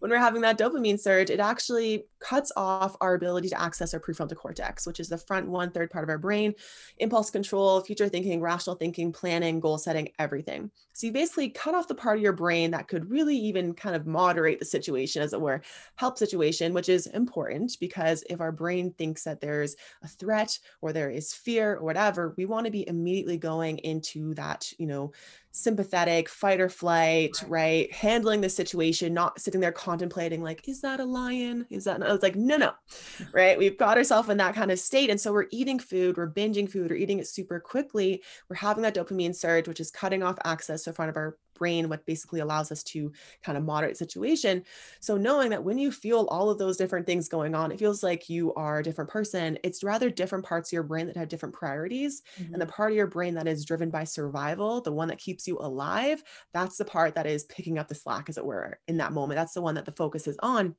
when 0.00 0.10
we're 0.10 0.18
having 0.18 0.40
that 0.42 0.58
dopamine 0.58 0.98
surge, 0.98 1.30
it 1.30 1.40
actually 1.40 2.04
cuts 2.18 2.50
off 2.56 2.96
our 3.00 3.14
ability 3.14 3.48
to 3.50 3.60
access 3.60 3.94
our 3.94 4.00
prefrontal 4.00 4.36
cortex, 4.36 4.86
which 4.86 4.98
is 4.98 5.08
the 5.08 5.16
front 5.16 5.48
one 5.48 5.70
third 5.70 5.90
part 5.90 6.04
of 6.04 6.10
our 6.10 6.18
brain, 6.18 6.54
impulse 6.98 7.30
control, 7.30 7.80
future 7.80 8.08
thinking, 8.08 8.40
rational 8.40 8.76
thinking, 8.76 9.12
planning, 9.12 9.60
goal 9.60 9.78
setting, 9.78 10.08
everything. 10.18 10.70
So 10.92 11.06
you 11.06 11.12
basically 11.12 11.50
cut 11.50 11.74
off 11.74 11.88
the 11.88 11.94
part 11.94 12.16
of 12.16 12.22
your 12.22 12.32
brain 12.32 12.70
that 12.72 12.88
could 12.88 13.10
really 13.10 13.36
even 13.36 13.74
kind 13.74 13.94
of 13.94 14.06
moderate 14.06 14.58
the 14.58 14.64
situation, 14.64 15.22
as 15.22 15.32
it 15.32 15.40
were, 15.40 15.62
help 15.96 16.18
situation, 16.18 16.74
which 16.74 16.88
is 16.88 17.06
important 17.08 17.76
because 17.78 18.24
if 18.28 18.40
our 18.40 18.52
brain 18.52 18.92
thinks 18.96 19.24
that 19.24 19.40
there's 19.40 19.76
a 20.02 20.08
threat 20.08 20.58
or 20.80 20.92
there 20.92 21.10
is 21.10 21.32
fear 21.32 21.76
or 21.76 21.84
whatever, 21.84 22.34
we 22.36 22.46
want 22.46 22.64
to 22.64 22.72
be 22.72 22.88
immediately 22.88 23.36
going 23.36 23.78
into 23.78 24.34
that, 24.34 24.72
you 24.78 24.86
know, 24.86 25.12
sympathetic 25.52 26.28
fight 26.28 26.60
or 26.60 26.68
flight, 26.68 27.32
right? 27.42 27.50
right? 27.50 27.92
Handling 27.92 28.40
the 28.40 28.48
situation, 28.48 29.12
not 29.14 29.40
sitting 29.40 29.60
there 29.60 29.72
contemplating, 29.72 30.42
like, 30.42 30.68
is 30.68 30.80
that 30.82 31.00
a 31.00 31.04
lion? 31.04 31.66
Is 31.70 31.84
that, 31.84 32.02
I 32.02 32.12
was 32.12 32.22
like, 32.22 32.36
no, 32.36 32.56
no, 32.56 32.72
right? 33.32 33.58
We've 33.58 33.78
got 33.78 33.96
ourselves 33.96 34.28
in 34.28 34.36
that 34.38 34.54
kind 34.54 34.70
of 34.70 34.78
state. 34.78 35.10
And 35.10 35.20
so 35.20 35.32
we're 35.32 35.46
eating 35.50 35.78
food, 35.78 36.16
we're 36.16 36.30
binging 36.30 36.70
food, 36.70 36.90
we're 36.90 36.96
eating 36.96 37.18
it 37.18 37.28
super 37.28 37.60
quickly. 37.60 38.22
We're 38.48 38.56
having 38.56 38.82
that 38.82 38.94
dopamine 38.94 39.34
surge, 39.34 39.68
which 39.68 39.80
is 39.80 39.90
cutting 39.90 40.22
off 40.22 40.38
access 40.44 40.84
to 40.84 40.92
front 40.92 41.10
of 41.10 41.16
our 41.16 41.36
brain, 41.60 41.88
what 41.88 42.04
basically 42.06 42.40
allows 42.40 42.72
us 42.72 42.82
to 42.82 43.12
kind 43.44 43.56
of 43.56 43.62
moderate 43.62 43.96
situation. 43.96 44.64
So 44.98 45.16
knowing 45.16 45.50
that 45.50 45.62
when 45.62 45.78
you 45.78 45.92
feel 45.92 46.26
all 46.30 46.50
of 46.50 46.58
those 46.58 46.76
different 46.76 47.06
things 47.06 47.28
going 47.28 47.54
on, 47.54 47.70
it 47.70 47.78
feels 47.78 48.02
like 48.02 48.28
you 48.28 48.52
are 48.54 48.78
a 48.78 48.82
different 48.82 49.10
person. 49.10 49.58
It's 49.62 49.84
rather 49.84 50.10
different 50.10 50.44
parts 50.44 50.70
of 50.70 50.72
your 50.72 50.82
brain 50.82 51.06
that 51.06 51.16
have 51.16 51.28
different 51.28 51.54
priorities. 51.54 52.22
Mm-hmm. 52.38 52.54
And 52.54 52.60
the 52.60 52.66
mm-hmm. 52.66 52.74
part 52.74 52.90
of 52.90 52.96
your 52.96 53.06
brain 53.06 53.34
that 53.34 53.46
is 53.46 53.64
driven 53.64 53.90
by 53.90 54.04
survival, 54.04 54.80
the 54.80 54.90
one 54.90 55.08
that 55.08 55.18
keeps 55.18 55.46
you 55.46 55.58
alive, 55.60 56.22
that's 56.52 56.78
the 56.78 56.84
part 56.84 57.14
that 57.14 57.26
is 57.26 57.44
picking 57.44 57.78
up 57.78 57.86
the 57.86 57.94
slack, 57.94 58.28
as 58.28 58.38
it 58.38 58.44
were, 58.44 58.80
in 58.88 58.96
that 58.96 59.12
moment. 59.12 59.36
That's 59.36 59.54
the 59.54 59.62
one 59.62 59.74
that 59.74 59.84
the 59.84 59.92
focus 59.92 60.26
is 60.26 60.38
on. 60.42 60.74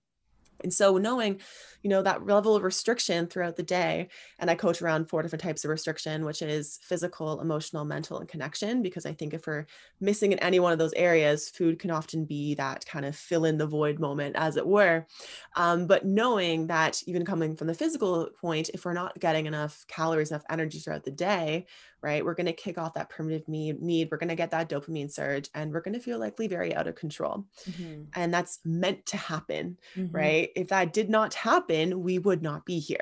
And 0.64 0.74
so 0.74 0.98
knowing, 0.98 1.42
you 1.84 1.90
know, 1.90 2.02
that 2.02 2.26
level 2.26 2.56
of 2.56 2.64
restriction 2.64 3.28
throughout 3.28 3.56
the 3.56 3.64
day, 3.64 4.10
and 4.40 4.50
I 4.50 4.56
coach 4.56 4.82
around 4.82 5.10
four 5.10 5.22
different 5.22 5.42
types 5.42 5.64
of 5.64 5.70
restriction, 5.70 6.26
which 6.26 6.42
is 6.42 6.80
physical, 6.84 7.42
emotional, 7.42 7.86
mental, 7.86 8.20
and 8.20 8.30
connection. 8.30 8.82
Because 8.82 9.06
I 9.06 9.14
think 9.14 9.34
if 9.34 9.48
we're 9.48 9.66
missing 10.00 10.32
in 10.32 10.40
any 10.40 10.60
one 10.60 10.74
of 10.74 10.80
those 10.80 10.94
areas, 10.94 11.50
food 11.50 11.80
can 11.80 11.92
often 11.92 12.26
be 12.26 12.56
that 12.56 12.86
kind 12.86 13.06
of 13.06 13.16
fill 13.16 13.46
in 13.46 13.58
the 13.58 13.68
void 13.68 14.00
moment, 14.00 14.36
as 14.36 14.58
it 14.58 14.68
were. 14.68 15.06
Um, 15.56 15.88
but 15.88 16.06
knowing 16.06 16.68
that 16.68 17.02
even 17.08 17.26
coming 17.26 17.56
from 17.56 17.68
the 17.68 17.74
physical 17.74 18.30
point, 18.40 18.70
if 18.74 18.86
we're 18.86 18.94
not 18.94 19.20
getting 19.20 19.46
enough 19.46 19.86
calories, 19.88 20.32
enough 20.32 20.46
energy 20.50 20.80
throughout 20.80 21.04
the 21.04 21.12
day, 21.12 21.66
right? 22.02 22.26
We're 22.26 22.34
going 22.34 22.48
to 22.48 22.54
kick 22.54 22.78
off 22.78 22.96
that 22.96 23.10
primitive 23.10 23.48
need. 23.48 24.10
We're 24.12 24.18
going 24.18 24.30
to 24.30 24.36
get 24.36 24.52
that 24.52 24.70
dopamine 24.70 25.12
surge 25.12 25.50
and 25.54 25.72
we're 25.72 25.82
going 25.82 25.94
to 25.94 26.00
feel 26.00 26.20
likely 26.20 26.48
very 26.48 26.76
out 26.76 26.88
of 26.88 26.96
control. 26.96 27.46
Mm-hmm. 27.70 28.04
And 28.16 28.34
that's 28.34 28.60
meant 28.66 29.06
to 29.08 29.18
happen, 29.18 29.78
mm-hmm. 29.96 30.16
right? 30.16 30.50
If 30.56 30.70
that 30.70 30.94
did 30.94 31.10
not 31.10 31.34
happen, 31.34 32.02
we 32.02 32.20
would 32.20 32.42
not 32.42 32.66
be 32.66 32.80
here. 32.80 33.02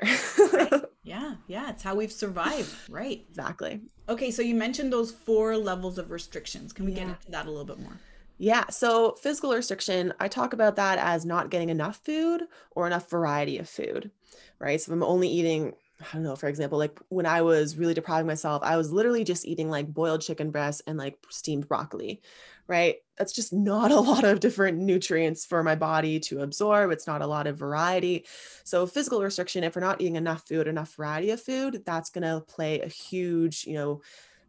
right. 0.52 0.72
Yeah, 1.02 1.36
yeah, 1.48 1.70
it's 1.70 1.82
how 1.82 1.94
we've 1.94 2.12
survived, 2.12 2.72
right? 2.88 3.24
Exactly. 3.28 3.80
Okay, 4.08 4.30
so 4.30 4.42
you 4.42 4.54
mentioned 4.54 4.92
those 4.92 5.10
four 5.10 5.56
levels 5.56 5.96
of 5.98 6.10
restrictions. 6.10 6.74
Can 6.74 6.84
we 6.84 6.92
yeah. 6.92 6.98
get 6.98 7.08
into 7.08 7.30
that 7.30 7.46
a 7.46 7.50
little 7.50 7.64
bit 7.64 7.80
more? 7.80 7.98
Yeah. 8.40 8.68
So, 8.68 9.12
physical 9.20 9.52
restriction, 9.52 10.14
I 10.20 10.28
talk 10.28 10.52
about 10.52 10.76
that 10.76 10.98
as 10.98 11.26
not 11.26 11.50
getting 11.50 11.68
enough 11.68 12.00
food 12.04 12.44
or 12.72 12.86
enough 12.86 13.10
variety 13.10 13.58
of 13.58 13.68
food, 13.68 14.10
right? 14.58 14.80
So, 14.80 14.90
if 14.90 14.94
I'm 14.94 15.02
only 15.02 15.28
eating 15.28 15.74
I 16.00 16.14
don't 16.14 16.22
know, 16.22 16.34
for 16.34 16.48
example, 16.48 16.78
like 16.78 16.98
when 17.10 17.26
I 17.26 17.42
was 17.42 17.76
really 17.76 17.92
depriving 17.92 18.26
myself, 18.26 18.62
I 18.62 18.78
was 18.78 18.90
literally 18.90 19.22
just 19.22 19.46
eating 19.46 19.68
like 19.68 19.92
boiled 19.92 20.22
chicken 20.22 20.50
breast 20.50 20.80
and 20.86 20.96
like 20.96 21.18
steamed 21.28 21.68
broccoli, 21.68 22.22
right? 22.66 22.96
That's 23.18 23.34
just 23.34 23.52
not 23.52 23.92
a 23.92 24.00
lot 24.00 24.24
of 24.24 24.40
different 24.40 24.78
nutrients 24.78 25.44
for 25.44 25.62
my 25.62 25.74
body 25.74 26.18
to 26.20 26.40
absorb. 26.40 26.90
It's 26.90 27.06
not 27.06 27.20
a 27.20 27.26
lot 27.26 27.46
of 27.46 27.58
variety. 27.58 28.24
So, 28.64 28.86
physical 28.86 29.22
restriction, 29.22 29.62
if 29.62 29.76
we're 29.76 29.82
not 29.82 30.00
eating 30.00 30.16
enough 30.16 30.48
food, 30.48 30.66
enough 30.68 30.94
variety 30.94 31.30
of 31.32 31.42
food, 31.42 31.82
that's 31.84 32.08
going 32.08 32.22
to 32.22 32.40
play 32.46 32.80
a 32.80 32.88
huge, 32.88 33.66
you 33.66 33.74
know, 33.74 34.00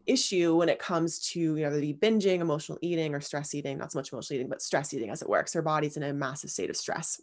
issue 0.08 0.56
when 0.56 0.70
it 0.70 0.80
comes 0.80 1.20
to 1.20 1.40
you 1.40 1.64
know 1.64 1.80
the 1.80 1.94
binging 1.94 2.40
emotional 2.40 2.80
eating 2.82 3.14
or 3.14 3.22
stress 3.22 3.54
eating 3.54 3.78
not 3.78 3.92
so 3.92 4.00
much 4.00 4.12
emotional 4.12 4.36
eating 4.36 4.50
but 4.50 4.60
stress 4.60 4.94
eating 4.96 5.12
as 5.12 5.22
it 5.22 5.30
works 5.30 5.56
our 5.56 5.62
body's 5.62 5.96
in 5.96 6.02
a 6.02 6.12
massive 6.12 6.50
state 6.50 6.72
of 6.72 6.76
stress 6.76 7.22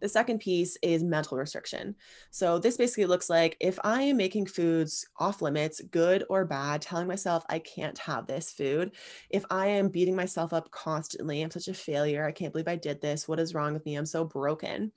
the 0.00 0.08
second 0.08 0.40
piece 0.40 0.76
is 0.82 1.02
mental 1.02 1.36
restriction. 1.36 1.94
So, 2.30 2.58
this 2.58 2.76
basically 2.76 3.06
looks 3.06 3.30
like 3.30 3.56
if 3.60 3.78
I 3.84 4.02
am 4.02 4.16
making 4.16 4.46
foods 4.46 5.06
off 5.18 5.42
limits, 5.42 5.80
good 5.90 6.24
or 6.28 6.44
bad, 6.44 6.82
telling 6.82 7.06
myself 7.06 7.44
I 7.48 7.58
can't 7.58 7.98
have 7.98 8.26
this 8.26 8.52
food, 8.52 8.92
if 9.30 9.44
I 9.50 9.68
am 9.68 9.88
beating 9.88 10.16
myself 10.16 10.52
up 10.52 10.70
constantly, 10.70 11.42
I'm 11.42 11.50
such 11.50 11.68
a 11.68 11.74
failure, 11.74 12.26
I 12.26 12.32
can't 12.32 12.52
believe 12.52 12.68
I 12.68 12.76
did 12.76 13.00
this, 13.00 13.28
what 13.28 13.40
is 13.40 13.54
wrong 13.54 13.74
with 13.74 13.84
me, 13.84 13.96
I'm 13.96 14.06
so 14.06 14.24
broken. 14.24 14.92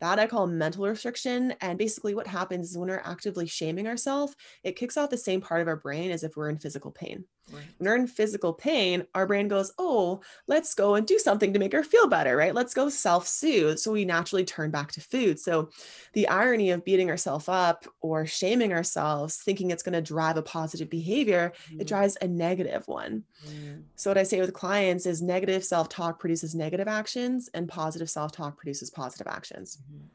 That 0.00 0.18
I 0.18 0.26
call 0.26 0.48
mental 0.48 0.84
restriction. 0.84 1.54
And 1.60 1.78
basically, 1.78 2.16
what 2.16 2.26
happens 2.26 2.70
is 2.70 2.76
when 2.76 2.88
we're 2.88 3.02
actively 3.04 3.46
shaming 3.46 3.86
ourselves, 3.86 4.34
it 4.64 4.74
kicks 4.74 4.96
off 4.96 5.10
the 5.10 5.16
same 5.16 5.40
part 5.40 5.60
of 5.60 5.68
our 5.68 5.76
brain 5.76 6.10
as 6.10 6.24
if 6.24 6.36
we're 6.36 6.50
in 6.50 6.58
physical 6.58 6.90
pain. 6.90 7.24
Right. 7.50 7.64
When 7.78 7.88
we're 7.88 7.96
in 7.96 8.06
physical 8.06 8.52
pain, 8.52 9.06
our 9.14 9.26
brain 9.26 9.48
goes, 9.48 9.72
Oh, 9.78 10.20
let's 10.46 10.74
go 10.74 10.94
and 10.94 11.06
do 11.06 11.18
something 11.18 11.52
to 11.52 11.58
make 11.58 11.72
her 11.72 11.82
feel 11.82 12.06
better, 12.06 12.36
right? 12.36 12.54
Let's 12.54 12.74
go 12.74 12.88
self 12.88 13.26
soothe. 13.26 13.78
So 13.78 13.92
we 13.92 14.04
naturally 14.04 14.44
turn 14.44 14.70
back 14.70 14.92
to 14.92 15.00
food. 15.00 15.40
So 15.40 15.70
the 16.12 16.28
irony 16.28 16.70
of 16.70 16.84
beating 16.84 17.10
ourselves 17.10 17.48
up 17.48 17.86
or 18.00 18.26
shaming 18.26 18.72
ourselves, 18.72 19.36
thinking 19.36 19.70
it's 19.70 19.82
going 19.82 19.92
to 19.94 20.02
drive 20.02 20.36
a 20.36 20.42
positive 20.42 20.88
behavior, 20.88 21.52
mm. 21.70 21.80
it 21.80 21.86
drives 21.86 22.16
a 22.20 22.28
negative 22.28 22.86
one. 22.86 23.24
Mm. 23.46 23.82
So 23.96 24.10
what 24.10 24.18
I 24.18 24.22
say 24.22 24.40
with 24.40 24.52
clients 24.52 25.06
is 25.06 25.20
negative 25.20 25.64
self 25.64 25.88
talk 25.88 26.20
produces 26.20 26.54
negative 26.54 26.88
actions, 26.88 27.50
and 27.54 27.68
positive 27.68 28.08
self 28.08 28.32
talk 28.32 28.56
produces 28.56 28.90
positive 28.90 29.26
actions. 29.26 29.78
Mm-hmm. 29.82 30.06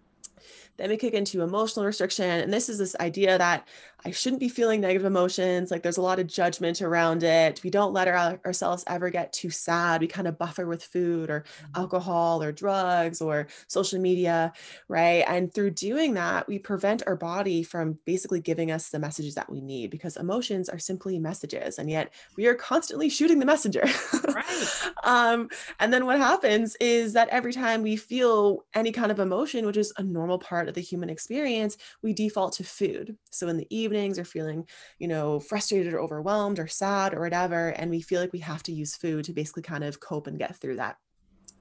Then 0.78 0.90
we 0.90 0.98
kick 0.98 1.14
into 1.14 1.42
emotional 1.42 1.86
restriction. 1.86 2.26
And 2.26 2.54
this 2.54 2.70
is 2.70 2.78
this 2.78 2.96
idea 3.00 3.38
that 3.38 3.68
I 4.06 4.12
shouldn't 4.12 4.40
be 4.40 4.50
feeling 4.50 4.80
negative 4.80 5.06
emotions. 5.06 5.72
Like 5.72 5.82
there's 5.82 5.98
a 5.98 6.02
lot 6.02 6.20
of 6.20 6.28
judgment 6.28 6.82
around 6.82 7.24
it. 7.24 7.62
We 7.64 7.70
don't 7.70 7.94
let 7.94 8.08
our, 8.08 8.40
ourselves 8.46 8.84
ever 8.88 9.10
get 9.10 9.34
too 9.34 9.50
sad. 9.50 10.02
We 10.02 10.08
kind 10.08 10.28
of 10.28 10.38
buffer 10.38 10.68
with 10.68 10.84
food 10.84 11.30
or 11.30 11.42
mm-hmm. 11.42 11.82
alcohol 11.82 12.44
or 12.44 12.52
drugs 12.52 13.22
or 13.22 13.48
social 13.68 14.00
media, 14.00 14.54
right? 14.88 15.24
And 15.28 15.52
through 15.52 15.72
doing 15.72 16.14
that, 16.14 16.48
we 16.48 16.60
prevent 16.60 17.04
our 17.08 17.16
body 17.16 17.64
from 17.64 17.98
basically 18.06 18.40
giving 18.40 18.72
us 18.72 18.90
the 18.90 19.00
messages 19.00 19.34
that 19.36 19.50
we 19.50 19.62
need 19.62 19.90
because 19.90 20.16
emotions 20.16 20.70
are 20.70 20.80
simply 20.80 21.18
messages. 21.18 21.80
And 21.80 21.90
yet 21.90 22.14
we 22.36 22.46
are 22.46 22.56
constantly 22.56 23.10
shooting 23.10 23.40
the 23.40 23.46
messenger. 23.46 23.84
Right. 24.28 24.92
um, 25.04 25.50
and 25.80 25.92
then 25.92 26.06
what 26.06 26.18
happens 26.20 26.76
is 26.80 27.14
that 27.14 27.30
every 27.30 27.52
time 27.52 27.82
we 27.82 27.96
feel 27.96 28.66
any 28.76 28.92
kind 28.92 29.12
of 29.12 29.20
emotion, 29.20 29.66
which 29.66 29.78
is 29.78 29.92
a 29.98 30.04
normal 30.04 30.38
part 30.38 30.67
of 30.68 30.76
the 30.76 30.82
human 30.82 31.10
experience, 31.10 31.78
we 32.02 32.14
default 32.14 32.54
to 32.54 32.64
food. 32.64 33.18
So 33.32 33.48
in 33.48 33.58
the 33.58 33.68
evening, 33.70 33.88
evenings 33.88 34.20
or 34.20 34.26
feeling, 34.26 34.68
you 35.00 35.08
know, 35.08 35.40
frustrated 35.40 35.94
or 35.94 36.00
overwhelmed 36.00 36.60
or 36.60 36.68
sad 36.68 37.14
or 37.14 37.22
whatever. 37.22 37.70
And 37.70 37.90
we 37.90 38.02
feel 38.02 38.22
like 38.22 38.34
we 38.34 38.40
have 38.40 38.64
to 38.64 38.74
use 38.74 38.96
food 38.96 39.26
to 39.26 39.34
basically 39.34 39.64
kind 39.64 39.84
of 39.84 40.00
cope 40.00 40.28
and 40.28 40.38
get 40.38 40.56
through 40.56 40.78
that. 40.78 40.98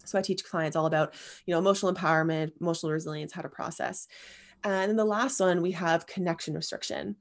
So 0.04 0.18
I 0.18 0.22
teach 0.22 0.44
clients 0.44 0.76
all 0.76 0.86
about, 0.86 1.14
you 1.46 1.52
know, 1.52 1.58
emotional 1.58 1.92
empowerment, 1.92 2.52
emotional 2.60 2.92
resilience, 2.92 3.32
how 3.32 3.42
to 3.42 3.48
process. 3.48 4.06
And 4.62 4.88
then 4.88 4.96
the 4.96 5.04
last 5.04 5.40
one, 5.40 5.62
we 5.62 5.72
have 5.72 6.06
connection 6.06 6.54
restriction. 6.54 7.16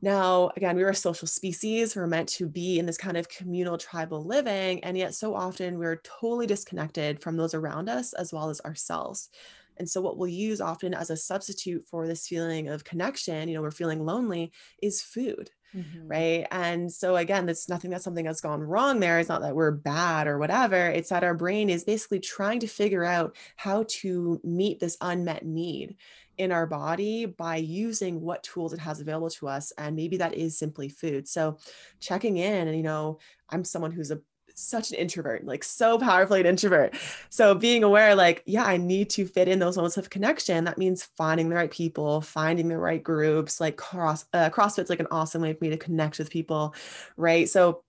Now, 0.00 0.50
again, 0.56 0.74
we 0.76 0.82
are 0.82 0.88
a 0.88 0.94
social 0.94 1.28
species. 1.28 1.94
We're 1.94 2.08
meant 2.08 2.28
to 2.30 2.48
be 2.48 2.78
in 2.78 2.86
this 2.86 2.98
kind 2.98 3.16
of 3.16 3.28
communal 3.28 3.78
tribal 3.78 4.24
living. 4.24 4.82
And 4.82 4.98
yet, 4.98 5.14
so 5.14 5.34
often, 5.34 5.78
we're 5.78 6.00
totally 6.02 6.46
disconnected 6.46 7.22
from 7.22 7.36
those 7.36 7.54
around 7.54 7.88
us 7.88 8.12
as 8.14 8.32
well 8.32 8.50
as 8.50 8.60
ourselves. 8.62 9.30
And 9.78 9.88
so, 9.88 10.00
what 10.00 10.18
we'll 10.18 10.28
use 10.28 10.60
often 10.60 10.94
as 10.94 11.10
a 11.10 11.16
substitute 11.16 11.86
for 11.86 12.06
this 12.06 12.26
feeling 12.26 12.68
of 12.68 12.84
connection, 12.84 13.48
you 13.48 13.54
know, 13.54 13.62
we're 13.62 13.70
feeling 13.70 14.04
lonely, 14.04 14.52
is 14.80 15.02
food 15.02 15.50
Mm-hmm. 15.76 16.08
Right. 16.08 16.46
And 16.50 16.92
so 16.92 17.16
again, 17.16 17.46
that's 17.46 17.68
nothing 17.68 17.90
that's 17.90 18.04
something 18.04 18.24
that's 18.24 18.42
gone 18.42 18.60
wrong 18.60 19.00
there. 19.00 19.18
It's 19.18 19.28
not 19.28 19.40
that 19.40 19.54
we're 19.54 19.70
bad 19.70 20.26
or 20.26 20.38
whatever. 20.38 20.76
It's 20.76 21.08
that 21.08 21.24
our 21.24 21.34
brain 21.34 21.70
is 21.70 21.84
basically 21.84 22.20
trying 22.20 22.60
to 22.60 22.66
figure 22.66 23.04
out 23.04 23.36
how 23.56 23.84
to 23.88 24.40
meet 24.44 24.80
this 24.80 24.98
unmet 25.00 25.46
need 25.46 25.96
in 26.36 26.52
our 26.52 26.66
body 26.66 27.24
by 27.26 27.56
using 27.56 28.20
what 28.20 28.42
tools 28.42 28.72
it 28.72 28.80
has 28.80 29.00
available 29.00 29.30
to 29.30 29.48
us. 29.48 29.72
And 29.78 29.96
maybe 29.96 30.18
that 30.18 30.34
is 30.34 30.58
simply 30.58 30.88
food. 30.88 31.26
So 31.26 31.58
checking 32.00 32.36
in 32.36 32.68
and, 32.68 32.76
you 32.76 32.82
know, 32.82 33.18
I'm 33.48 33.64
someone 33.64 33.92
who's 33.92 34.10
a 34.10 34.20
such 34.54 34.90
an 34.90 34.96
introvert, 34.96 35.44
like 35.44 35.64
so 35.64 35.98
powerfully 35.98 36.40
an 36.40 36.46
introvert. 36.46 36.94
So 37.30 37.54
being 37.54 37.84
aware, 37.84 38.14
like, 38.14 38.42
yeah, 38.46 38.64
I 38.64 38.76
need 38.76 39.10
to 39.10 39.26
fit 39.26 39.48
in 39.48 39.58
those 39.58 39.76
moments 39.76 39.96
of 39.96 40.10
connection. 40.10 40.64
That 40.64 40.78
means 40.78 41.08
finding 41.16 41.48
the 41.48 41.56
right 41.56 41.70
people, 41.70 42.20
finding 42.20 42.68
the 42.68 42.78
right 42.78 43.02
groups. 43.02 43.60
Like 43.60 43.76
cross 43.76 44.24
uh, 44.32 44.50
CrossFit's 44.50 44.90
like 44.90 45.00
an 45.00 45.08
awesome 45.10 45.42
way 45.42 45.52
for 45.52 45.64
me 45.64 45.70
to 45.70 45.76
connect 45.76 46.18
with 46.18 46.30
people, 46.30 46.74
right? 47.16 47.48
So 47.48 47.82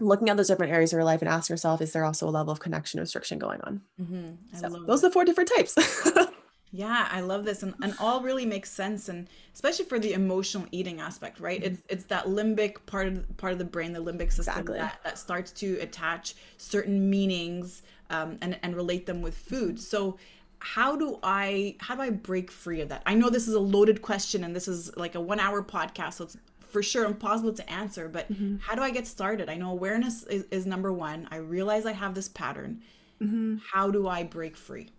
looking 0.00 0.28
at 0.28 0.36
those 0.36 0.48
different 0.48 0.72
areas 0.72 0.92
of 0.92 0.96
your 0.96 1.04
life 1.04 1.22
and 1.22 1.28
ask 1.28 1.48
yourself, 1.48 1.80
is 1.80 1.92
there 1.92 2.04
also 2.04 2.28
a 2.28 2.30
level 2.30 2.52
of 2.52 2.60
connection 2.60 3.00
restriction 3.00 3.38
going 3.38 3.60
on? 3.62 3.80
Mm-hmm. 4.00 4.56
So 4.56 4.68
those 4.86 5.00
that. 5.00 5.06
are 5.06 5.10
the 5.10 5.12
four 5.12 5.24
different 5.24 5.50
types. 5.54 5.74
Yeah, 6.76 7.06
I 7.08 7.20
love 7.20 7.44
this, 7.44 7.62
and, 7.62 7.72
and 7.80 7.94
all 8.00 8.20
really 8.20 8.44
makes 8.44 8.68
sense, 8.68 9.08
and 9.08 9.28
especially 9.52 9.84
for 9.84 10.00
the 10.00 10.12
emotional 10.12 10.66
eating 10.72 11.00
aspect, 11.00 11.38
right? 11.38 11.62
Mm-hmm. 11.62 11.74
It's 11.74 11.82
it's 11.88 12.04
that 12.06 12.26
limbic 12.26 12.84
part 12.86 13.06
of 13.06 13.36
part 13.36 13.52
of 13.52 13.60
the 13.60 13.64
brain, 13.64 13.92
the 13.92 14.02
limbic 14.02 14.32
system 14.32 14.58
exactly. 14.58 14.78
that, 14.78 14.98
that 15.04 15.16
starts 15.16 15.52
to 15.52 15.78
attach 15.80 16.34
certain 16.56 17.08
meanings 17.08 17.82
um, 18.10 18.38
and 18.42 18.58
and 18.64 18.74
relate 18.74 19.06
them 19.06 19.22
with 19.22 19.36
food. 19.36 19.78
So 19.80 20.18
how 20.58 20.96
do 20.96 21.20
I 21.22 21.76
how 21.78 21.94
do 21.94 22.02
I 22.02 22.10
break 22.10 22.50
free 22.50 22.80
of 22.80 22.88
that? 22.88 23.02
I 23.06 23.14
know 23.14 23.30
this 23.30 23.46
is 23.46 23.54
a 23.54 23.60
loaded 23.60 24.02
question, 24.02 24.42
and 24.42 24.56
this 24.56 24.66
is 24.66 24.96
like 24.96 25.14
a 25.14 25.20
one 25.20 25.38
hour 25.38 25.62
podcast, 25.62 26.14
so 26.14 26.24
it's 26.24 26.36
for 26.58 26.82
sure 26.82 27.04
impossible 27.04 27.52
to 27.52 27.70
answer. 27.70 28.08
But 28.08 28.32
mm-hmm. 28.32 28.56
how 28.56 28.74
do 28.74 28.82
I 28.82 28.90
get 28.90 29.06
started? 29.06 29.48
I 29.48 29.54
know 29.54 29.70
awareness 29.70 30.24
is, 30.24 30.44
is 30.50 30.66
number 30.66 30.92
one. 30.92 31.28
I 31.30 31.36
realize 31.36 31.86
I 31.86 31.92
have 31.92 32.16
this 32.16 32.28
pattern. 32.28 32.82
Mm-hmm. 33.22 33.58
How 33.72 33.92
do 33.92 34.08
I 34.08 34.24
break 34.24 34.56
free? 34.56 34.90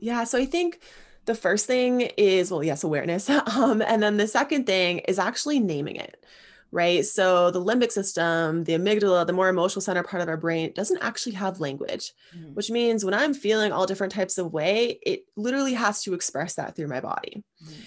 Yeah. 0.00 0.24
So 0.24 0.38
I 0.38 0.46
think 0.46 0.80
the 1.28 1.34
first 1.34 1.66
thing 1.66 2.00
is, 2.16 2.50
well, 2.50 2.64
yes, 2.64 2.82
awareness. 2.82 3.30
Um, 3.58 3.82
and 3.82 4.02
then 4.02 4.16
the 4.16 4.26
second 4.26 4.66
thing 4.66 4.98
is 5.00 5.18
actually 5.18 5.58
naming 5.58 5.96
it, 5.96 6.24
right? 6.70 7.04
So 7.04 7.50
the 7.50 7.62
limbic 7.62 7.92
system, 7.92 8.64
the 8.64 8.74
amygdala, 8.74 9.26
the 9.26 9.32
more 9.32 9.48
emotional 9.48 9.80
center 9.80 10.02
part 10.02 10.22
of 10.22 10.28
our 10.28 10.36
brain 10.36 10.72
doesn't 10.74 11.02
actually 11.02 11.32
have 11.32 11.60
language, 11.60 12.12
mm-hmm. 12.36 12.54
which 12.54 12.70
means 12.70 13.04
when 13.04 13.14
I'm 13.14 13.34
feeling 13.34 13.72
all 13.72 13.86
different 13.86 14.12
types 14.12 14.38
of 14.38 14.52
way, 14.52 14.98
it 15.04 15.24
literally 15.36 15.74
has 15.74 16.02
to 16.04 16.14
express 16.14 16.54
that 16.54 16.76
through 16.76 16.88
my 16.88 17.00
body. 17.00 17.42
Mm-hmm. 17.64 17.80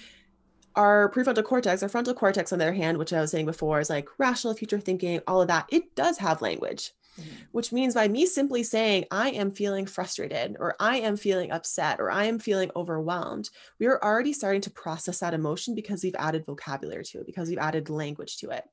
Our 0.74 1.10
prefrontal 1.10 1.44
cortex, 1.44 1.82
our 1.82 1.88
frontal 1.88 2.14
cortex, 2.14 2.52
on 2.52 2.58
the 2.58 2.66
other 2.66 2.74
hand, 2.74 2.98
which 2.98 3.12
I 3.12 3.20
was 3.20 3.30
saying 3.30 3.46
before, 3.46 3.80
is 3.80 3.90
like 3.90 4.08
rational 4.18 4.54
future 4.54 4.80
thinking, 4.80 5.20
all 5.26 5.42
of 5.42 5.48
that, 5.48 5.66
it 5.70 5.94
does 5.94 6.18
have 6.18 6.42
language. 6.42 6.92
Mm-hmm. 7.20 7.30
Which 7.52 7.72
means 7.72 7.92
by 7.92 8.08
me 8.08 8.24
simply 8.24 8.62
saying, 8.62 9.04
I 9.10 9.30
am 9.30 9.50
feeling 9.50 9.84
frustrated, 9.84 10.56
or 10.58 10.74
I 10.80 11.00
am 11.00 11.18
feeling 11.18 11.50
upset, 11.50 12.00
or 12.00 12.10
I 12.10 12.24
am 12.24 12.38
feeling 12.38 12.70
overwhelmed, 12.74 13.50
we 13.78 13.86
are 13.86 14.02
already 14.02 14.32
starting 14.32 14.62
to 14.62 14.70
process 14.70 15.20
that 15.20 15.34
emotion 15.34 15.74
because 15.74 16.02
we've 16.02 16.14
added 16.18 16.46
vocabulary 16.46 17.04
to 17.04 17.20
it, 17.20 17.26
because 17.26 17.50
we've 17.50 17.58
added 17.58 17.90
language 17.90 18.38
to 18.38 18.50
it. 18.50 18.64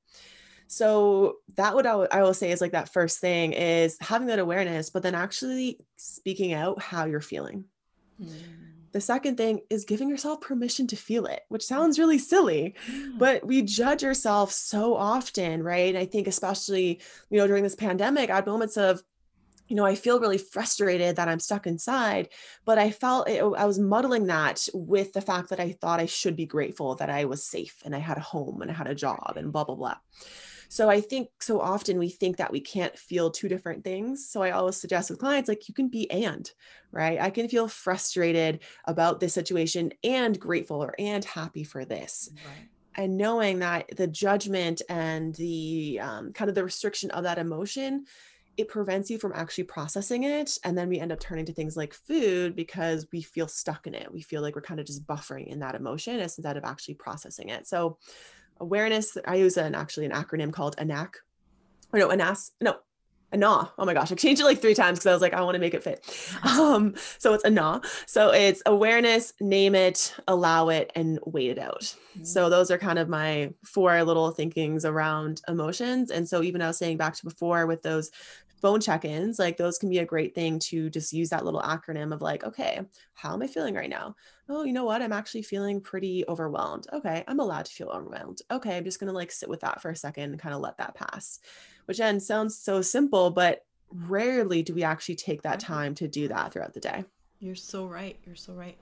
So 0.67 1.37
that 1.55 1.75
would 1.75 1.85
I 1.85 2.21
will 2.21 2.33
say 2.33 2.51
is 2.51 2.61
like 2.61 2.71
that 2.73 2.93
first 2.93 3.19
thing 3.19 3.53
is 3.53 3.97
having 3.99 4.27
that 4.27 4.39
awareness, 4.39 4.89
but 4.89 5.03
then 5.03 5.15
actually 5.15 5.79
speaking 5.97 6.53
out 6.53 6.81
how 6.81 7.05
you're 7.05 7.21
feeling. 7.21 7.65
Mm. 8.21 8.29
The 8.91 9.01
second 9.01 9.37
thing 9.37 9.61
is 9.69 9.85
giving 9.85 10.09
yourself 10.09 10.41
permission 10.41 10.87
to 10.87 10.95
feel 10.95 11.25
it, 11.25 11.41
which 11.49 11.63
mm. 11.63 11.67
sounds 11.67 11.99
really 11.99 12.17
silly, 12.17 12.75
but 13.17 13.45
we 13.45 13.61
judge 13.61 14.03
ourselves 14.03 14.55
so 14.55 14.95
often, 14.95 15.63
right? 15.63 15.95
I 15.95 16.05
think, 16.05 16.27
especially, 16.27 17.01
you 17.29 17.37
know, 17.37 17.47
during 17.47 17.63
this 17.63 17.75
pandemic, 17.75 18.29
I 18.29 18.35
had 18.35 18.47
moments 18.47 18.77
of, 18.77 19.01
you 19.67 19.75
know, 19.75 19.85
I 19.85 19.93
feel 19.95 20.19
really 20.19 20.39
frustrated 20.39 21.15
that 21.15 21.27
I'm 21.27 21.39
stuck 21.39 21.67
inside, 21.67 22.29
but 22.65 22.79
I 22.79 22.89
felt 22.89 23.29
it, 23.29 23.41
I 23.41 23.65
was 23.65 23.77
muddling 23.77 24.25
that 24.25 24.67
with 24.73 25.13
the 25.13 25.21
fact 25.21 25.49
that 25.49 25.59
I 25.59 25.73
thought 25.73 25.99
I 25.99 26.07
should 26.07 26.35
be 26.35 26.47
grateful 26.47 26.95
that 26.95 27.09
I 27.09 27.25
was 27.25 27.45
safe 27.45 27.81
and 27.85 27.95
I 27.95 27.99
had 27.99 28.17
a 28.17 28.21
home 28.21 28.61
and 28.63 28.71
I 28.71 28.73
had 28.73 28.87
a 28.87 28.95
job 28.95 29.33
and 29.37 29.51
blah, 29.51 29.65
blah, 29.65 29.75
blah. 29.75 29.97
So 30.69 30.89
I 30.89 31.01
think 31.01 31.29
so 31.39 31.59
often 31.59 31.97
we 31.97 32.09
think 32.09 32.37
that 32.37 32.51
we 32.51 32.61
can't 32.61 32.97
feel 32.97 33.31
two 33.31 33.49
different 33.49 33.83
things. 33.83 34.29
So 34.29 34.41
I 34.41 34.51
always 34.51 34.77
suggest 34.77 35.09
with 35.09 35.19
clients, 35.19 35.49
like 35.49 35.67
you 35.67 35.73
can 35.73 35.89
be 35.89 36.09
and, 36.11 36.49
right? 36.91 37.19
I 37.19 37.31
can 37.31 37.49
feel 37.49 37.67
frustrated 37.67 38.63
about 38.85 39.19
this 39.19 39.33
situation 39.33 39.91
and 40.03 40.39
grateful 40.39 40.81
or 40.83 40.93
and 40.99 41.25
happy 41.25 41.63
for 41.63 41.85
this. 41.85 42.29
Right 42.43 42.69
and 42.95 43.17
knowing 43.17 43.59
that 43.59 43.89
the 43.95 44.07
judgment 44.07 44.81
and 44.89 45.35
the 45.35 45.99
um, 46.01 46.33
kind 46.33 46.49
of 46.49 46.55
the 46.55 46.63
restriction 46.63 47.11
of 47.11 47.23
that 47.23 47.37
emotion 47.37 48.05
it 48.57 48.67
prevents 48.67 49.09
you 49.09 49.17
from 49.17 49.31
actually 49.33 49.63
processing 49.63 50.23
it 50.23 50.57
and 50.65 50.77
then 50.77 50.89
we 50.89 50.99
end 50.99 51.11
up 51.11 51.19
turning 51.19 51.45
to 51.45 51.53
things 51.53 51.77
like 51.77 51.93
food 51.93 52.55
because 52.55 53.07
we 53.13 53.21
feel 53.21 53.47
stuck 53.47 53.87
in 53.87 53.93
it 53.93 54.11
we 54.11 54.21
feel 54.21 54.41
like 54.41 54.55
we're 54.55 54.61
kind 54.61 54.79
of 54.79 54.85
just 54.85 55.05
buffering 55.05 55.47
in 55.47 55.59
that 55.59 55.75
emotion 55.75 56.19
instead 56.19 56.57
of 56.57 56.65
actually 56.65 56.95
processing 56.95 57.49
it 57.49 57.67
so 57.67 57.97
awareness. 58.59 59.17
I 59.25 59.35
use 59.35 59.57
an 59.57 59.75
actually 59.75 60.05
an 60.05 60.11
acronym 60.11 60.51
called 60.51 60.75
ANAC. 60.77 61.15
Or 61.91 61.99
no, 61.99 62.09
ANAS. 62.09 62.51
No, 62.61 62.77
ANA. 63.31 63.71
Oh 63.77 63.85
my 63.85 63.93
gosh, 63.93 64.11
I 64.11 64.15
changed 64.15 64.41
it 64.41 64.45
like 64.45 64.61
three 64.61 64.73
times 64.73 64.99
because 64.99 65.07
I 65.07 65.13
was 65.13 65.21
like, 65.21 65.33
I 65.33 65.41
want 65.41 65.55
to 65.55 65.59
make 65.59 65.73
it 65.73 65.83
fit. 65.83 66.05
Um, 66.59 66.95
so 67.17 67.33
it's 67.33 67.45
ANA. 67.45 67.81
So 68.05 68.31
it's 68.31 68.61
awareness, 68.65 69.33
name 69.39 69.75
it, 69.75 70.15
allow 70.27 70.69
it, 70.69 70.91
and 70.95 71.19
wait 71.25 71.51
it 71.51 71.59
out. 71.59 71.81
Mm-hmm. 71.81 72.25
So 72.25 72.49
those 72.49 72.69
are 72.71 72.77
kind 72.77 72.99
of 72.99 73.07
my 73.07 73.53
four 73.63 74.03
little 74.03 74.31
thinkings 74.31 74.85
around 74.85 75.41
emotions. 75.47 76.11
And 76.11 76.27
so 76.27 76.43
even 76.43 76.61
I 76.61 76.67
was 76.67 76.77
saying 76.77 76.97
back 76.97 77.15
to 77.15 77.23
before 77.23 77.65
with 77.65 77.81
those 77.81 78.11
phone 78.61 78.81
check-ins 78.81 79.39
like 79.39 79.57
those 79.57 79.77
can 79.77 79.89
be 79.89 79.99
a 79.99 80.05
great 80.05 80.35
thing 80.35 80.59
to 80.59 80.89
just 80.89 81.13
use 81.13 81.29
that 81.29 81.45
little 81.45 81.61
acronym 81.61 82.13
of 82.13 82.21
like 82.21 82.43
okay 82.43 82.81
how 83.13 83.33
am 83.33 83.41
i 83.41 83.47
feeling 83.47 83.73
right 83.73 83.89
now 83.89 84.13
oh 84.49 84.63
you 84.63 84.73
know 84.73 84.83
what 84.83 85.01
i'm 85.01 85.13
actually 85.13 85.41
feeling 85.41 85.79
pretty 85.79 86.23
overwhelmed 86.27 86.87
okay 86.91 87.23
i'm 87.27 87.39
allowed 87.39 87.65
to 87.65 87.71
feel 87.71 87.89
overwhelmed 87.89 88.39
okay 88.51 88.77
i'm 88.77 88.83
just 88.83 88.99
going 88.99 89.07
to 89.07 89.13
like 89.13 89.31
sit 89.31 89.49
with 89.49 89.61
that 89.61 89.81
for 89.81 89.89
a 89.89 89.95
second 89.95 90.31
and 90.31 90.39
kind 90.39 90.55
of 90.55 90.61
let 90.61 90.77
that 90.77 90.95
pass 90.95 91.39
which 91.85 91.97
then 91.97 92.19
sounds 92.19 92.57
so 92.57 92.81
simple 92.81 93.29
but 93.29 93.65
rarely 93.91 94.61
do 94.61 94.73
we 94.73 94.83
actually 94.83 95.15
take 95.15 95.41
that 95.41 95.59
time 95.59 95.95
to 95.95 96.07
do 96.07 96.27
that 96.27 96.51
throughout 96.51 96.73
the 96.73 96.79
day 96.79 97.03
you're 97.39 97.55
so 97.55 97.85
right 97.85 98.17
you're 98.25 98.35
so 98.35 98.53
right 98.53 98.77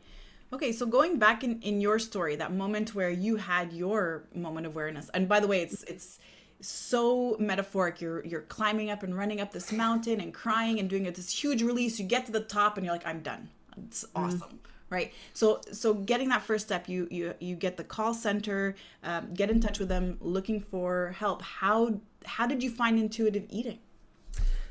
Okay, 0.53 0.71
so 0.71 0.85
going 0.85 1.19
back 1.19 1.43
in 1.43 1.61
in 1.61 1.81
your 1.81 1.99
story, 1.99 2.37
that 2.37 2.53
moment 2.53 2.95
where 2.95 3.09
you 3.09 3.35
had 3.35 3.73
your 3.73 4.23
moment 4.33 4.65
of 4.65 4.73
awareness, 4.73 5.09
and 5.13 5.27
by 5.27 5.41
the 5.41 5.47
way, 5.47 5.61
it's 5.61 5.83
it's 5.83 6.19
so 6.61 7.35
metaphoric. 7.37 7.99
You're 7.99 8.25
you're 8.25 8.41
climbing 8.41 8.89
up 8.89 9.03
and 9.03 9.15
running 9.15 9.41
up 9.41 9.51
this 9.51 9.73
mountain 9.73 10.21
and 10.21 10.33
crying 10.33 10.79
and 10.79 10.89
doing 10.89 11.03
this 11.03 11.43
huge 11.43 11.61
release. 11.61 11.99
You 11.99 12.05
get 12.05 12.25
to 12.27 12.31
the 12.31 12.39
top 12.39 12.77
and 12.77 12.85
you're 12.85 12.95
like, 12.95 13.05
I'm 13.05 13.21
done. 13.21 13.49
It's 13.77 14.05
mm. 14.05 14.09
awesome. 14.15 14.39
Mm. 14.39 14.59
Right. 14.89 15.13
So 15.33 15.61
so 15.71 15.93
getting 15.93 16.29
that 16.29 16.43
first 16.43 16.65
step, 16.67 16.87
you 16.87 17.07
you 17.11 17.33
you 17.39 17.55
get 17.55 17.75
the 17.75 17.83
call 17.83 18.13
center, 18.13 18.75
um, 19.03 19.33
get 19.33 19.49
in 19.49 19.59
touch 19.59 19.79
with 19.79 19.89
them, 19.89 20.17
looking 20.21 20.61
for 20.61 21.13
help. 21.17 21.41
How 21.41 21.99
how 22.25 22.47
did 22.47 22.63
you 22.63 22.69
find 22.69 22.97
intuitive 22.97 23.45
eating? 23.49 23.79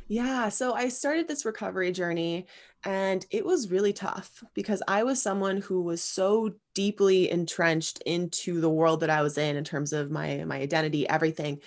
Yeah. 0.08 0.48
So 0.50 0.72
I 0.72 0.88
started 0.88 1.26
this 1.26 1.44
recovery 1.44 1.90
journey 1.90 2.46
and 2.84 3.26
it 3.30 3.44
was 3.44 3.70
really 3.70 3.92
tough 3.92 4.44
because 4.54 4.80
I 4.86 5.02
was 5.02 5.20
someone 5.20 5.56
who 5.56 5.82
was 5.82 6.00
so 6.00 6.54
deeply 6.74 7.28
entrenched 7.28 8.00
into 8.06 8.60
the 8.60 8.70
world 8.70 9.00
that 9.00 9.10
I 9.10 9.22
was 9.22 9.36
in 9.36 9.56
in 9.56 9.64
terms 9.64 9.92
of 9.92 10.10
my 10.10 10.44
my 10.44 10.58
identity, 10.58 11.08
everything 11.08 11.60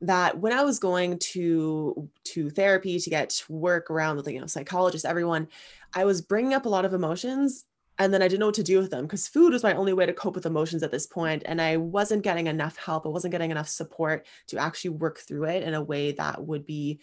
that 0.00 0.38
when 0.38 0.52
I 0.52 0.62
was 0.62 0.78
going 0.80 1.18
to 1.20 2.10
to 2.24 2.50
therapy 2.50 2.98
to 2.98 3.10
get 3.10 3.42
work 3.48 3.90
around 3.90 4.16
with 4.16 4.28
you 4.28 4.40
know 4.40 4.46
psychologists, 4.46 5.04
everyone, 5.04 5.48
I 5.94 6.04
was 6.04 6.20
bringing 6.20 6.54
up 6.54 6.66
a 6.66 6.68
lot 6.68 6.84
of 6.84 6.92
emotions 6.92 7.65
and 7.98 8.12
then 8.12 8.22
I 8.22 8.28
didn't 8.28 8.40
know 8.40 8.46
what 8.46 8.54
to 8.56 8.62
do 8.62 8.78
with 8.78 8.90
them 8.90 9.04
because 9.04 9.28
food 9.28 9.52
was 9.52 9.62
my 9.62 9.74
only 9.74 9.92
way 9.92 10.06
to 10.06 10.12
cope 10.12 10.34
with 10.34 10.46
emotions 10.46 10.82
at 10.82 10.90
this 10.90 11.06
point 11.06 11.42
and 11.46 11.60
I 11.60 11.78
wasn't 11.78 12.22
getting 12.22 12.46
enough 12.46 12.76
help. 12.76 13.06
I 13.06 13.08
wasn't 13.08 13.32
getting 13.32 13.50
enough 13.50 13.68
support 13.68 14.26
to 14.48 14.58
actually 14.58 14.90
work 14.90 15.20
through 15.20 15.44
it 15.44 15.62
in 15.62 15.74
a 15.74 15.82
way 15.82 16.12
that 16.12 16.44
would 16.44 16.66
be 16.66 17.00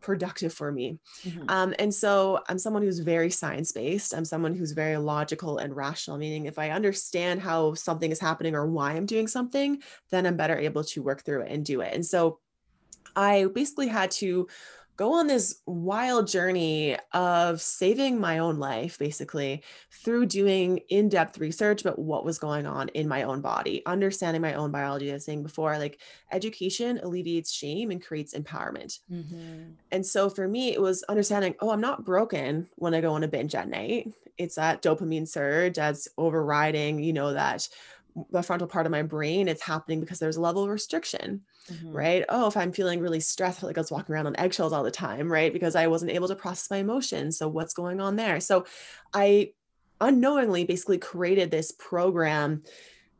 productive 0.00 0.52
for 0.52 0.70
me. 0.70 0.98
Mm-hmm. 1.24 1.44
Um, 1.48 1.74
and 1.78 1.92
so 1.92 2.40
I'm 2.48 2.58
someone 2.58 2.82
who's 2.82 3.00
very 3.00 3.30
science 3.30 3.72
based. 3.72 4.14
I'm 4.14 4.24
someone 4.24 4.54
who's 4.54 4.72
very 4.72 4.96
logical 4.96 5.58
and 5.58 5.74
rational, 5.74 6.18
meaning 6.18 6.46
if 6.46 6.58
I 6.58 6.70
understand 6.70 7.40
how 7.40 7.74
something 7.74 8.10
is 8.10 8.20
happening 8.20 8.54
or 8.54 8.66
why 8.66 8.92
I'm 8.92 9.06
doing 9.06 9.26
something, 9.26 9.82
then 10.10 10.26
I'm 10.26 10.36
better 10.36 10.56
able 10.56 10.84
to 10.84 11.02
work 11.02 11.24
through 11.24 11.42
it 11.42 11.50
and 11.50 11.64
do 11.64 11.80
it. 11.80 11.94
And 11.94 12.06
so 12.06 12.38
I 13.16 13.46
basically 13.52 13.88
had 13.88 14.10
to 14.12 14.46
go 14.98 15.12
on 15.12 15.28
this 15.28 15.62
wild 15.64 16.26
journey 16.26 16.96
of 17.12 17.62
saving 17.62 18.20
my 18.20 18.38
own 18.38 18.58
life, 18.58 18.98
basically, 18.98 19.62
through 19.92 20.26
doing 20.26 20.78
in 20.88 21.08
depth 21.08 21.38
research 21.38 21.80
about 21.82 22.00
what 22.00 22.24
was 22.24 22.38
going 22.38 22.66
on 22.66 22.88
in 22.88 23.06
my 23.06 23.22
own 23.22 23.40
body, 23.40 23.80
understanding 23.86 24.42
my 24.42 24.54
own 24.54 24.72
biology. 24.72 25.10
I 25.10 25.14
was 25.14 25.24
saying 25.24 25.44
before, 25.44 25.78
like 25.78 26.00
education 26.32 26.98
alleviates 27.02 27.52
shame 27.52 27.92
and 27.92 28.04
creates 28.04 28.34
empowerment. 28.34 28.98
Mm-hmm. 29.10 29.70
And 29.92 30.04
so 30.04 30.28
for 30.28 30.48
me, 30.48 30.74
it 30.74 30.82
was 30.82 31.04
understanding, 31.04 31.54
oh, 31.60 31.70
I'm 31.70 31.80
not 31.80 32.04
broken 32.04 32.68
when 32.74 32.92
I 32.92 33.00
go 33.00 33.12
on 33.12 33.22
a 33.22 33.28
binge 33.28 33.54
at 33.54 33.68
night. 33.68 34.12
It's 34.36 34.56
that 34.56 34.82
dopamine 34.82 35.28
surge 35.28 35.76
that's 35.76 36.08
overriding, 36.18 37.00
you 37.00 37.12
know, 37.12 37.32
that 37.32 37.68
the 38.30 38.42
frontal 38.42 38.68
part 38.68 38.86
of 38.86 38.92
my 38.92 39.02
brain, 39.02 39.48
it's 39.48 39.62
happening 39.62 40.00
because 40.00 40.18
there's 40.18 40.36
a 40.36 40.40
level 40.40 40.64
of 40.64 40.70
restriction, 40.70 41.42
mm-hmm. 41.70 41.92
right? 41.92 42.24
Oh, 42.28 42.48
if 42.48 42.56
I'm 42.56 42.72
feeling 42.72 43.00
really 43.00 43.20
stressed, 43.20 43.62
like 43.62 43.78
I 43.78 43.80
was 43.80 43.90
walking 43.90 44.14
around 44.14 44.26
on 44.26 44.36
eggshells 44.36 44.72
all 44.72 44.82
the 44.82 44.90
time, 44.90 45.30
right? 45.30 45.52
Because 45.52 45.76
I 45.76 45.86
wasn't 45.86 46.12
able 46.12 46.28
to 46.28 46.34
process 46.34 46.70
my 46.70 46.78
emotions. 46.78 47.38
So 47.38 47.48
what's 47.48 47.74
going 47.74 48.00
on 48.00 48.16
there? 48.16 48.40
So 48.40 48.66
I 49.12 49.52
unknowingly 50.00 50.64
basically 50.64 50.98
created 50.98 51.50
this 51.50 51.72
program 51.72 52.62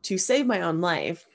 to 0.03 0.17
save 0.17 0.45
my 0.45 0.61
own 0.61 0.81
life 0.81 1.25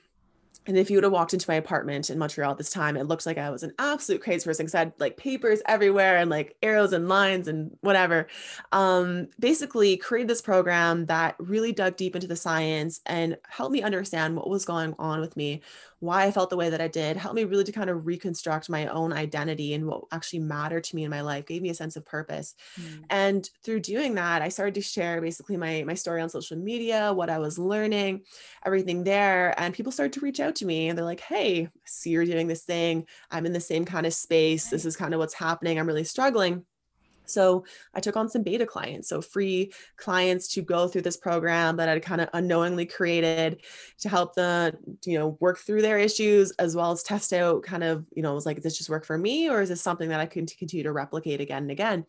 and 0.67 0.79
if 0.79 0.91
you 0.91 0.97
would 0.97 1.05
have 1.05 1.13
walked 1.13 1.35
into 1.35 1.49
my 1.49 1.57
apartment 1.57 2.09
in 2.09 2.19
Montreal 2.19 2.53
at 2.53 2.59
this 2.59 2.71
time, 2.71 2.97
it 2.97 3.05
looked 3.05 3.27
like 3.27 3.37
I 3.39 3.51
was 3.51 3.63
an 3.63 3.73
absolute 3.79 4.23
crazy 4.23 4.45
person 4.45 4.65
because 4.65 4.75
I 4.75 4.81
had 4.81 4.93
like 4.99 5.17
papers 5.17 5.61
everywhere 5.67 6.17
and 6.17 6.31
like 6.31 6.57
arrows 6.63 6.93
and 6.93 7.09
lines 7.09 7.49
and 7.49 7.77
whatever. 7.81 8.29
Um, 8.73 9.29
basically, 9.39 9.97
created 9.97 10.29
this 10.29 10.41
program 10.43 11.07
that 11.07 11.37
really 11.39 11.73
dug 11.73 11.97
deep 11.97 12.15
into 12.15 12.27
the 12.27 12.37
science 12.37 13.01
and 13.05 13.37
helped 13.49 13.73
me 13.73 13.83
understand 13.83 14.37
what 14.37 14.49
was 14.49 14.65
going 14.65 14.95
on 14.99 15.21
with 15.21 15.37
me, 15.37 15.63
why 16.05 16.25
I 16.25 16.31
felt 16.31 16.51
the 16.51 16.57
way 16.57 16.71
that 16.71 16.81
I 16.81 16.89
did, 16.89 17.17
helped 17.17 17.37
me 17.37 17.45
really 17.45 17.65
to 17.65 17.73
kind 17.73 17.91
of 17.91 18.07
reconstruct 18.07 18.69
my 18.69 18.87
own 18.87 19.13
identity 19.13 19.75
and 19.75 19.87
what 19.87 20.05
actually 20.13 20.41
mattered 20.41 20.85
to 20.85 20.97
me 20.97 21.05
in 21.05 21.11
my 21.11 21.23
life, 21.23 21.47
gave 21.47 21.63
me 21.63 21.71
a 21.71 21.75
sense 21.75 21.97
of 21.97 22.05
purpose. 22.05 22.55
Mm. 22.81 23.05
And 23.11 23.51
through 23.65 23.81
doing 23.81 24.15
that, 24.15 24.43
I 24.43 24.49
started 24.49 24.75
to 24.75 24.83
share 24.83 25.21
basically 25.21 25.57
my 25.57 25.83
my 25.85 25.95
story 25.95 26.21
on 26.21 26.29
social 26.29 26.57
media, 26.57 27.13
what 27.13 27.31
I 27.31 27.39
was 27.39 27.59
learning, 27.59 28.23
everything 28.65 29.05
there. 29.05 29.59
And 29.59 29.75
people 29.75 29.93
started 29.93 30.13
to 30.15 30.21
reach 30.21 30.41
out 30.41 30.57
to 30.57 30.67
me 30.67 30.89
and 30.89 30.97
they're 30.97 31.05
like, 31.05 31.21
hey, 31.21 31.65
I 31.65 31.71
see 31.87 32.11
you're 32.11 32.25
doing 32.25 32.47
this 32.47 32.65
thing. 32.65 33.07
I'm 33.31 33.47
in 33.47 33.53
the 33.53 33.61
same 33.61 33.85
kind 33.85 34.07
of 34.07 34.15
space. 34.15 34.69
This 34.69 34.85
is 34.85 34.97
kind 34.97 35.15
of 35.15 35.21
what's 35.21 35.35
happening. 35.35 35.79
I'm 35.79 35.87
really 35.87 36.05
struggling. 36.05 36.65
So 37.27 37.65
I 37.95 38.01
took 38.01 38.17
on 38.17 38.29
some 38.29 38.43
beta 38.43 38.67
clients, 38.67 39.09
so 39.09 39.21
free 39.21 39.73
clients 39.97 40.49
to 40.55 40.63
go 40.63 40.89
through 40.89 41.03
this 41.03 41.17
program 41.17 41.77
that 41.77 41.89
I'd 41.89 42.03
kind 42.03 42.21
of 42.21 42.29
unknowingly 42.33 42.87
created 42.87 43.63
to 43.99 44.09
help 44.09 44.35
them, 44.35 44.77
you 45.05 45.19
know, 45.19 45.37
work 45.41 45.59
through 45.59 45.83
their 45.83 45.99
issues 45.99 46.53
as 46.53 46.77
well 46.77 46.93
as 46.93 47.03
test 47.03 47.33
out 47.33 47.63
kind 47.63 47.85
of, 47.85 48.05
you 48.15 48.23
know, 48.23 48.35
was 48.35 48.47
like, 48.47 48.57
does 48.57 48.65
this 48.65 48.79
just 48.79 48.91
work 48.91 49.05
for 49.05 49.19
me 49.19 49.49
or 49.49 49.63
is 49.63 49.69
this 49.69 49.83
something 49.83 50.09
that 50.09 50.21
I 50.21 50.27
can 50.27 50.47
continue 50.47 50.85
to 50.85 50.93
replicate 50.93 51.41
again 51.41 51.65
and 51.65 51.71
again? 51.71 52.07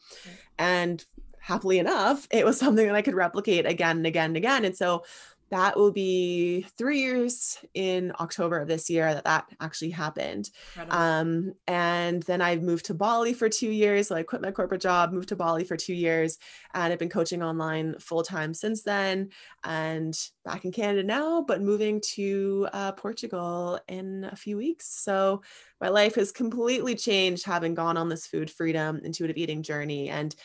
And 0.57 1.03
happily 1.39 1.78
enough, 1.78 2.28
it 2.32 2.43
was 2.43 2.57
something 2.57 2.88
that 2.88 2.95
I 2.95 3.03
could 3.03 3.13
replicate 3.13 3.68
again 3.68 3.97
and 3.97 4.07
again 4.07 4.32
and 4.32 4.38
again. 4.38 4.66
And 4.66 4.76
so 4.76 5.03
that 5.50 5.78
will 5.78 5.91
be 5.91 6.66
three 6.78 7.00
years 7.00 7.58
in 7.74 8.12
October 8.20 8.60
of 8.60 8.68
this 8.68 8.89
year 8.89 9.14
that 9.14 9.26
that 9.26 9.46
actually 9.60 9.91
happened. 9.91 10.50
Um, 10.89 11.54
and 11.68 12.24
then 12.24 12.41
I 12.41 12.56
moved 12.56 12.86
to 12.86 12.96
Bali 12.96 13.34
for 13.34 13.48
two 13.48 13.70
years. 13.70 14.08
So 14.08 14.16
I 14.16 14.24
quit 14.24 14.41
my 14.41 14.52
corporate 14.52 14.82
job, 14.82 15.12
moved 15.12 15.30
to 15.30 15.36
Bali 15.36 15.64
for 15.64 15.78
two 15.78 15.93
years, 15.93 16.39
and 16.74 16.91
I've 16.91 17.00
been 17.00 17.10
coaching 17.10 17.43
online 17.43 17.96
full 18.00 18.24
time 18.24 18.54
since 18.54 18.82
then. 18.82 19.30
And 19.64 20.18
back 20.43 20.66
in 20.66 20.72
Canada 20.72 21.04
now, 21.04 21.43
but 21.43 21.62
moving 21.62 22.02
to 22.16 22.68
uh, 22.74 22.91
Portugal 22.93 23.80
in 23.88 24.28
a 24.32 24.36
few 24.36 24.58
weeks. 24.58 24.88
So 24.88 25.43
my 25.80 25.89
life 25.89 26.16
has 26.16 26.32
completely 26.32 26.96
changed 26.96 27.46
having 27.46 27.76
gone 27.76 27.98
on 27.98 28.10
this 28.10 28.26
food 28.26 28.50
freedom, 28.50 29.02
intuitive 29.04 29.38
eating 29.38 29.62
journey. 29.62 30.10
And 30.10 30.36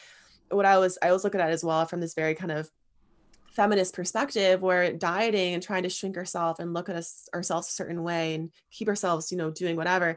what 0.50 0.66
I 0.66 0.78
was 0.78 0.98
I 1.02 1.12
was 1.12 1.24
looking 1.24 1.40
at 1.40 1.50
as 1.50 1.64
well 1.64 1.86
from 1.86 2.00
this 2.00 2.14
very 2.14 2.34
kind 2.34 2.52
of 2.52 2.70
feminist 3.50 3.94
perspective 3.94 4.62
where 4.62 4.92
dieting 4.92 5.54
and 5.54 5.62
trying 5.62 5.82
to 5.82 5.88
shrink 5.88 6.16
ourselves 6.16 6.60
and 6.60 6.72
look 6.72 6.88
at 6.88 6.96
us 6.96 7.28
ourselves 7.34 7.68
a 7.68 7.72
certain 7.72 8.02
way 8.02 8.34
and 8.34 8.50
keep 8.70 8.88
ourselves 8.88 9.30
you 9.30 9.36
know 9.36 9.50
doing 9.50 9.76
whatever 9.76 10.16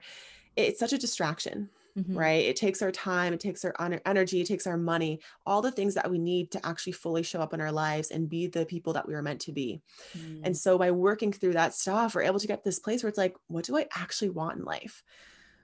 it's 0.56 0.80
such 0.80 0.94
a 0.94 0.98
distraction 0.98 1.70
mm-hmm. 1.98 2.16
right 2.16 2.46
it 2.46 2.56
takes 2.56 2.82
our 2.82 2.92
time 2.92 3.34
it 3.34 3.40
takes 3.40 3.66
our 3.66 3.74
energy 4.06 4.42
it 4.42 4.48
takes 4.48 4.68
our 4.68 4.78
money 4.78 5.20
all 5.46 5.62
the 5.62 5.72
things 5.72 5.96
that 5.96 6.10
we 6.10 6.20
need 6.20 6.52
to 6.52 6.64
actually 6.66 6.92
fully 6.94 7.24
show 7.24 7.42
up 7.42 7.54
in 7.54 7.62
our 7.62 7.72
lives 7.72 8.12
and 8.12 8.30
be 8.30 8.48
the 8.48 8.66
people 8.66 8.94
that 8.94 9.08
we 9.08 9.14
were 9.14 9.24
meant 9.24 9.42
to 9.42 9.52
be 9.52 9.82
mm. 10.16 10.40
and 10.44 10.56
so 10.56 10.78
by 10.78 10.92
working 10.92 11.32
through 11.32 11.54
that 11.54 11.74
stuff 11.74 12.14
we're 12.14 12.22
able 12.22 12.40
to 12.40 12.48
get 12.48 12.64
this 12.64 12.80
place 12.80 13.02
where 13.02 13.10
it's 13.10 13.18
like 13.18 13.36
what 13.48 13.66
do 13.66 13.76
i 13.76 13.86
actually 13.96 14.30
want 14.30 14.58
in 14.58 14.64
life 14.64 15.04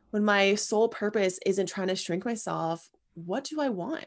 when 0.10 0.26
my 0.26 0.56
sole 0.56 0.90
purpose 0.90 1.40
isn't 1.46 1.68
trying 1.68 1.88
to 1.88 1.96
shrink 1.96 2.26
myself 2.26 2.90
what 3.14 3.44
do 3.44 3.62
i 3.62 3.70
want 3.70 4.06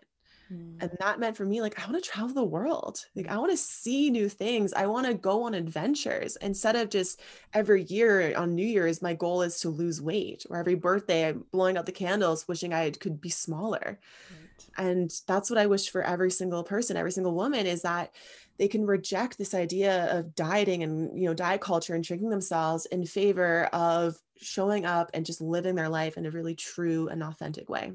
Mm. 0.53 0.83
And 0.83 0.91
that 0.99 1.19
meant 1.19 1.37
for 1.37 1.45
me, 1.45 1.61
like, 1.61 1.79
I 1.79 1.91
want 1.91 2.03
to 2.03 2.11
travel 2.11 2.35
the 2.35 2.45
world. 2.45 3.05
Like, 3.15 3.29
I 3.29 3.39
want 3.39 3.53
to 3.53 3.57
see 3.57 4.11
new 4.11 4.29
things. 4.29 4.73
I 4.73 4.87
want 4.87 5.07
to 5.07 5.15
go 5.15 5.45
on 5.45 5.55
adventures 5.55 6.37
instead 6.41 6.77
of 6.77 6.91
just 6.91 7.21
every 7.55 7.85
year 7.85 8.37
on 8.37 8.55
New 8.55 8.67
Year's, 8.67 9.03
my 9.03 9.15
goal 9.15 9.43
is 9.43 9.61
to 9.61 9.69
lose 9.71 10.03
weight, 10.03 10.45
or 10.51 10.57
every 10.59 10.75
birthday, 10.75 11.29
I'm 11.29 11.45
blowing 11.53 11.77
out 11.77 11.87
the 11.87 11.93
candles, 11.93 12.47
wishing 12.49 12.75
I 12.75 12.91
could 12.91 13.21
be 13.21 13.31
smaller. 13.31 14.01
Right. 14.31 14.87
And 14.87 15.11
that's 15.27 15.51
what 15.51 15.59
I 15.59 15.67
wish 15.67 15.91
for 15.91 16.03
every 16.03 16.31
single 16.31 16.65
person, 16.65 16.97
every 16.97 17.13
single 17.13 17.35
woman 17.35 17.67
is 17.67 17.83
that 17.83 18.15
they 18.59 18.69
can 18.69 18.87
reject 18.87 19.39
this 19.39 19.55
idea 19.55 20.17
of 20.17 20.35
dieting 20.35 20.83
and 20.83 21.19
you 21.19 21.27
know 21.27 21.35
diet 21.35 21.61
culture 21.61 21.95
and 21.95 22.05
shrinking 22.05 22.31
themselves 22.31 22.87
in 22.87 23.05
favor 23.05 23.65
of 23.73 24.17
showing 24.37 24.85
up 24.85 25.11
and 25.15 25.27
just 25.27 25.41
living 25.41 25.75
their 25.75 25.89
life 25.89 26.17
in 26.17 26.27
a 26.27 26.31
really 26.31 26.55
true 26.55 27.09
and 27.09 27.23
authentic 27.23 27.69
way. 27.69 27.93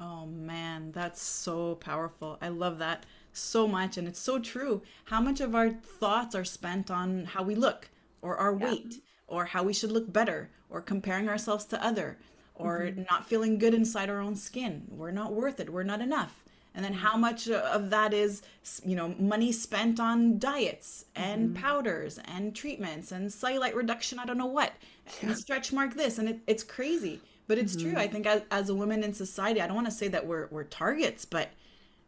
Oh 0.00 0.26
man, 0.26 0.92
that's 0.92 1.22
so 1.22 1.76
powerful. 1.76 2.38
I 2.40 2.48
love 2.48 2.78
that 2.78 3.06
so 3.32 3.68
much. 3.68 3.96
And 3.96 4.08
it's 4.08 4.18
so 4.18 4.38
true. 4.38 4.82
How 5.04 5.20
much 5.20 5.40
of 5.40 5.54
our 5.54 5.70
thoughts 5.70 6.34
are 6.34 6.44
spent 6.44 6.90
on 6.90 7.26
how 7.26 7.42
we 7.42 7.54
look 7.54 7.90
or 8.22 8.36
our 8.36 8.56
yeah. 8.58 8.66
weight 8.66 9.02
or 9.26 9.44
how 9.46 9.62
we 9.62 9.72
should 9.72 9.92
look 9.92 10.12
better 10.12 10.50
or 10.70 10.80
comparing 10.80 11.28
ourselves 11.28 11.64
to 11.66 11.84
other 11.84 12.18
or 12.54 12.82
mm-hmm. 12.82 13.02
not 13.10 13.28
feeling 13.28 13.58
good 13.58 13.74
inside 13.74 14.10
our 14.10 14.20
own 14.20 14.36
skin. 14.36 14.84
We're 14.90 15.10
not 15.10 15.32
worth 15.32 15.60
it. 15.60 15.70
We're 15.70 15.82
not 15.82 16.00
enough. 16.00 16.44
And 16.74 16.84
then 16.84 16.92
how 16.92 17.12
mm-hmm. 17.12 17.20
much 17.20 17.48
of 17.48 17.90
that 17.90 18.12
is, 18.12 18.42
you 18.84 18.96
know, 18.96 19.14
money 19.18 19.52
spent 19.52 20.00
on 20.00 20.38
diets 20.38 21.04
and 21.14 21.50
mm-hmm. 21.50 21.62
powders 21.62 22.18
and 22.24 22.54
treatments 22.54 23.12
and 23.12 23.28
cellulite 23.28 23.74
reduction, 23.74 24.18
I 24.18 24.24
don't 24.24 24.38
know 24.38 24.46
what, 24.46 24.72
yeah. 25.20 25.28
and 25.28 25.38
stretch 25.38 25.72
mark 25.72 25.94
this. 25.94 26.18
And 26.18 26.28
it, 26.28 26.40
it's 26.46 26.64
crazy 26.64 27.20
but 27.46 27.58
it's 27.58 27.76
mm-hmm. 27.76 27.92
true. 27.92 28.00
I 28.00 28.08
think 28.08 28.26
as, 28.26 28.42
as 28.50 28.68
a 28.68 28.74
woman 28.74 29.02
in 29.02 29.12
society 29.12 29.60
i 29.60 29.66
don't 29.66 29.76
want 29.76 29.86
to 29.86 29.92
say 29.92 30.08
that 30.08 30.26
we're 30.26 30.48
we're 30.50 30.64
targets 30.64 31.24
but 31.24 31.50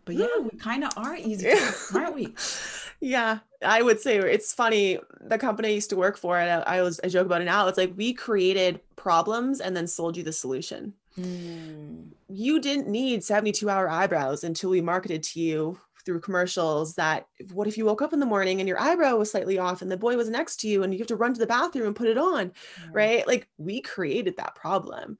but 0.04 0.14
yeah 0.14 0.26
we 0.40 0.58
kind 0.58 0.84
of 0.84 0.92
are 0.96 1.16
easy 1.16 1.50
aren't 1.94 2.14
we? 2.14 2.34
Yeah 3.00 3.38
i 3.62 3.82
would 3.82 4.00
say 4.00 4.18
it's 4.18 4.52
funny 4.52 4.98
the 5.20 5.38
company 5.38 5.68
i 5.68 5.72
used 5.72 5.90
to 5.90 5.96
work 5.96 6.16
for 6.16 6.38
and 6.38 6.50
I, 6.50 6.78
I 6.78 6.82
was 6.82 7.00
i 7.04 7.08
joke 7.08 7.26
about 7.26 7.42
it 7.42 7.46
now 7.46 7.66
it's 7.68 7.78
like 7.78 7.92
we 7.96 8.12
created 8.12 8.80
problems 8.96 9.60
and 9.60 9.76
then 9.76 9.86
sold 9.86 10.16
you 10.16 10.22
the 10.22 10.32
solution. 10.32 10.94
Mm. 11.18 12.08
you 12.28 12.60
didn't 12.60 12.88
need 12.88 13.24
72 13.24 13.70
hour 13.70 13.88
eyebrows 13.88 14.44
until 14.44 14.68
we 14.68 14.82
marketed 14.82 15.22
to 15.22 15.40
you 15.40 15.80
through 16.06 16.20
commercials 16.20 16.94
that 16.94 17.26
what 17.52 17.66
if 17.66 17.76
you 17.76 17.84
woke 17.84 18.00
up 18.00 18.12
in 18.12 18.20
the 18.20 18.26
morning 18.26 18.60
and 18.60 18.68
your 18.68 18.80
eyebrow 18.80 19.16
was 19.16 19.30
slightly 19.30 19.58
off 19.58 19.82
and 19.82 19.90
the 19.90 19.96
boy 19.96 20.16
was 20.16 20.30
next 20.30 20.60
to 20.60 20.68
you 20.68 20.82
and 20.82 20.94
you 20.94 21.00
have 21.00 21.08
to 21.08 21.16
run 21.16 21.34
to 21.34 21.40
the 21.40 21.46
bathroom 21.46 21.88
and 21.88 21.96
put 21.96 22.08
it 22.08 22.16
on, 22.16 22.52
right? 22.92 23.26
Like 23.26 23.48
we 23.58 23.82
created 23.82 24.36
that 24.36 24.54
problem. 24.54 25.18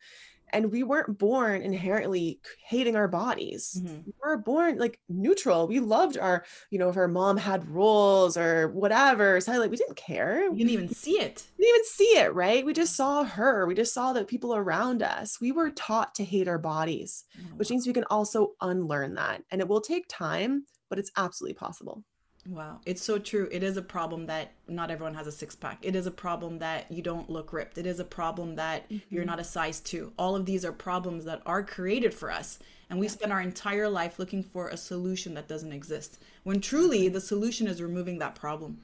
And 0.52 0.70
we 0.70 0.84
weren't 0.84 1.18
born 1.18 1.60
inherently 1.62 2.40
hating 2.64 2.94
our 2.94 3.08
bodies. 3.08 3.82
Mm-hmm. 3.82 3.96
We 4.06 4.12
were 4.22 4.36
born 4.36 4.78
like 4.78 5.00
neutral. 5.08 5.66
We 5.66 5.80
loved 5.80 6.16
our, 6.16 6.44
you 6.70 6.78
know, 6.78 6.88
if 6.88 6.96
our 6.96 7.08
mom 7.08 7.36
had 7.36 7.68
rolls 7.68 8.36
or 8.36 8.68
whatever, 8.68 9.40
so 9.40 9.58
like 9.58 9.72
we 9.72 9.76
didn't 9.76 9.96
care. 9.96 10.48
We 10.50 10.58
didn't 10.58 10.70
even 10.70 10.88
see 10.94 11.18
it. 11.20 11.44
We 11.58 11.64
didn't 11.64 11.74
even 11.74 11.86
see 11.86 12.18
it, 12.18 12.32
right? 12.32 12.64
We 12.64 12.74
just 12.74 12.94
saw 12.94 13.24
her. 13.24 13.66
We 13.66 13.74
just 13.74 13.92
saw 13.92 14.12
the 14.12 14.24
people 14.24 14.54
around 14.54 15.02
us. 15.02 15.40
We 15.40 15.50
were 15.50 15.70
taught 15.70 16.14
to 16.14 16.24
hate 16.24 16.46
our 16.46 16.58
bodies, 16.58 17.24
oh, 17.36 17.56
which 17.56 17.70
means 17.70 17.84
we 17.84 17.92
can 17.92 18.04
also 18.04 18.52
unlearn 18.60 19.14
that. 19.14 19.42
And 19.50 19.60
it 19.60 19.66
will 19.66 19.80
take 19.80 20.04
time 20.08 20.64
but 20.88 20.98
it's 20.98 21.10
absolutely 21.16 21.54
possible. 21.54 22.02
Wow, 22.48 22.80
it's 22.86 23.02
so 23.02 23.18
true. 23.18 23.48
It 23.50 23.62
is 23.62 23.76
a 23.76 23.82
problem 23.82 24.26
that 24.26 24.52
not 24.68 24.90
everyone 24.90 25.14
has 25.14 25.26
a 25.26 25.32
six 25.32 25.56
pack. 25.56 25.78
It 25.82 25.96
is 25.96 26.06
a 26.06 26.12
problem 26.12 26.58
that 26.60 26.90
you 26.92 27.02
don't 27.02 27.28
look 27.28 27.52
ripped. 27.52 27.76
It 27.78 27.86
is 27.86 27.98
a 27.98 28.04
problem 28.04 28.54
that 28.56 28.88
mm-hmm. 28.88 29.14
you're 29.14 29.24
not 29.24 29.40
a 29.40 29.44
size 29.44 29.80
two. 29.80 30.12
All 30.16 30.36
of 30.36 30.46
these 30.46 30.64
are 30.64 30.72
problems 30.72 31.24
that 31.24 31.42
are 31.44 31.64
created 31.64 32.14
for 32.14 32.30
us. 32.30 32.58
And 32.88 33.00
we 33.00 33.08
spend 33.08 33.32
our 33.32 33.40
entire 33.40 33.88
life 33.88 34.18
looking 34.20 34.44
for 34.44 34.68
a 34.68 34.76
solution 34.76 35.34
that 35.34 35.48
doesn't 35.48 35.72
exist 35.72 36.22
when 36.44 36.60
truly 36.60 37.08
the 37.08 37.20
solution 37.20 37.66
is 37.66 37.82
removing 37.82 38.18
that 38.18 38.36
problem. 38.36 38.78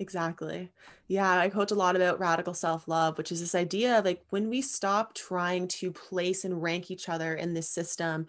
Exactly. 0.00 0.70
Yeah, 1.06 1.38
I 1.38 1.48
coach 1.48 1.70
a 1.70 1.76
lot 1.76 1.94
about 1.94 2.18
radical 2.18 2.54
self 2.54 2.88
love, 2.88 3.16
which 3.16 3.30
is 3.30 3.40
this 3.40 3.54
idea 3.54 3.98
of 3.98 4.04
like 4.04 4.24
when 4.30 4.48
we 4.48 4.60
stop 4.60 5.14
trying 5.14 5.68
to 5.68 5.92
place 5.92 6.44
and 6.44 6.62
rank 6.62 6.90
each 6.90 7.08
other 7.08 7.34
in 7.34 7.54
this 7.54 7.68
system 7.68 8.26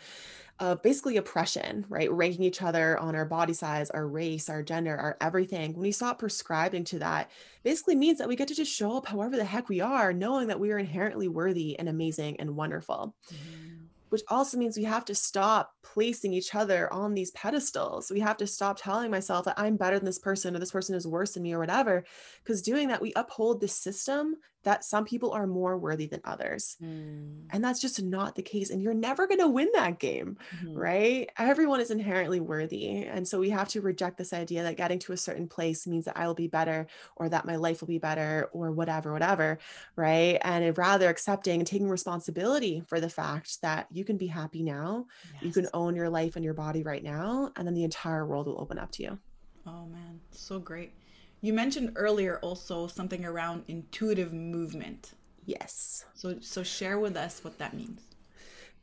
of 0.59 0.81
basically 0.81 1.17
oppression, 1.17 1.85
right? 1.89 2.11
Ranking 2.11 2.43
each 2.43 2.61
other 2.61 2.97
on 2.97 3.15
our 3.15 3.25
body 3.25 3.53
size, 3.53 3.89
our 3.89 4.07
race, 4.07 4.49
our 4.49 4.63
gender, 4.63 4.95
our 4.95 5.17
everything. 5.19 5.73
When 5.73 5.81
we 5.81 5.91
stop 5.91 6.19
prescribing 6.19 6.85
to 6.85 6.99
that, 6.99 7.29
basically 7.63 7.95
means 7.95 8.19
that 8.19 8.27
we 8.27 8.35
get 8.35 8.47
to 8.47 8.55
just 8.55 8.71
show 8.71 8.97
up 8.97 9.05
however 9.05 9.35
the 9.35 9.43
heck 9.43 9.67
we 9.67 9.81
are, 9.81 10.13
knowing 10.13 10.47
that 10.47 10.59
we 10.59 10.71
are 10.71 10.77
inherently 10.77 11.27
worthy 11.27 11.77
and 11.77 11.89
amazing 11.89 12.39
and 12.39 12.55
wonderful. 12.55 13.15
Mm-hmm 13.33 13.74
which 14.15 14.23
also 14.29 14.57
means 14.57 14.77
we 14.77 14.85
have 14.85 15.03
to 15.03 15.13
stop 15.13 15.73
placing 15.83 16.31
each 16.31 16.55
other 16.55 16.91
on 16.93 17.13
these 17.13 17.31
pedestals. 17.31 18.09
We 18.09 18.21
have 18.21 18.37
to 18.37 18.47
stop 18.47 18.79
telling 18.79 19.11
myself 19.11 19.43
that 19.43 19.59
I'm 19.59 19.75
better 19.75 19.99
than 19.99 20.05
this 20.05 20.19
person 20.19 20.55
or 20.55 20.59
this 20.59 20.71
person 20.71 20.95
is 20.95 21.05
worse 21.05 21.33
than 21.33 21.43
me 21.43 21.51
or 21.51 21.59
whatever. 21.59 22.05
Because 22.41 22.61
doing 22.61 22.87
that, 22.87 23.01
we 23.01 23.11
uphold 23.17 23.59
this 23.59 23.75
system 23.75 24.37
that 24.65 24.83
some 24.83 25.05
people 25.05 25.31
are 25.31 25.45
more 25.45 25.77
worthy 25.77 26.07
than 26.07 26.21
others. 26.23 26.75
Mm. 26.81 27.43
And 27.51 27.63
that's 27.63 27.79
just 27.79 28.01
not 28.01 28.35
the 28.35 28.41
case. 28.41 28.71
And 28.71 28.81
you're 28.81 28.95
never 28.95 29.27
going 29.27 29.39
to 29.39 29.47
win 29.47 29.69
that 29.73 29.99
game, 29.99 30.37
mm-hmm. 30.55 30.75
right? 30.75 31.29
Everyone 31.37 31.79
is 31.79 31.91
inherently 31.91 32.39
worthy. 32.39 33.03
And 33.03 33.27
so 33.27 33.39
we 33.39 33.51
have 33.51 33.67
to 33.69 33.81
reject 33.81 34.17
this 34.17 34.33
idea 34.33 34.63
that 34.63 34.75
getting 34.75 34.97
to 34.99 35.13
a 35.13 35.17
certain 35.17 35.47
place 35.47 35.85
means 35.85 36.05
that 36.05 36.17
I 36.17 36.25
will 36.25 36.33
be 36.33 36.47
better 36.47 36.87
or 37.15 37.29
that 37.29 37.45
my 37.45 37.57
life 37.57 37.81
will 37.81 37.87
be 37.87 37.99
better 37.99 38.49
or 38.53 38.71
whatever, 38.71 39.13
whatever, 39.13 39.59
right? 39.95 40.39
And 40.41 40.75
rather 40.77 41.09
accepting 41.09 41.59
and 41.59 41.67
taking 41.67 41.89
responsibility 41.89 42.83
for 42.87 42.99
the 42.99 43.09
fact 43.09 43.61
that 43.61 43.87
you 43.91 44.03
can 44.05 44.17
be 44.17 44.27
happy 44.27 44.63
now, 44.63 45.05
yes. 45.33 45.43
you 45.43 45.51
can 45.51 45.67
own 45.73 45.95
your 45.95 46.09
life 46.09 46.35
and 46.35 46.45
your 46.45 46.53
body 46.53 46.83
right 46.83 47.03
now, 47.03 47.51
and 47.55 47.67
then 47.67 47.73
the 47.73 47.83
entire 47.83 48.25
world 48.25 48.47
will 48.47 48.61
open 48.61 48.77
up 48.79 48.91
to 48.91 49.03
you. 49.03 49.19
Oh 49.67 49.85
man, 49.87 50.19
so 50.31 50.59
great. 50.59 50.93
You 51.41 51.53
mentioned 51.53 51.93
earlier 51.95 52.39
also 52.39 52.87
something 52.87 53.25
around 53.25 53.63
intuitive 53.67 54.33
movement. 54.33 55.13
Yes. 55.45 56.05
So 56.13 56.37
so 56.41 56.63
share 56.63 56.99
with 56.99 57.17
us 57.17 57.43
what 57.43 57.57
that 57.59 57.73
means. 57.73 58.14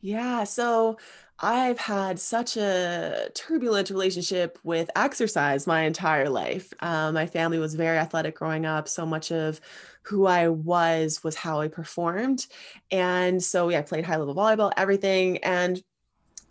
Yeah, 0.03 0.45
so 0.45 0.99
I've 1.39 1.79
had 1.79 2.19
such 2.19 2.57
a 2.57 3.31
turbulent 3.35 3.89
relationship 3.91 4.59
with 4.65 4.91
exercise 4.97 5.67
my 5.67 5.83
entire 5.83 6.29
life. 6.29 6.73
Um, 6.81 7.15
my 7.15 7.27
family 7.27 7.59
was 7.59 7.75
very 7.75 7.99
athletic 7.99 8.37
growing 8.37 8.67
up. 8.67 8.89
So 8.89 9.07
much 9.07 9.31
of 9.33 9.61
who 10.03 10.27
I 10.27 10.49
was 10.49 11.23
was 11.23 11.37
how 11.37 11.61
I 11.61 11.69
performed. 11.69 12.47
And 12.91 13.43
so, 13.43 13.69
yeah, 13.69 13.79
I 13.81 13.83
played 13.83 14.05
high 14.05 14.17
level 14.17 14.35
volleyball, 14.35 14.73
everything. 14.77 15.39
And 15.39 15.81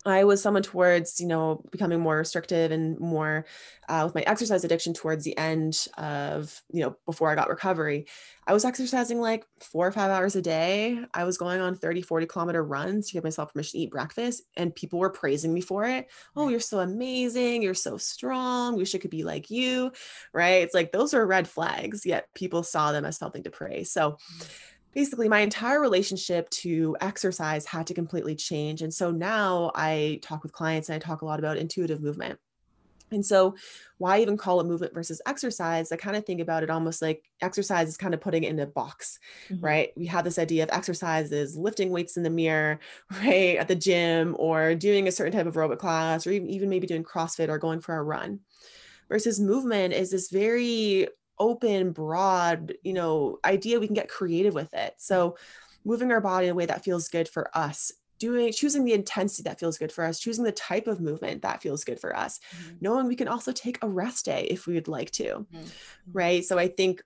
I 0.04 0.24
was 0.24 0.42
someone 0.42 0.62
towards, 0.64 1.20
you 1.20 1.28
know, 1.28 1.62
becoming 1.70 2.00
more 2.00 2.16
restrictive 2.16 2.72
and 2.72 2.98
more 2.98 3.46
uh, 3.88 4.02
with 4.04 4.14
my 4.14 4.22
exercise 4.22 4.64
addiction 4.64 4.94
towards 4.94 5.24
the 5.24 5.36
end 5.38 5.86
of, 5.96 6.60
you 6.72 6.80
know, 6.80 6.96
before 7.06 7.30
I 7.30 7.36
got 7.36 7.48
recovery. 7.48 8.06
I 8.46 8.52
was 8.52 8.64
exercising 8.64 9.20
like 9.20 9.46
four 9.60 9.86
or 9.86 9.92
five 9.92 10.10
hours 10.10 10.34
a 10.34 10.42
day. 10.42 10.98
I 11.14 11.22
was 11.22 11.38
going 11.38 11.60
on 11.60 11.76
30, 11.76 12.02
40 12.02 12.26
kilometer 12.26 12.64
runs 12.64 13.06
to 13.06 13.12
give 13.12 13.22
myself 13.22 13.52
permission 13.52 13.78
to 13.78 13.84
eat 13.84 13.90
breakfast, 13.92 14.42
and 14.56 14.74
people 14.74 14.98
were 14.98 15.10
praising 15.10 15.54
me 15.54 15.60
for 15.60 15.84
it. 15.84 16.08
Oh, 16.34 16.48
you're 16.48 16.58
so 16.58 16.80
amazing. 16.80 17.62
You're 17.62 17.74
so 17.74 17.96
strong. 17.96 18.76
Wish 18.76 18.94
I 18.94 18.98
could 18.98 19.10
be 19.10 19.22
like 19.22 19.50
you. 19.50 19.92
Right. 20.32 20.62
It's 20.62 20.74
like 20.74 20.90
those 20.90 21.14
are 21.14 21.24
red 21.24 21.46
flags, 21.46 22.04
yet 22.04 22.26
people 22.34 22.64
saw 22.64 22.90
them 22.90 23.04
as 23.04 23.18
something 23.18 23.44
to 23.44 23.50
praise. 23.50 23.92
So, 23.92 24.12
mm 24.40 24.46
basically 24.94 25.28
my 25.28 25.40
entire 25.40 25.80
relationship 25.80 26.48
to 26.50 26.96
exercise 27.00 27.64
had 27.64 27.86
to 27.86 27.94
completely 27.94 28.34
change. 28.34 28.82
And 28.82 28.92
so 28.92 29.10
now 29.10 29.72
I 29.74 30.20
talk 30.22 30.42
with 30.42 30.52
clients 30.52 30.88
and 30.88 30.96
I 30.96 30.98
talk 30.98 31.22
a 31.22 31.24
lot 31.24 31.38
about 31.38 31.56
intuitive 31.56 32.00
movement. 32.00 32.38
And 33.12 33.24
so, 33.24 33.54
why 33.98 34.20
even 34.20 34.36
call 34.36 34.60
it 34.60 34.66
movement 34.66 34.94
versus 34.94 35.20
exercise? 35.26 35.92
I 35.92 35.96
kind 35.96 36.16
of 36.16 36.24
think 36.24 36.40
about 36.40 36.62
it 36.62 36.70
almost 36.70 37.02
like 37.02 37.22
exercise 37.40 37.88
is 37.88 37.96
kind 37.96 38.14
of 38.14 38.20
putting 38.20 38.44
it 38.44 38.50
in 38.50 38.58
a 38.58 38.66
box, 38.66 39.18
mm-hmm. 39.48 39.64
right? 39.64 39.90
We 39.96 40.06
have 40.06 40.24
this 40.24 40.38
idea 40.38 40.64
of 40.64 40.70
exercise 40.72 41.30
is 41.30 41.56
lifting 41.56 41.90
weights 41.90 42.16
in 42.16 42.22
the 42.22 42.30
mirror, 42.30 42.80
right, 43.10 43.56
at 43.56 43.68
the 43.68 43.76
gym, 43.76 44.34
or 44.38 44.74
doing 44.74 45.08
a 45.08 45.12
certain 45.12 45.32
type 45.32 45.46
of 45.46 45.54
aerobic 45.54 45.78
class, 45.78 46.26
or 46.26 46.30
even, 46.30 46.48
even 46.48 46.68
maybe 46.68 46.86
doing 46.86 47.04
CrossFit 47.04 47.48
or 47.48 47.58
going 47.58 47.80
for 47.80 47.96
a 47.96 48.02
run. 48.02 48.40
Versus 49.08 49.38
movement 49.38 49.92
is 49.92 50.10
this 50.10 50.30
very 50.30 51.06
open, 51.38 51.92
broad, 51.92 52.74
you 52.82 52.92
know, 52.92 53.38
idea, 53.44 53.80
we 53.80 53.86
can 53.86 53.94
get 53.94 54.08
creative 54.08 54.54
with 54.54 54.72
it. 54.74 54.94
So 54.98 55.36
moving 55.84 56.12
our 56.12 56.20
body 56.20 56.46
in 56.46 56.52
a 56.52 56.54
way 56.54 56.66
that 56.66 56.84
feels 56.84 57.08
good 57.08 57.28
for 57.28 57.50
us 57.56 57.92
doing 58.18 58.52
choosing 58.52 58.84
the 58.84 58.92
intensity 58.92 59.42
that 59.42 59.58
feels 59.58 59.76
good 59.76 59.90
for 59.90 60.04
us 60.04 60.20
choosing 60.20 60.44
the 60.44 60.52
type 60.52 60.86
of 60.86 61.00
movement 61.00 61.42
that 61.42 61.60
feels 61.60 61.82
good 61.82 61.98
for 61.98 62.16
us 62.16 62.38
mm-hmm. 62.56 62.76
knowing 62.80 63.08
we 63.08 63.16
can 63.16 63.26
also 63.26 63.50
take 63.50 63.82
a 63.82 63.88
rest 63.88 64.26
day 64.26 64.46
if 64.48 64.68
we 64.68 64.74
would 64.74 64.86
like 64.86 65.10
to 65.10 65.24
mm-hmm. 65.24 65.66
right 66.12 66.44
so 66.44 66.56
i 66.56 66.68
think 66.68 67.02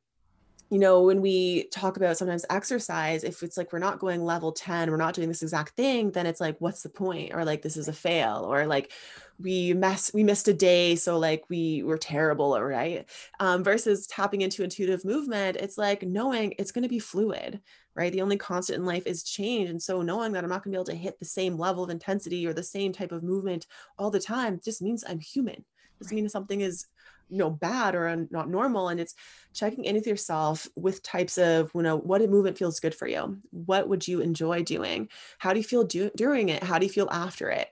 you 0.71 0.81
know, 0.81 1.03
when 1.03 1.21
we 1.21 1.69
talk 1.69 1.97
about 1.97 2.17
sometimes 2.17 2.45
exercise, 2.51 3.23
if 3.23 3.45
it's 3.45 3.57
like 3.57 3.73
we're 3.73 3.79
not 3.79 4.01
going 4.01 4.25
level 4.25 4.51
10, 4.51 4.91
we're 4.91 4.97
not 4.97 5.15
doing 5.15 5.29
this 5.29 5.43
exact 5.43 5.77
thing, 5.77 6.11
then 6.11 6.27
it's 6.27 6.41
like, 6.41 6.57
what's 6.59 6.83
the 6.83 6.89
point? 6.89 7.33
Or 7.35 7.45
like, 7.45 7.63
this 7.63 7.77
is 7.77 7.87
a 7.87 7.93
fail, 7.93 8.45
or 8.49 8.67
like, 8.67 8.91
we 9.39 9.75
mess, 9.75 10.11
we 10.13 10.25
missed 10.25 10.49
a 10.49 10.55
day. 10.55 10.97
So 10.97 11.19
like, 11.19 11.45
we 11.49 11.85
were 11.85 11.99
terrible, 11.99 12.57
or 12.57 12.67
right. 12.67 13.09
Um, 13.39 13.63
versus 13.63 14.09
tapping 14.09 14.41
into 14.41 14.65
intuitive 14.65 15.05
movement, 15.05 15.57
it's 15.57 15.79
like 15.79 16.03
knowing 16.03 16.55
it's 16.59 16.73
going 16.73 16.83
to 16.83 16.89
be 16.89 16.99
fluid, 16.99 17.61
right? 17.95 18.13
The 18.13 18.23
only 18.23 18.37
constant 18.37 18.81
in 18.81 18.87
life 18.87 19.07
is 19.07 19.23
change. 19.23 19.71
And 19.71 19.81
so 19.81 20.03
knowing 20.03 20.33
that 20.33 20.43
I'm 20.43 20.51
not 20.51 20.65
going 20.65 20.73
to 20.73 20.77
be 20.77 20.81
able 20.81 20.85
to 20.87 20.95
hit 20.95 21.21
the 21.21 21.27
same 21.27 21.57
level 21.57 21.85
of 21.85 21.91
intensity 21.91 22.45
or 22.45 22.53
the 22.53 22.63
same 22.65 22.93
type 22.93 23.13
of 23.13 23.23
movement 23.23 23.67
all 23.99 24.11
the 24.11 24.19
time 24.19 24.61
just 24.65 24.83
means 24.83 25.05
I'm 25.07 25.21
human. 25.21 25.65
Doesn't 26.01 26.15
mean 26.15 26.29
something 26.29 26.61
is 26.61 26.87
you 27.29 27.39
know 27.39 27.51
bad 27.51 27.95
or 27.95 28.27
not 28.31 28.49
normal 28.49 28.89
and 28.89 29.01
it's 29.01 29.15
checking 29.53 29.85
in 29.85 29.95
with 29.95 30.07
yourself 30.07 30.69
with 30.77 31.03
types 31.03 31.39
of 31.39 31.71
you 31.75 31.83
know 31.83 31.97
what 31.97 32.23
a 32.23 32.29
movement 32.29 32.59
feels 32.59 32.81
good 32.81 32.95
for 32.95 33.07
you. 33.07 33.39
What 33.51 33.89
would 33.89 34.07
you 34.07 34.21
enjoy 34.21 34.63
doing? 34.63 35.09
How 35.39 35.53
do 35.53 35.59
you 35.59 35.65
feel 35.65 35.85
do- 35.85 36.11
during 36.15 36.49
it? 36.51 36.63
How 36.63 36.79
do 36.79 36.87
you 36.87 36.93
feel 36.93 37.09
after 37.11 37.51
it? 37.51 37.69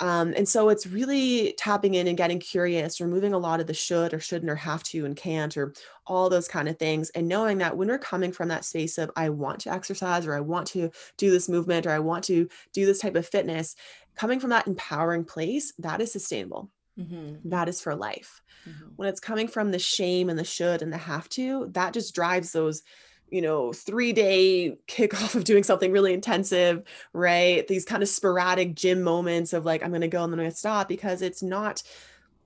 Um, 0.00 0.32
and 0.36 0.48
so 0.48 0.68
it's 0.68 0.86
really 0.86 1.54
tapping 1.58 1.94
in 1.94 2.06
and 2.06 2.16
getting 2.16 2.38
curious 2.38 3.00
removing 3.00 3.32
a 3.32 3.38
lot 3.38 3.60
of 3.60 3.66
the 3.66 3.74
should 3.74 4.14
or 4.14 4.20
shouldn't 4.20 4.50
or 4.50 4.56
have 4.56 4.82
to 4.84 5.04
and 5.04 5.16
can't 5.16 5.56
or 5.56 5.72
all 6.06 6.28
those 6.28 6.48
kind 6.48 6.68
of 6.68 6.78
things 6.78 7.10
and 7.10 7.28
knowing 7.28 7.58
that 7.58 7.76
when 7.76 7.88
we're 7.88 7.98
coming 7.98 8.32
from 8.32 8.48
that 8.48 8.64
space 8.64 8.96
of 8.96 9.10
i 9.16 9.28
want 9.28 9.60
to 9.60 9.72
exercise 9.72 10.26
or 10.26 10.34
i 10.34 10.40
want 10.40 10.66
to 10.66 10.90
do 11.16 11.30
this 11.30 11.48
movement 11.48 11.86
or 11.86 11.90
i 11.90 11.98
want 11.98 12.24
to 12.24 12.48
do 12.72 12.86
this 12.86 13.00
type 13.00 13.16
of 13.16 13.26
fitness 13.26 13.76
coming 14.16 14.40
from 14.40 14.50
that 14.50 14.66
empowering 14.66 15.24
place 15.24 15.72
that 15.78 16.00
is 16.00 16.12
sustainable 16.12 16.70
Mm-hmm. 16.98 17.48
That 17.48 17.68
is 17.68 17.80
for 17.80 17.94
life. 17.94 18.42
Mm-hmm. 18.68 18.88
When 18.96 19.08
it's 19.08 19.20
coming 19.20 19.48
from 19.48 19.70
the 19.70 19.78
shame 19.78 20.28
and 20.28 20.38
the 20.38 20.44
should 20.44 20.82
and 20.82 20.92
the 20.92 20.98
have 20.98 21.28
to, 21.30 21.68
that 21.72 21.94
just 21.94 22.14
drives 22.14 22.52
those, 22.52 22.82
you 23.30 23.40
know, 23.40 23.72
three 23.72 24.12
day 24.12 24.78
kickoff 24.88 25.34
of 25.34 25.44
doing 25.44 25.62
something 25.62 25.92
really 25.92 26.12
intensive, 26.12 26.82
right? 27.12 27.66
These 27.68 27.84
kind 27.84 28.02
of 28.02 28.08
sporadic 28.08 28.74
gym 28.74 29.02
moments 29.02 29.52
of 29.52 29.64
like, 29.64 29.82
I'm 29.82 29.90
going 29.90 30.00
to 30.00 30.08
go 30.08 30.24
and 30.24 30.32
then 30.32 30.40
I'm 30.40 30.44
going 30.44 30.52
to 30.52 30.56
stop 30.56 30.88
because 30.88 31.22
it's 31.22 31.42
not 31.42 31.82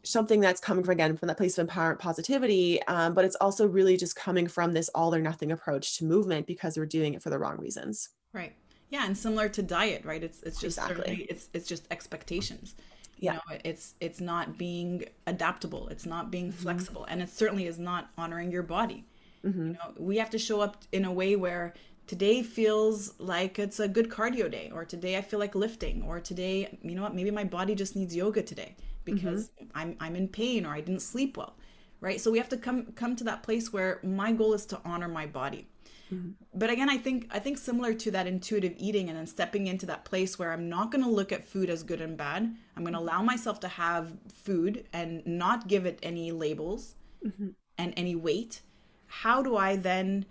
something 0.04 0.40
that's 0.40 0.60
coming 0.60 0.84
from 0.84 0.92
again 0.92 1.16
from 1.16 1.28
that 1.28 1.36
place 1.36 1.58
of 1.58 1.66
empowerment 1.66 1.98
positivity 1.98 2.82
um, 2.88 3.14
but 3.14 3.24
it's 3.24 3.36
also 3.36 3.66
really 3.66 3.96
just 3.96 4.16
coming 4.16 4.48
from 4.48 4.72
this 4.72 4.88
all 4.94 5.14
or 5.14 5.20
nothing 5.20 5.52
approach 5.52 5.98
to 5.98 6.04
movement 6.04 6.46
because 6.46 6.76
we're 6.76 6.86
doing 6.86 7.14
it 7.14 7.22
for 7.22 7.30
the 7.30 7.38
wrong 7.38 7.56
reasons 7.58 8.08
right 8.32 8.54
yeah 8.90 9.06
and 9.06 9.16
similar 9.16 9.48
to 9.48 9.62
diet 9.62 10.04
right 10.04 10.24
it's 10.24 10.42
it's 10.42 10.60
just 10.60 10.78
exactly. 10.78 11.26
it's 11.28 11.48
it's 11.52 11.68
just 11.68 11.86
expectations 11.90 12.74
yeah. 13.22 13.34
You 13.34 13.38
know, 13.54 13.60
it's 13.64 13.94
it's 14.00 14.20
not 14.20 14.58
being 14.58 15.04
adaptable. 15.26 15.88
It's 15.88 16.06
not 16.06 16.30
being 16.30 16.48
mm-hmm. 16.48 16.62
flexible, 16.62 17.04
and 17.04 17.22
it 17.22 17.28
certainly 17.28 17.66
is 17.66 17.78
not 17.78 18.10
honoring 18.18 18.50
your 18.50 18.64
body. 18.64 19.04
Mm-hmm. 19.44 19.66
You 19.68 19.72
know, 19.74 19.94
we 19.98 20.16
have 20.16 20.30
to 20.30 20.38
show 20.38 20.60
up 20.60 20.84
in 20.90 21.04
a 21.04 21.12
way 21.12 21.36
where 21.36 21.74
today 22.08 22.42
feels 22.42 23.14
like 23.18 23.58
it's 23.58 23.78
a 23.78 23.86
good 23.86 24.08
cardio 24.08 24.50
day, 24.50 24.70
or 24.74 24.84
today 24.84 25.16
I 25.16 25.20
feel 25.20 25.38
like 25.38 25.54
lifting, 25.54 26.02
or 26.02 26.18
today, 26.20 26.78
you 26.82 26.94
know 26.96 27.02
what, 27.02 27.14
maybe 27.14 27.30
my 27.30 27.44
body 27.44 27.74
just 27.76 27.94
needs 27.94 28.14
yoga 28.14 28.42
today 28.42 28.74
because 29.04 29.50
mm-hmm. 29.50 29.66
I'm 29.74 29.96
I'm 30.00 30.16
in 30.16 30.28
pain 30.28 30.66
or 30.66 30.70
I 30.74 30.80
didn't 30.80 31.02
sleep 31.02 31.36
well, 31.36 31.54
right? 32.00 32.20
So 32.20 32.30
we 32.30 32.38
have 32.38 32.48
to 32.48 32.56
come 32.56 32.92
come 32.96 33.14
to 33.16 33.24
that 33.24 33.44
place 33.44 33.72
where 33.72 34.00
my 34.02 34.32
goal 34.32 34.52
is 34.52 34.66
to 34.66 34.80
honor 34.84 35.08
my 35.08 35.26
body. 35.26 35.68
Mm-hmm. 36.12 36.30
But 36.54 36.70
again, 36.70 36.90
I 36.90 36.98
think 36.98 37.28
I 37.30 37.38
think 37.38 37.58
similar 37.58 37.94
to 37.94 38.10
that 38.10 38.26
intuitive 38.26 38.74
eating 38.76 39.08
and 39.08 39.16
then 39.16 39.26
stepping 39.26 39.66
into 39.66 39.86
that 39.86 40.04
place 40.04 40.38
where 40.38 40.52
I'm 40.52 40.68
not 40.68 40.90
going 40.90 41.02
to 41.04 41.10
look 41.10 41.32
at 41.32 41.46
food 41.46 41.70
as 41.70 41.82
good 41.82 42.00
and 42.00 42.16
bad. 42.16 42.54
I'm 42.76 42.82
going 42.82 42.94
to 42.94 43.00
allow 43.00 43.22
myself 43.22 43.60
to 43.60 43.68
have 43.68 44.12
food 44.32 44.86
and 44.92 45.26
not 45.26 45.68
give 45.68 45.86
it 45.86 45.98
any 46.02 46.32
labels 46.32 46.94
mm-hmm. 47.24 47.48
and 47.78 47.94
any 47.96 48.14
weight. 48.14 48.60
How 49.06 49.42
do 49.42 49.56
I 49.56 49.76
then 49.76 50.26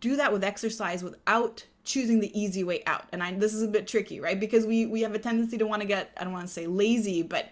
do 0.00 0.16
that 0.16 0.32
with 0.32 0.44
exercise 0.44 1.02
without 1.02 1.66
choosing 1.84 2.20
the 2.20 2.38
easy 2.40 2.62
way 2.62 2.84
out? 2.86 3.06
And 3.12 3.22
I 3.22 3.32
this 3.32 3.54
is 3.54 3.62
a 3.62 3.68
bit 3.68 3.88
tricky, 3.88 4.20
right? 4.20 4.38
Because 4.38 4.66
we 4.66 4.86
we 4.86 5.02
have 5.02 5.14
a 5.14 5.18
tendency 5.18 5.58
to 5.58 5.66
want 5.66 5.82
to 5.82 5.88
get 5.88 6.12
I 6.16 6.24
don't 6.24 6.32
want 6.32 6.46
to 6.46 6.52
say 6.52 6.66
lazy, 6.66 7.22
but 7.22 7.50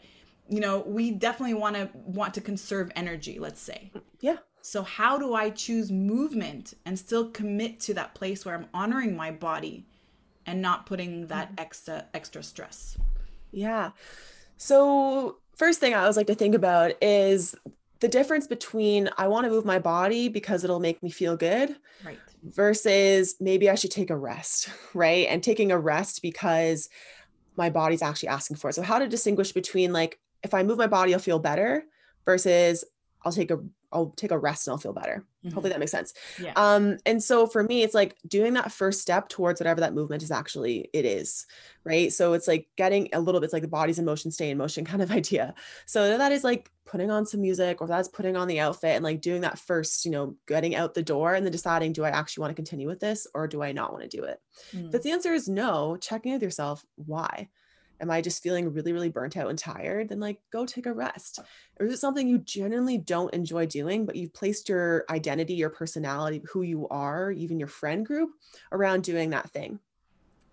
you 0.48 0.60
know, 0.60 0.80
we 0.80 1.12
definitely 1.12 1.54
want 1.54 1.76
to 1.76 1.88
want 1.94 2.34
to 2.34 2.40
conserve 2.40 2.90
energy, 2.94 3.38
let's 3.38 3.60
say. 3.60 3.90
Yeah. 4.20 4.36
So, 4.62 4.82
how 4.82 5.18
do 5.18 5.34
I 5.34 5.50
choose 5.50 5.90
movement 5.90 6.74
and 6.84 6.98
still 6.98 7.30
commit 7.30 7.80
to 7.80 7.94
that 7.94 8.14
place 8.14 8.44
where 8.44 8.54
I'm 8.54 8.66
honoring 8.74 9.16
my 9.16 9.30
body 9.30 9.86
and 10.46 10.60
not 10.60 10.86
putting 10.86 11.28
that 11.28 11.48
mm-hmm. 11.48 11.60
extra 11.60 12.06
extra 12.14 12.42
stress? 12.42 12.98
Yeah. 13.52 13.90
So, 14.56 15.38
first 15.56 15.80
thing 15.80 15.94
I 15.94 16.00
always 16.00 16.16
like 16.16 16.26
to 16.26 16.34
think 16.34 16.54
about 16.54 16.92
is 17.02 17.54
the 18.00 18.08
difference 18.08 18.46
between 18.46 19.08
I 19.18 19.28
want 19.28 19.44
to 19.44 19.50
move 19.50 19.64
my 19.64 19.78
body 19.78 20.28
because 20.28 20.64
it'll 20.64 20.80
make 20.80 21.02
me 21.02 21.10
feel 21.10 21.36
good. 21.36 21.76
Right. 22.04 22.18
Versus 22.42 23.36
maybe 23.40 23.68
I 23.68 23.74
should 23.74 23.90
take 23.90 24.10
a 24.10 24.16
rest, 24.16 24.70
right? 24.94 25.26
And 25.28 25.42
taking 25.42 25.72
a 25.72 25.78
rest 25.78 26.22
because 26.22 26.88
my 27.56 27.70
body's 27.70 28.02
actually 28.02 28.30
asking 28.30 28.56
for 28.56 28.70
it. 28.70 28.74
So 28.74 28.82
how 28.82 28.98
to 28.98 29.08
distinguish 29.08 29.52
between 29.52 29.92
like 29.92 30.18
if 30.42 30.54
I 30.54 30.62
move 30.62 30.78
my 30.78 30.86
body, 30.86 31.12
I'll 31.12 31.20
feel 31.20 31.38
better 31.38 31.84
versus 32.24 32.84
I'll 33.22 33.32
take 33.32 33.50
a 33.50 33.58
I'll 33.92 34.10
take 34.10 34.30
a 34.30 34.38
rest 34.38 34.66
and 34.68 34.72
I'll 34.72 34.78
feel 34.78 34.92
better. 34.92 35.26
Mhm. 35.44 35.52
Hopefully 35.52 35.70
that 35.70 35.80
makes 35.80 35.90
sense. 35.90 36.14
Yeah. 36.40 36.52
Um, 36.54 36.98
and 37.06 37.20
so 37.20 37.46
for 37.46 37.64
me, 37.64 37.82
it's 37.82 37.94
like 37.94 38.16
doing 38.28 38.52
that 38.52 38.70
first 38.70 39.00
step 39.00 39.28
towards 39.28 39.60
whatever 39.60 39.80
that 39.80 39.94
movement 39.94 40.22
is 40.22 40.30
actually 40.30 40.88
it 40.92 41.04
is, 41.04 41.44
right? 41.84 42.12
So 42.12 42.34
it's 42.34 42.46
like 42.46 42.68
getting 42.76 43.08
a 43.12 43.20
little 43.20 43.40
bit 43.40 43.46
it's 43.46 43.52
like 43.52 43.62
the 43.62 43.68
body's 43.68 43.98
in 43.98 44.04
motion, 44.04 44.30
stay 44.30 44.50
in 44.50 44.58
motion 44.58 44.84
kind 44.90 45.02
of 45.02 45.10
idea. 45.10 45.54
So 45.86 46.16
that 46.16 46.30
is 46.32 46.44
like 46.44 46.70
putting 46.84 47.10
on 47.10 47.26
some 47.26 47.40
music 47.40 47.80
or 47.80 47.86
that's 47.86 48.08
putting 48.08 48.36
on 48.36 48.48
the 48.48 48.60
outfit 48.60 48.94
and 48.96 49.04
like 49.04 49.20
doing 49.20 49.40
that 49.42 49.58
first, 49.58 50.04
you 50.04 50.10
know, 50.10 50.36
getting 50.46 50.74
out 50.76 50.94
the 50.94 51.02
door 51.02 51.34
and 51.34 51.44
then 51.44 51.52
deciding, 51.52 51.92
do 51.92 52.04
I 52.04 52.10
actually 52.10 52.42
want 52.42 52.52
to 52.52 52.56
continue 52.56 52.86
with 52.86 53.00
this 53.00 53.26
or 53.34 53.48
do 53.48 53.62
I 53.62 53.72
not 53.72 53.92
want 53.92 54.08
to 54.08 54.16
do 54.16 54.24
it? 54.24 54.40
Mm. 54.72 54.94
If 54.94 55.02
the 55.02 55.10
answer 55.10 55.32
is 55.32 55.48
no, 55.48 55.96
checking 55.96 56.32
with 56.32 56.42
yourself, 56.42 56.84
why? 56.96 57.48
Am 58.00 58.10
I 58.10 58.20
just 58.20 58.42
feeling 58.42 58.72
really, 58.72 58.92
really 58.92 59.10
burnt 59.10 59.36
out 59.36 59.50
and 59.50 59.58
tired? 59.58 60.08
Then 60.08 60.20
like 60.20 60.40
go 60.50 60.64
take 60.64 60.86
a 60.86 60.92
rest. 60.92 61.38
Or 61.78 61.86
is 61.86 61.94
it 61.94 61.98
something 61.98 62.26
you 62.26 62.38
genuinely 62.38 62.98
don't 62.98 63.34
enjoy 63.34 63.66
doing, 63.66 64.06
but 64.06 64.16
you've 64.16 64.32
placed 64.32 64.68
your 64.68 65.04
identity, 65.10 65.54
your 65.54 65.70
personality, 65.70 66.42
who 66.50 66.62
you 66.62 66.88
are, 66.88 67.30
even 67.30 67.58
your 67.58 67.68
friend 67.68 68.06
group 68.06 68.30
around 68.72 69.04
doing 69.04 69.30
that 69.30 69.50
thing? 69.50 69.78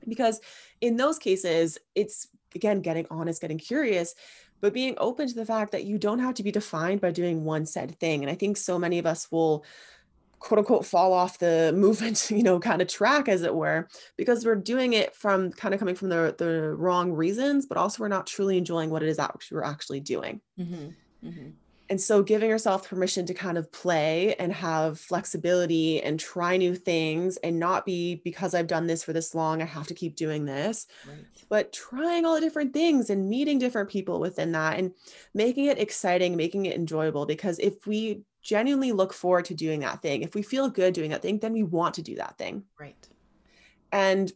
Because 0.08 0.42
in 0.82 0.98
those 0.98 1.18
cases, 1.20 1.78
it's 1.96 2.28
again 2.56 2.82
getting 2.82 3.08
honest, 3.10 3.42
getting 3.42 3.58
curious, 3.58 4.16
but 4.62 4.74
being 4.74 4.96
open 4.98 5.28
to 5.28 5.36
the 5.36 5.46
fact 5.46 5.72
that 5.72 5.86
you 5.86 5.98
don't 5.98 6.20
have 6.20 6.36
to 6.36 6.44
be 6.44 6.52
defined 6.52 7.02
by 7.02 7.12
doing 7.12 7.44
one 7.44 7.66
said 7.66 7.98
thing. 8.00 8.24
And 8.24 8.32
I 8.32 8.36
think 8.36 8.58
so 8.58 8.80
many 8.80 9.00
of 9.00 9.06
us 9.06 9.32
will 9.32 9.64
quote 10.40 10.60
unquote 10.60 10.86
fall 10.86 11.14
off 11.14 11.40
the 11.40 11.74
movement, 11.76 12.30
you 12.32 12.44
know, 12.44 12.60
kind 12.60 12.82
of 12.82 12.88
track 12.88 13.28
as 13.28 13.42
it 13.44 13.56
were, 13.56 13.88
because 14.18 14.46
we're 14.46 14.56
doing 14.56 14.94
it 14.94 15.16
from 15.16 15.52
kind 15.52 15.74
of 15.74 15.80
coming 15.80 15.96
from 15.96 16.10
the 16.10 16.36
the 16.38 16.74
wrong 16.76 17.12
reasons, 17.14 17.66
but 17.66 17.78
also 17.78 18.02
we're 18.04 18.08
not 18.08 18.28
truly 18.28 18.58
enjoying 18.58 18.90
what 18.90 19.04
it 19.04 19.10
is 19.10 19.18
that 19.18 19.36
we're 19.52 19.64
actually 19.64 20.00
doing. 20.00 20.42
Mhm. 20.60 20.96
Mhm. 21.24 21.54
And 21.90 22.02
so 22.02 22.22
giving 22.22 22.50
yourself 22.50 22.90
permission 22.90 23.26
to 23.28 23.34
kind 23.34 23.58
of 23.58 23.72
play 23.72 24.36
and 24.36 24.52
have 24.52 25.00
flexibility 25.00 26.02
and 26.04 26.20
try 26.20 26.58
new 26.58 26.76
things 26.76 27.38
and 27.38 27.60
not 27.60 27.86
be 27.86 28.16
because 28.26 28.54
I've 28.54 28.68
done 28.68 28.88
this 28.88 29.06
for 29.06 29.14
this 29.14 29.34
long, 29.34 29.62
I 29.62 29.66
have 29.66 29.88
to 29.88 29.94
keep 29.94 30.18
doing 30.18 30.44
this, 30.44 30.86
Right. 31.06 31.26
but 31.50 31.72
trying 31.72 32.26
all 32.26 32.36
the 32.36 32.42
different 32.42 32.74
things 32.74 33.10
and 33.10 33.30
meeting 33.30 33.58
different 33.58 33.90
people 33.90 34.20
within 34.20 34.52
that 34.52 34.78
and 34.78 34.94
making 35.34 35.66
it 35.66 35.80
exciting, 35.80 36.36
making 36.36 36.66
it 36.66 36.76
enjoyable. 36.76 37.26
Because 37.26 37.58
if 37.60 37.88
we 37.88 38.24
genuinely 38.48 38.94
look 38.94 39.14
forward 39.14 39.44
to 39.44 39.54
doing 39.54 39.82
that 39.82 40.02
thing, 40.02 40.22
if 40.22 40.34
we 40.34 40.42
feel 40.42 40.70
good 40.70 40.94
doing 40.94 41.12
that 41.12 41.22
thing, 41.22 41.38
then 41.38 41.52
we 41.52 41.64
want 41.64 41.94
to 41.96 42.02
do 42.02 42.16
that 42.16 42.38
thing. 42.38 42.64
Right. 42.80 43.08
And 43.92 44.32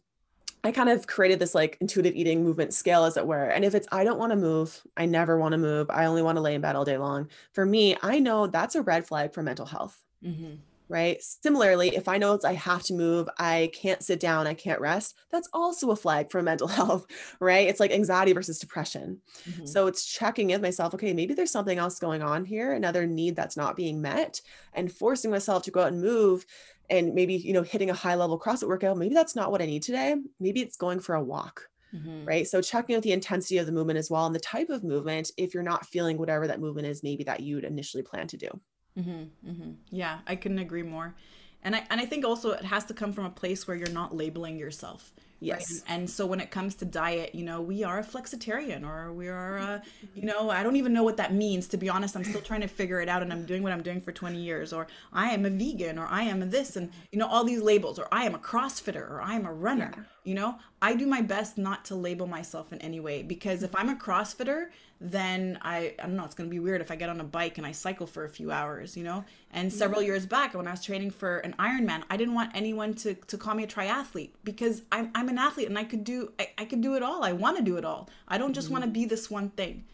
I 0.62 0.70
kind 0.70 0.90
of 0.90 1.06
created 1.06 1.38
this 1.38 1.54
like 1.54 1.78
intuitive 1.80 2.14
eating 2.14 2.44
movement 2.44 2.74
scale, 2.74 3.04
as 3.04 3.16
it 3.16 3.26
were. 3.26 3.46
And 3.46 3.64
if 3.64 3.74
it's, 3.74 3.88
I 3.90 4.04
don't 4.04 4.18
want 4.18 4.30
to 4.30 4.36
move, 4.36 4.82
I 4.98 5.06
never 5.06 5.38
want 5.38 5.52
to 5.52 5.58
move, 5.58 5.88
I 5.88 6.04
only 6.04 6.20
want 6.20 6.36
to 6.36 6.42
lay 6.42 6.54
in 6.54 6.60
bed 6.60 6.76
all 6.76 6.84
day 6.84 6.98
long. 6.98 7.30
For 7.54 7.64
me, 7.64 7.96
I 8.02 8.18
know 8.18 8.46
that's 8.46 8.74
a 8.74 8.82
red 8.82 9.06
flag 9.06 9.32
for 9.32 9.42
mental 9.42 9.66
health 9.66 10.04
Mhm. 10.22 10.58
Right? 10.92 11.22
Similarly, 11.22 11.96
if 11.96 12.06
I 12.08 12.18
know 12.18 12.34
it's 12.34 12.44
I 12.44 12.52
have 12.54 12.82
to 12.84 12.94
move, 12.94 13.28
I 13.38 13.70
can't 13.74 14.02
sit 14.04 14.20
down, 14.20 14.46
I 14.46 14.54
can't 14.54 14.80
rest, 14.80 15.16
that's 15.30 15.48
also 15.54 15.90
a 15.90 15.96
flag 15.96 16.30
for 16.30 16.42
mental 16.44 16.68
health, 16.68 17.06
right? 17.40 17.66
It's 17.68 17.80
like 17.80 17.90
anxiety 17.92 18.32
versus 18.34 18.58
depression. 18.60 19.22
Mhm. 19.48 19.66
So 19.66 19.86
it's 19.86 20.04
checking 20.04 20.50
in 20.50 20.60
myself, 20.62 20.94
okay, 20.94 21.14
maybe 21.14 21.34
there's 21.34 21.50
something 21.50 21.78
else 21.78 21.98
going 21.98 22.22
on 22.22 22.44
here, 22.44 22.72
another 22.72 23.06
need 23.06 23.36
that's 23.36 23.56
not 23.56 23.76
being 23.76 24.02
met, 24.02 24.40
and 24.74 24.92
forcing 24.92 25.30
myself 25.30 25.62
to 25.64 25.70
go 25.70 25.80
out 25.82 25.92
and 25.92 26.02
move 26.02 26.44
and 26.90 27.14
maybe, 27.14 27.34
you 27.36 27.52
know, 27.54 27.62
hitting 27.62 27.90
a 27.90 27.94
high 27.94 28.14
level 28.16 28.38
CrossFit 28.38 28.68
workout, 28.68 28.98
maybe 28.98 29.14
that's 29.14 29.36
not 29.36 29.50
what 29.50 29.62
I 29.62 29.66
need 29.66 29.82
today. 29.82 30.16
Maybe 30.40 30.60
it's 30.60 30.76
going 30.76 31.00
for 31.00 31.14
a 31.14 31.24
walk. 31.24 31.68
Mhm. 31.94 32.26
Right. 32.26 32.46
So 32.46 32.62
checking 32.62 32.96
out 32.96 33.02
the 33.02 33.12
intensity 33.12 33.58
of 33.58 33.66
the 33.66 33.72
movement 33.72 33.98
as 33.98 34.10
well 34.10 34.26
and 34.26 34.34
the 34.34 34.40
type 34.40 34.70
of 34.70 34.84
movement 34.84 35.30
if 35.36 35.54
you're 35.54 35.62
not 35.62 35.86
feeling 35.86 36.18
whatever 36.18 36.46
that 36.46 36.60
movement 36.60 36.86
is, 36.86 37.02
maybe 37.02 37.24
that 37.24 37.40
you'd 37.40 37.64
initially 37.64 38.02
plan 38.02 38.28
to 38.28 38.36
do. 38.36 38.60
Hmm 38.96 39.24
hmm 39.44 39.70
Yeah, 39.90 40.18
I 40.26 40.36
couldn't 40.36 40.58
agree 40.58 40.82
more. 40.82 41.14
And 41.62 41.76
I 41.76 41.84
and 41.90 42.00
I 42.00 42.06
think 42.06 42.24
also 42.24 42.50
it 42.52 42.64
has 42.64 42.84
to 42.86 42.94
come 42.94 43.12
from 43.12 43.24
a 43.24 43.30
place 43.30 43.66
where 43.66 43.76
you're 43.76 43.88
not 43.90 44.14
labeling 44.14 44.58
yourself. 44.58 45.12
right? 45.16 45.20
Yes. 45.40 45.70
And, 45.88 46.02
and 46.02 46.10
so 46.10 46.26
when 46.26 46.40
it 46.40 46.50
comes 46.50 46.74
to 46.76 46.84
diet, 46.84 47.34
you 47.34 47.44
know, 47.44 47.60
we 47.60 47.82
are 47.84 47.98
a 47.98 48.04
flexitarian 48.04 48.84
or 48.86 49.12
we 49.12 49.28
are, 49.28 49.56
a, 49.56 49.82
you 50.14 50.22
know, 50.24 50.50
I 50.50 50.62
don't 50.62 50.76
even 50.76 50.92
know 50.92 51.02
what 51.02 51.16
that 51.16 51.32
means. 51.34 51.66
To 51.68 51.76
be 51.76 51.88
honest, 51.88 52.14
I'm 52.16 52.24
still 52.24 52.40
trying 52.42 52.60
to 52.60 52.68
figure 52.68 53.00
it 53.00 53.08
out 53.08 53.22
and 53.22 53.32
I'm 53.32 53.44
doing 53.44 53.62
what 53.62 53.72
I'm 53.72 53.82
doing 53.82 54.00
for 54.00 54.12
20 54.12 54.38
years. 54.40 54.72
Or 54.72 54.86
I 55.12 55.30
am 55.30 55.44
a 55.44 55.50
vegan 55.50 55.98
or 55.98 56.06
I 56.06 56.22
am 56.22 56.42
a 56.42 56.46
this 56.46 56.76
and, 56.76 56.92
you 57.10 57.18
know, 57.18 57.26
all 57.26 57.44
these 57.44 57.60
labels 57.62 57.98
or 57.98 58.06
I 58.12 58.24
am 58.24 58.34
a 58.34 58.38
CrossFitter 58.38 59.08
or 59.10 59.20
I 59.20 59.34
am 59.34 59.46
a 59.46 59.52
runner. 59.52 59.92
Yeah. 59.96 60.04
You 60.24 60.34
know, 60.34 60.58
I 60.80 60.94
do 60.94 61.06
my 61.06 61.22
best 61.22 61.58
not 61.58 61.84
to 61.86 61.96
label 61.96 62.26
myself 62.28 62.72
in 62.72 62.80
any 62.80 63.00
way 63.00 63.22
because 63.22 63.62
if 63.64 63.74
I'm 63.74 63.88
a 63.88 63.96
CrossFitter, 63.96 64.66
then 65.02 65.58
I, 65.62 65.94
I 65.98 66.02
don't 66.02 66.16
know, 66.16 66.24
it's 66.24 66.34
going 66.34 66.48
to 66.48 66.54
be 66.54 66.60
weird 66.60 66.80
if 66.80 66.92
I 66.92 66.96
get 66.96 67.08
on 67.08 67.20
a 67.20 67.24
bike 67.24 67.58
and 67.58 67.66
I 67.66 67.72
cycle 67.72 68.06
for 68.06 68.24
a 68.24 68.28
few 68.28 68.52
hours, 68.52 68.96
you 68.96 69.02
know? 69.02 69.24
And 69.52 69.72
several 69.72 70.00
years 70.00 70.26
back 70.26 70.54
when 70.54 70.68
I 70.68 70.70
was 70.70 70.82
training 70.82 71.10
for 71.10 71.38
an 71.38 71.54
Ironman, 71.58 72.04
I 72.08 72.16
didn't 72.16 72.34
want 72.34 72.52
anyone 72.54 72.94
to, 72.94 73.14
to 73.14 73.36
call 73.36 73.54
me 73.54 73.64
a 73.64 73.66
triathlete 73.66 74.30
because 74.44 74.82
I'm, 74.92 75.10
I'm 75.14 75.28
an 75.28 75.38
athlete 75.38 75.68
and 75.68 75.76
I 75.76 75.84
could 75.84 76.04
do, 76.04 76.32
I, 76.38 76.50
I 76.56 76.64
could 76.64 76.80
do 76.80 76.94
it 76.94 77.02
all. 77.02 77.24
I 77.24 77.32
want 77.32 77.56
to 77.56 77.64
do 77.64 77.76
it 77.76 77.84
all. 77.84 78.08
I 78.28 78.38
don't 78.38 78.52
just 78.52 78.66
mm-hmm. 78.66 78.74
want 78.74 78.84
to 78.84 78.90
be 78.90 79.04
this 79.04 79.28
one 79.28 79.50
thing. 79.50 79.84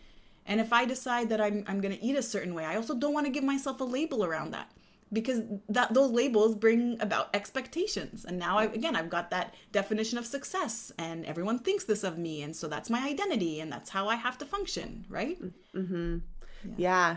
And 0.45 0.61
if 0.61 0.73
I 0.73 0.85
decide 0.85 1.31
that 1.31 1.41
I'm, 1.41 1.65
I'm 1.67 1.81
going 1.81 1.97
to 1.97 2.03
eat 2.05 2.17
a 2.17 2.23
certain 2.23 2.55
way, 2.55 2.65
I 2.65 2.77
also 2.77 2.95
don't 2.95 3.15
want 3.15 3.27
to 3.27 3.33
give 3.33 3.45
myself 3.45 3.81
a 3.81 3.85
label 3.85 4.25
around 4.25 4.51
that 4.53 4.71
because 5.13 5.43
that 5.69 5.95
those 5.95 6.11
labels 6.11 6.55
bring 6.55 7.01
about 7.01 7.29
expectations 7.35 8.25
and 8.25 8.39
now 8.39 8.59
I, 8.59 8.65
again 8.65 8.95
i've 8.95 9.09
got 9.09 9.31
that 9.31 9.55
definition 9.73 10.19
of 10.19 10.27
success 10.27 10.93
and 10.99 11.25
everyone 11.25 11.59
thinks 11.61 11.85
this 11.85 12.05
of 12.05 12.19
me 12.19 12.43
and 12.43 12.55
so 12.55 12.69
that's 12.69 12.91
my 12.91 13.07
identity 13.07 13.61
and 13.61 13.73
that's 13.73 13.91
how 13.91 14.09
i 14.09 14.17
have 14.17 14.39
to 14.39 14.45
function 14.45 15.07
right 15.09 15.39
mm-hmm. 15.75 16.19
Yeah. 16.65 16.75
Yeah. 16.77 17.17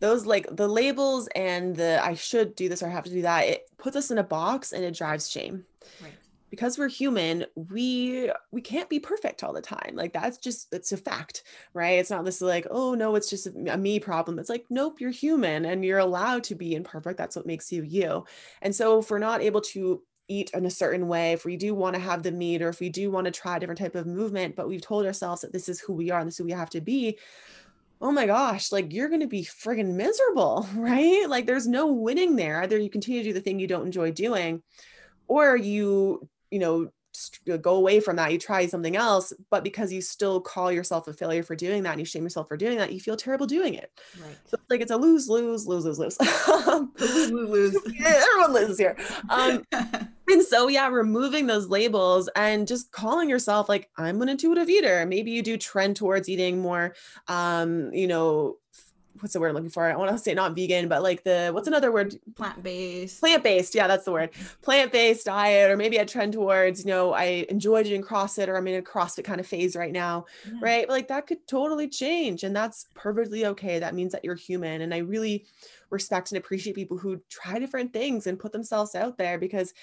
Those 0.00 0.24
like 0.24 0.46
the 0.50 0.68
labels 0.68 1.28
and 1.34 1.76
the 1.76 2.02
I 2.02 2.14
should 2.14 2.54
do 2.56 2.68
this 2.68 2.82
or 2.82 2.86
I 2.86 2.90
have 2.90 3.04
to 3.04 3.10
do 3.10 3.22
that, 3.22 3.46
it 3.46 3.70
puts 3.76 3.96
us 3.96 4.10
in 4.10 4.18
a 4.18 4.22
box 4.22 4.72
and 4.72 4.82
it 4.82 4.94
drives 4.94 5.30
shame. 5.30 5.64
right 6.02 6.12
Because 6.50 6.78
we're 6.78 6.88
human, 6.88 7.46
we 7.54 8.30
we 8.50 8.60
can't 8.60 8.88
be 8.88 8.98
perfect 8.98 9.44
all 9.44 9.52
the 9.52 9.60
time. 9.60 9.92
Like 9.94 10.12
that's 10.12 10.36
just 10.36 10.74
it's 10.74 10.92
a 10.92 10.96
fact, 10.96 11.44
right? 11.74 11.98
It's 11.98 12.10
not 12.10 12.24
this 12.24 12.40
like, 12.40 12.66
oh 12.70 12.94
no, 12.94 13.14
it's 13.14 13.30
just 13.30 13.46
a, 13.46 13.76
me 13.76 14.00
problem. 14.00 14.38
It's 14.38 14.50
like, 14.50 14.66
nope, 14.68 15.00
you're 15.00 15.10
human 15.10 15.64
and 15.64 15.84
you're 15.84 15.98
allowed 15.98 16.44
to 16.44 16.54
be 16.54 16.74
imperfect. 16.74 17.18
That's 17.18 17.36
what 17.36 17.46
makes 17.46 17.70
you 17.70 17.82
you. 17.82 18.24
And 18.62 18.74
so 18.74 18.98
if 18.98 19.10
we're 19.10 19.18
not 19.18 19.42
able 19.42 19.60
to 19.60 20.02
eat 20.28 20.50
in 20.54 20.64
a 20.66 20.70
certain 20.70 21.08
way, 21.08 21.32
if 21.32 21.44
we 21.44 21.56
do 21.56 21.74
want 21.74 21.94
to 21.94 22.00
have 22.00 22.22
the 22.22 22.32
meat 22.32 22.62
or 22.62 22.68
if 22.68 22.80
we 22.80 22.88
do 22.88 23.10
want 23.10 23.26
to 23.26 23.30
try 23.30 23.56
a 23.56 23.60
different 23.60 23.80
type 23.80 23.96
of 23.96 24.06
movement, 24.06 24.56
but 24.56 24.68
we've 24.68 24.80
told 24.80 25.04
ourselves 25.04 25.42
that 25.42 25.52
this 25.52 25.68
is 25.68 25.80
who 25.80 25.92
we 25.92 26.10
are 26.10 26.20
and 26.20 26.28
this 26.28 26.34
is 26.34 26.38
who 26.38 26.44
we 26.44 26.52
have 26.52 26.70
to 26.70 26.80
be, 26.80 27.18
oh 28.00 28.12
my 28.12 28.26
gosh, 28.26 28.72
like 28.72 28.92
you're 28.92 29.08
going 29.08 29.20
to 29.20 29.26
be 29.26 29.44
friggin' 29.44 29.94
miserable, 29.94 30.66
right? 30.74 31.26
Like 31.28 31.46
there's 31.46 31.66
no 31.66 31.92
winning 31.92 32.36
there. 32.36 32.62
Either 32.62 32.78
you 32.78 32.88
continue 32.88 33.22
to 33.22 33.28
do 33.28 33.32
the 33.32 33.40
thing 33.40 33.58
you 33.58 33.66
don't 33.66 33.86
enjoy 33.86 34.12
doing, 34.12 34.62
or 35.28 35.56
you, 35.56 36.28
you 36.50 36.58
know, 36.58 36.90
go 37.60 37.74
away 37.74 38.00
from 38.00 38.16
that, 38.16 38.32
you 38.32 38.38
try 38.38 38.66
something 38.66 38.96
else, 38.96 39.32
but 39.50 39.64
because 39.64 39.92
you 39.92 40.00
still 40.00 40.40
call 40.40 40.70
yourself 40.70 41.08
a 41.08 41.12
failure 41.12 41.42
for 41.42 41.56
doing 41.56 41.82
that 41.82 41.92
and 41.92 42.00
you 42.00 42.04
shame 42.04 42.22
yourself 42.22 42.48
for 42.48 42.56
doing 42.56 42.78
that, 42.78 42.92
you 42.92 43.00
feel 43.00 43.16
terrible 43.16 43.46
doing 43.46 43.74
it. 43.74 43.90
right 44.20 44.36
So 44.46 44.54
it's 44.54 44.70
like 44.70 44.80
it's 44.80 44.90
a 44.90 44.96
lose, 44.96 45.28
lose, 45.28 45.66
lose, 45.66 45.84
lose, 45.84 45.98
lose. 45.98 46.18
lose 46.98 47.30
lose 47.30 47.50
lose 47.50 47.78
Yeah, 47.98 48.22
Everyone 48.32 48.52
loses 48.52 48.78
here. 48.78 48.96
Um, 49.28 49.64
and 49.72 50.42
so, 50.42 50.68
yeah, 50.68 50.88
removing 50.88 51.46
those 51.46 51.68
labels 51.68 52.28
and 52.36 52.66
just 52.66 52.92
calling 52.92 53.28
yourself 53.28 53.68
like, 53.68 53.90
I'm 53.98 54.22
an 54.22 54.28
intuitive 54.28 54.70
eater. 54.70 55.04
Maybe 55.04 55.32
you 55.32 55.42
do 55.42 55.56
trend 55.56 55.96
towards 55.96 56.28
eating 56.28 56.60
more, 56.60 56.94
um, 57.26 57.92
you 57.92 58.06
know, 58.06 58.58
what's 59.20 59.32
the 59.34 59.40
word 59.40 59.48
I'm 59.48 59.54
looking 59.54 59.70
for? 59.70 59.84
I 59.86 59.96
want 59.96 60.10
to 60.10 60.18
say 60.18 60.34
not 60.34 60.54
vegan, 60.54 60.88
but 60.88 61.02
like 61.02 61.24
the, 61.24 61.50
what's 61.52 61.68
another 61.68 61.92
word? 61.92 62.18
plant-based 62.36 63.20
Plant 63.20 63.42
based. 63.42 63.74
Yeah, 63.74 63.86
that's 63.86 64.04
the 64.04 64.12
word. 64.12 64.30
Plant 64.62 64.92
based 64.92 65.26
diet, 65.26 65.70
or 65.70 65.76
maybe 65.76 66.00
I 66.00 66.04
trend 66.04 66.32
towards, 66.32 66.80
you 66.84 66.86
know, 66.90 67.12
I 67.12 67.46
enjoy 67.48 67.82
doing 67.84 68.02
CrossFit 68.02 68.48
or 68.48 68.56
I'm 68.56 68.66
in 68.66 68.78
a 68.78 68.82
CrossFit 68.82 69.24
kind 69.24 69.40
of 69.40 69.46
phase 69.46 69.76
right 69.76 69.92
now 69.92 70.26
Yeah. 70.46 70.58
right? 70.60 70.86
But 70.86 70.92
like 70.94 71.08
that 71.08 71.26
could 71.26 71.46
totally 71.46 71.88
change, 71.88 72.44
and 72.44 72.54
that's 72.54 72.86
perfectly 72.94 73.46
okay. 73.46 73.78
That 73.78 73.94
means 73.94 74.12
that 74.12 74.24
you're 74.24 74.34
human. 74.34 74.80
And 74.82 74.92
I 74.92 74.98
really 74.98 75.46
respect 75.90 76.30
and 76.30 76.38
appreciate 76.38 76.76
people 76.76 76.98
who 76.98 77.20
try 77.28 77.58
different 77.58 77.92
things 77.92 78.26
and 78.26 78.38
put 78.38 78.52
themselves 78.52 78.94
out 78.94 79.18
there 79.18 79.38
because 79.38 79.74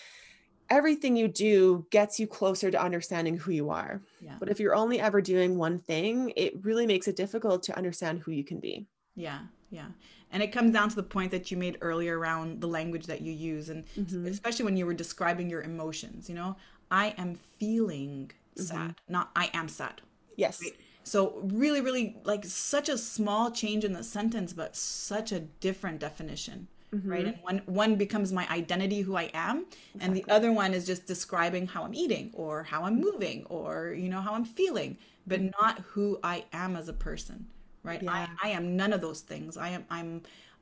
everything 0.69 1.15
you 1.15 1.27
do 1.27 1.85
gets 1.91 2.19
you 2.19 2.27
closer 2.27 2.69
to 2.71 2.81
understanding 2.81 3.37
who 3.37 3.51
you 3.51 3.69
are. 3.69 4.01
yeah 4.21 4.35
But 4.39 4.49
if 4.49 4.59
you're 4.59 4.75
only 4.75 4.99
ever 4.99 5.21
doing 5.21 5.57
one 5.57 5.79
thing, 5.79 6.33
it 6.35 6.53
really 6.63 6.85
makes 6.85 7.07
it 7.07 7.15
difficult 7.15 7.63
to 7.63 7.77
understand 7.77 8.19
who 8.19 8.31
you 8.31 8.43
can 8.43 8.59
be. 8.59 8.85
Yeah, 9.17 9.39
yeah. 9.71 9.87
And 10.31 10.43
it 10.43 10.51
comes 10.53 10.71
down 10.71 10.89
to 10.89 10.95
the 10.95 11.03
point 11.03 11.31
that 11.31 11.51
you 11.51 11.57
made 11.57 11.77
earlier 11.81 12.17
around 12.17 12.61
the 12.61 12.67
language 12.67 13.07
that 13.07 13.21
you 13.21 13.33
use, 13.33 13.69
and 13.69 13.85
Mhm. 13.97 14.27
especially 14.27 14.63
when 14.65 14.77
you 14.77 14.85
were 14.85 14.93
describing 14.93 15.49
your 15.49 15.61
emotions. 15.61 16.29
You 16.29 16.35
know, 16.35 16.55
I 16.91 17.15
am 17.17 17.35
feeling 17.35 18.31
sad, 18.55 18.91
mm-hmm. 18.91 19.13
not 19.13 19.31
I 19.35 19.49
am 19.53 19.67
sad. 19.67 20.01
Yes. 20.35 20.61
Right? 20.61 20.75
So, 21.03 21.39
really, 21.43 21.81
really 21.81 22.17
like 22.23 22.45
such 22.45 22.89
a 22.89 22.97
small 22.97 23.49
change 23.51 23.83
in 23.83 23.93
the 23.93 24.03
sentence, 24.03 24.53
but 24.53 24.75
such 24.75 25.31
a 25.31 25.39
different 25.39 25.99
definition. 25.99 26.67
Right. 26.91 27.25
Mm-hmm. 27.25 27.27
And 27.27 27.41
one 27.41 27.61
one 27.65 27.95
becomes 27.95 28.31
my 28.31 28.47
identity, 28.49 29.01
who 29.01 29.15
I 29.17 29.29
am, 29.33 29.65
and 29.99 30.15
the 30.15 30.25
other 30.29 30.53
one 30.53 30.73
is 30.73 30.85
just 30.85 31.05
describing 31.05 31.67
how 31.67 31.83
I'm 31.83 31.93
eating 31.93 32.31
or 32.33 32.63
how 32.63 32.83
I'm 32.83 32.99
moving 32.99 33.45
or 33.45 33.93
you 33.93 34.09
know 34.09 34.21
how 34.21 34.33
I'm 34.33 34.45
feeling, 34.45 34.97
but 35.25 35.39
mm-hmm. 35.39 35.61
not 35.61 35.79
who 35.79 36.19
I 36.23 36.45
am 36.53 36.75
as 36.75 36.87
a 36.87 36.93
person 36.93 37.47
right 37.83 38.01
Yeah. 38.01 38.11
I, 38.11 38.27
I 38.43 38.49
am 38.49 38.75
none 38.75 38.93
of 38.93 39.01
those 39.01 39.21
things 39.21 39.57
i 39.57 39.69
am 39.69 39.85
i'm 39.89 40.21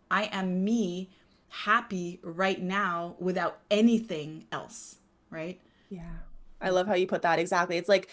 I 0.10 0.30
am 0.32 0.64
me 0.64 1.10
happy 1.50 2.20
right 2.24 2.62
now 2.62 3.16
without 3.20 3.60
anything 3.72 4.46
else, 4.52 4.98
right? 5.30 5.60
Yeah. 5.90 6.04
I 6.62 6.70
love 6.70 6.88
how 6.88 6.96
you 6.96 7.08
put 7.08 7.22
that 7.24 7.40
exactly. 7.40 7.78
It's 7.78 7.90
like 7.90 8.10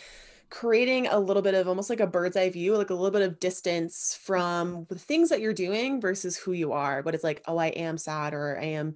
creating 0.50 1.07
a 1.07 1.18
little 1.18 1.42
bit 1.42 1.55
of 1.55 1.66
almost 1.66 1.88
like 1.88 2.00
a 2.00 2.07
bird's 2.07 2.36
eye 2.36 2.50
view, 2.50 2.76
like 2.76 2.90
a 2.90 2.94
little 2.94 3.11
bit 3.11 3.22
of 3.22 3.40
distance 3.40 4.18
from 4.20 4.86
the 4.88 4.98
things 4.98 5.28
that 5.30 5.40
you're 5.40 5.55
doing 5.55 6.00
versus 6.00 6.36
who 6.36 6.53
you 6.53 6.72
are. 6.72 7.03
But 7.03 7.14
it's 7.14 7.24
like, 7.24 7.42
oh, 7.46 7.57
I 7.57 7.68
am 7.68 7.96
sad 7.98 8.34
or 8.34 8.59
I 8.59 8.64
am 8.64 8.94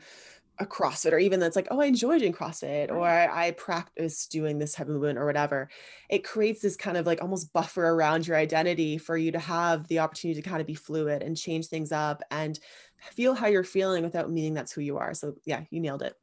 a 0.59 0.67
CrossFit, 0.67 1.13
or 1.13 1.19
even 1.19 1.41
that's 1.41 1.57
like, 1.57 1.69
oh, 1.71 1.81
I 1.81 1.87
enjoy 1.87 2.19
doing 2.19 2.33
CrossFit, 2.33 2.91
or 2.91 3.07
mm-hmm. 3.07 3.39
I 3.39 3.51
practice 3.53 4.27
doing 4.27 4.59
this 4.59 4.75
type 4.75 4.87
of 4.87 4.95
movement 4.95 5.19
or 5.19 5.27
whatever. 5.27 5.69
It 6.09 6.25
creates 6.25 6.63
this 6.63 6.77
kind 6.77 6.97
of 6.97 7.07
like 7.07 7.23
almost 7.23 7.53
buffer 7.53 7.85
around 7.85 8.27
your 8.27 8.37
identity 8.37 8.99
for 8.99 9.17
you 9.17 9.33
to 9.33 9.39
have 9.39 9.87
the 9.89 9.99
opportunity 9.99 10.41
to 10.41 10.49
kind 10.49 10.61
of 10.61 10.67
be 10.67 10.75
fluid 10.75 11.23
and 11.23 11.37
change 11.37 11.67
things 11.67 11.93
up 11.93 12.23
and 12.31 12.59
feel 13.13 13.35
how 13.35 13.47
you're 13.47 13.65
feeling 13.65 14.03
without 14.03 14.31
meaning 14.31 14.55
that's 14.55 14.73
who 14.73 14.81
you 14.81 14.97
are. 14.99 15.15
So 15.15 15.35
yeah, 15.45 15.65
you 15.71 15.81
nailed 15.81 16.03
it. 16.03 16.15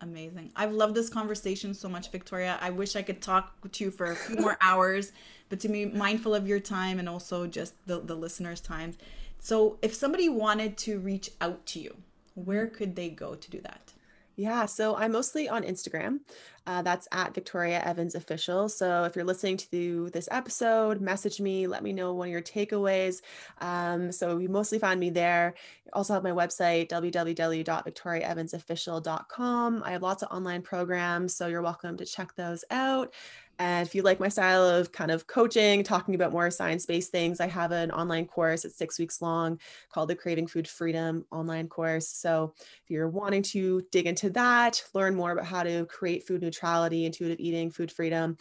Amazing. 0.00 0.50
I've 0.56 0.72
loved 0.72 0.96
this 0.96 1.08
conversation 1.08 1.74
so 1.74 1.88
much, 1.88 2.10
Victoria. 2.10 2.58
I 2.60 2.70
wish 2.70 2.96
I 2.96 3.02
could 3.02 3.22
talk 3.22 3.70
to 3.70 3.84
you 3.84 3.90
for 3.92 4.06
a 4.06 4.16
few 4.16 4.36
more 4.36 4.58
hours, 4.64 5.12
but 5.48 5.60
to 5.60 5.68
be 5.68 5.86
mindful 5.86 6.34
of 6.34 6.48
your 6.48 6.58
time 6.58 6.98
and 6.98 7.08
also 7.08 7.46
just 7.46 7.74
the, 7.86 8.00
the 8.00 8.16
listeners' 8.16 8.60
time. 8.60 8.94
So, 9.38 9.78
if 9.80 9.94
somebody 9.94 10.28
wanted 10.28 10.76
to 10.78 10.98
reach 10.98 11.30
out 11.40 11.64
to 11.66 11.80
you, 11.80 11.96
where 12.44 12.66
could 12.66 12.96
they 12.96 13.10
go 13.10 13.34
to 13.34 13.50
do 13.50 13.60
that? 13.62 13.92
Yeah, 14.36 14.64
so 14.64 14.96
I'm 14.96 15.12
mostly 15.12 15.50
on 15.50 15.64
Instagram. 15.64 16.20
Uh, 16.66 16.80
that's 16.80 17.06
at 17.12 17.34
Victoria 17.34 17.82
Evans 17.84 18.14
Official. 18.14 18.70
So 18.70 19.04
if 19.04 19.14
you're 19.14 19.24
listening 19.24 19.58
to 19.58 20.08
this 20.10 20.28
episode, 20.30 21.02
message 21.02 21.40
me, 21.40 21.66
let 21.66 21.82
me 21.82 21.92
know 21.92 22.14
one 22.14 22.28
of 22.28 22.32
your 22.32 22.40
takeaways. 22.40 23.20
Um, 23.60 24.10
so 24.12 24.38
you 24.38 24.48
mostly 24.48 24.78
find 24.78 24.98
me 24.98 25.10
there. 25.10 25.52
Also 25.92 26.14
have 26.14 26.22
my 26.22 26.30
website, 26.30 26.88
www.victoriaevansofficial.com. 26.88 29.82
I 29.84 29.90
have 29.90 30.02
lots 30.02 30.22
of 30.22 30.30
online 30.30 30.62
programs, 30.62 31.34
so 31.34 31.46
you're 31.46 31.60
welcome 31.60 31.98
to 31.98 32.06
check 32.06 32.34
those 32.34 32.64
out. 32.70 33.12
And 33.60 33.86
if 33.86 33.94
you 33.94 34.00
like 34.00 34.18
my 34.18 34.28
style 34.28 34.66
of 34.66 34.90
kind 34.90 35.10
of 35.10 35.26
coaching, 35.26 35.84
talking 35.84 36.14
about 36.14 36.32
more 36.32 36.50
science 36.50 36.86
based 36.86 37.12
things, 37.12 37.40
I 37.40 37.46
have 37.46 37.72
an 37.72 37.90
online 37.90 38.24
course. 38.24 38.64
It's 38.64 38.74
six 38.74 38.98
weeks 38.98 39.20
long 39.20 39.60
called 39.92 40.08
the 40.08 40.16
Craving 40.16 40.46
Food 40.46 40.66
Freedom 40.66 41.26
online 41.30 41.68
course. 41.68 42.08
So 42.08 42.54
if 42.56 42.90
you're 42.90 43.10
wanting 43.10 43.42
to 43.42 43.82
dig 43.92 44.06
into 44.06 44.30
that, 44.30 44.82
learn 44.94 45.14
more 45.14 45.32
about 45.32 45.44
how 45.44 45.62
to 45.62 45.84
create 45.84 46.26
food 46.26 46.40
neutrality, 46.40 47.04
intuitive 47.04 47.38
eating, 47.38 47.70
food 47.70 47.92
freedom, 47.92 48.38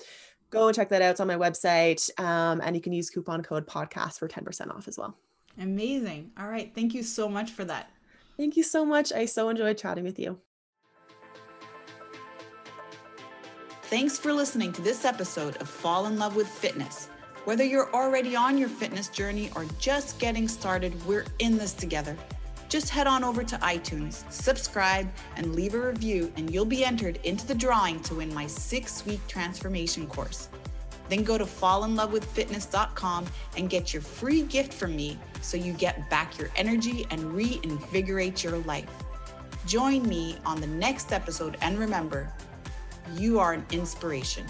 go 0.52 0.68
and 0.68 0.76
check 0.76 0.88
that 0.88 1.02
out. 1.02 1.12
It's 1.12 1.20
on 1.20 1.28
my 1.28 1.36
website. 1.36 2.10
Um, 2.18 2.62
and 2.64 2.74
you 2.74 2.82
can 2.82 2.94
use 2.94 3.10
coupon 3.10 3.44
code 3.44 3.68
podcast 3.68 4.20
for 4.20 4.30
10% 4.30 4.74
off 4.74 4.88
as 4.88 4.98
well. 4.98 5.18
Amazing. 5.60 6.32
All 6.40 6.48
right. 6.48 6.74
Thank 6.74 6.94
you 6.94 7.04
so 7.04 7.28
much 7.28 7.52
for 7.52 7.66
that. 7.66 7.92
Thank 8.38 8.56
you 8.56 8.64
so 8.64 8.86
much. 8.86 9.12
I 9.12 9.26
so 9.26 9.50
enjoyed 9.50 9.78
chatting 9.78 10.06
with 10.06 10.18
you. 10.18 10.40
Thanks 13.90 14.20
for 14.20 14.32
listening 14.32 14.72
to 14.74 14.84
this 14.84 15.04
episode 15.04 15.58
of 15.58 15.68
Fall 15.68 16.06
in 16.06 16.20
Love 16.20 16.36
with 16.36 16.48
Fitness. 16.48 17.10
Whether 17.46 17.64
you're 17.64 17.92
already 17.92 18.36
on 18.36 18.56
your 18.56 18.70
fitness 18.70 19.08
journey 19.08 19.50
or 19.56 19.66
just 19.80 20.20
getting 20.20 20.48
started, 20.48 20.94
we're 21.08 21.26
in 21.40 21.58
this 21.58 21.74
together. 21.74 22.16
Just 22.70 22.92
head 22.92 23.08
on 23.08 23.24
over 23.24 23.44
to 23.44 23.56
iTunes, 23.56 24.32
subscribe, 24.32 25.10
and 25.38 25.56
leave 25.56 25.74
a 25.74 25.88
review, 25.88 26.32
and 26.38 26.54
you'll 26.54 26.66
be 26.66 26.86
entered 26.86 27.18
into 27.24 27.48
the 27.48 27.56
drawing 27.56 28.00
to 28.02 28.14
win 28.14 28.32
my 28.32 28.46
six 28.46 29.04
week 29.08 29.22
transformation 29.28 30.06
course. 30.06 30.50
Then 31.10 31.24
go 31.24 31.40
to 31.40 31.46
fallinlovewithfitness.com 31.46 33.26
and 33.58 33.72
get 33.72 33.92
your 33.92 34.04
free 34.04 34.44
gift 34.44 34.72
from 34.72 34.96
me 34.96 35.18
so 35.42 35.58
you 35.58 35.74
get 35.74 36.08
back 36.12 36.38
your 36.38 36.52
energy 36.56 37.08
and 37.10 37.34
reinvigorate 37.34 38.44
your 38.44 38.60
life. 38.60 38.88
Join 39.66 40.08
me 40.08 40.38
on 40.46 40.62
the 40.62 40.68
next 40.68 41.12
episode, 41.12 41.58
and 41.62 41.80
remember, 41.80 42.32
you 43.16 43.40
are 43.40 43.54
an 43.54 43.66
inspiration. 43.72 44.46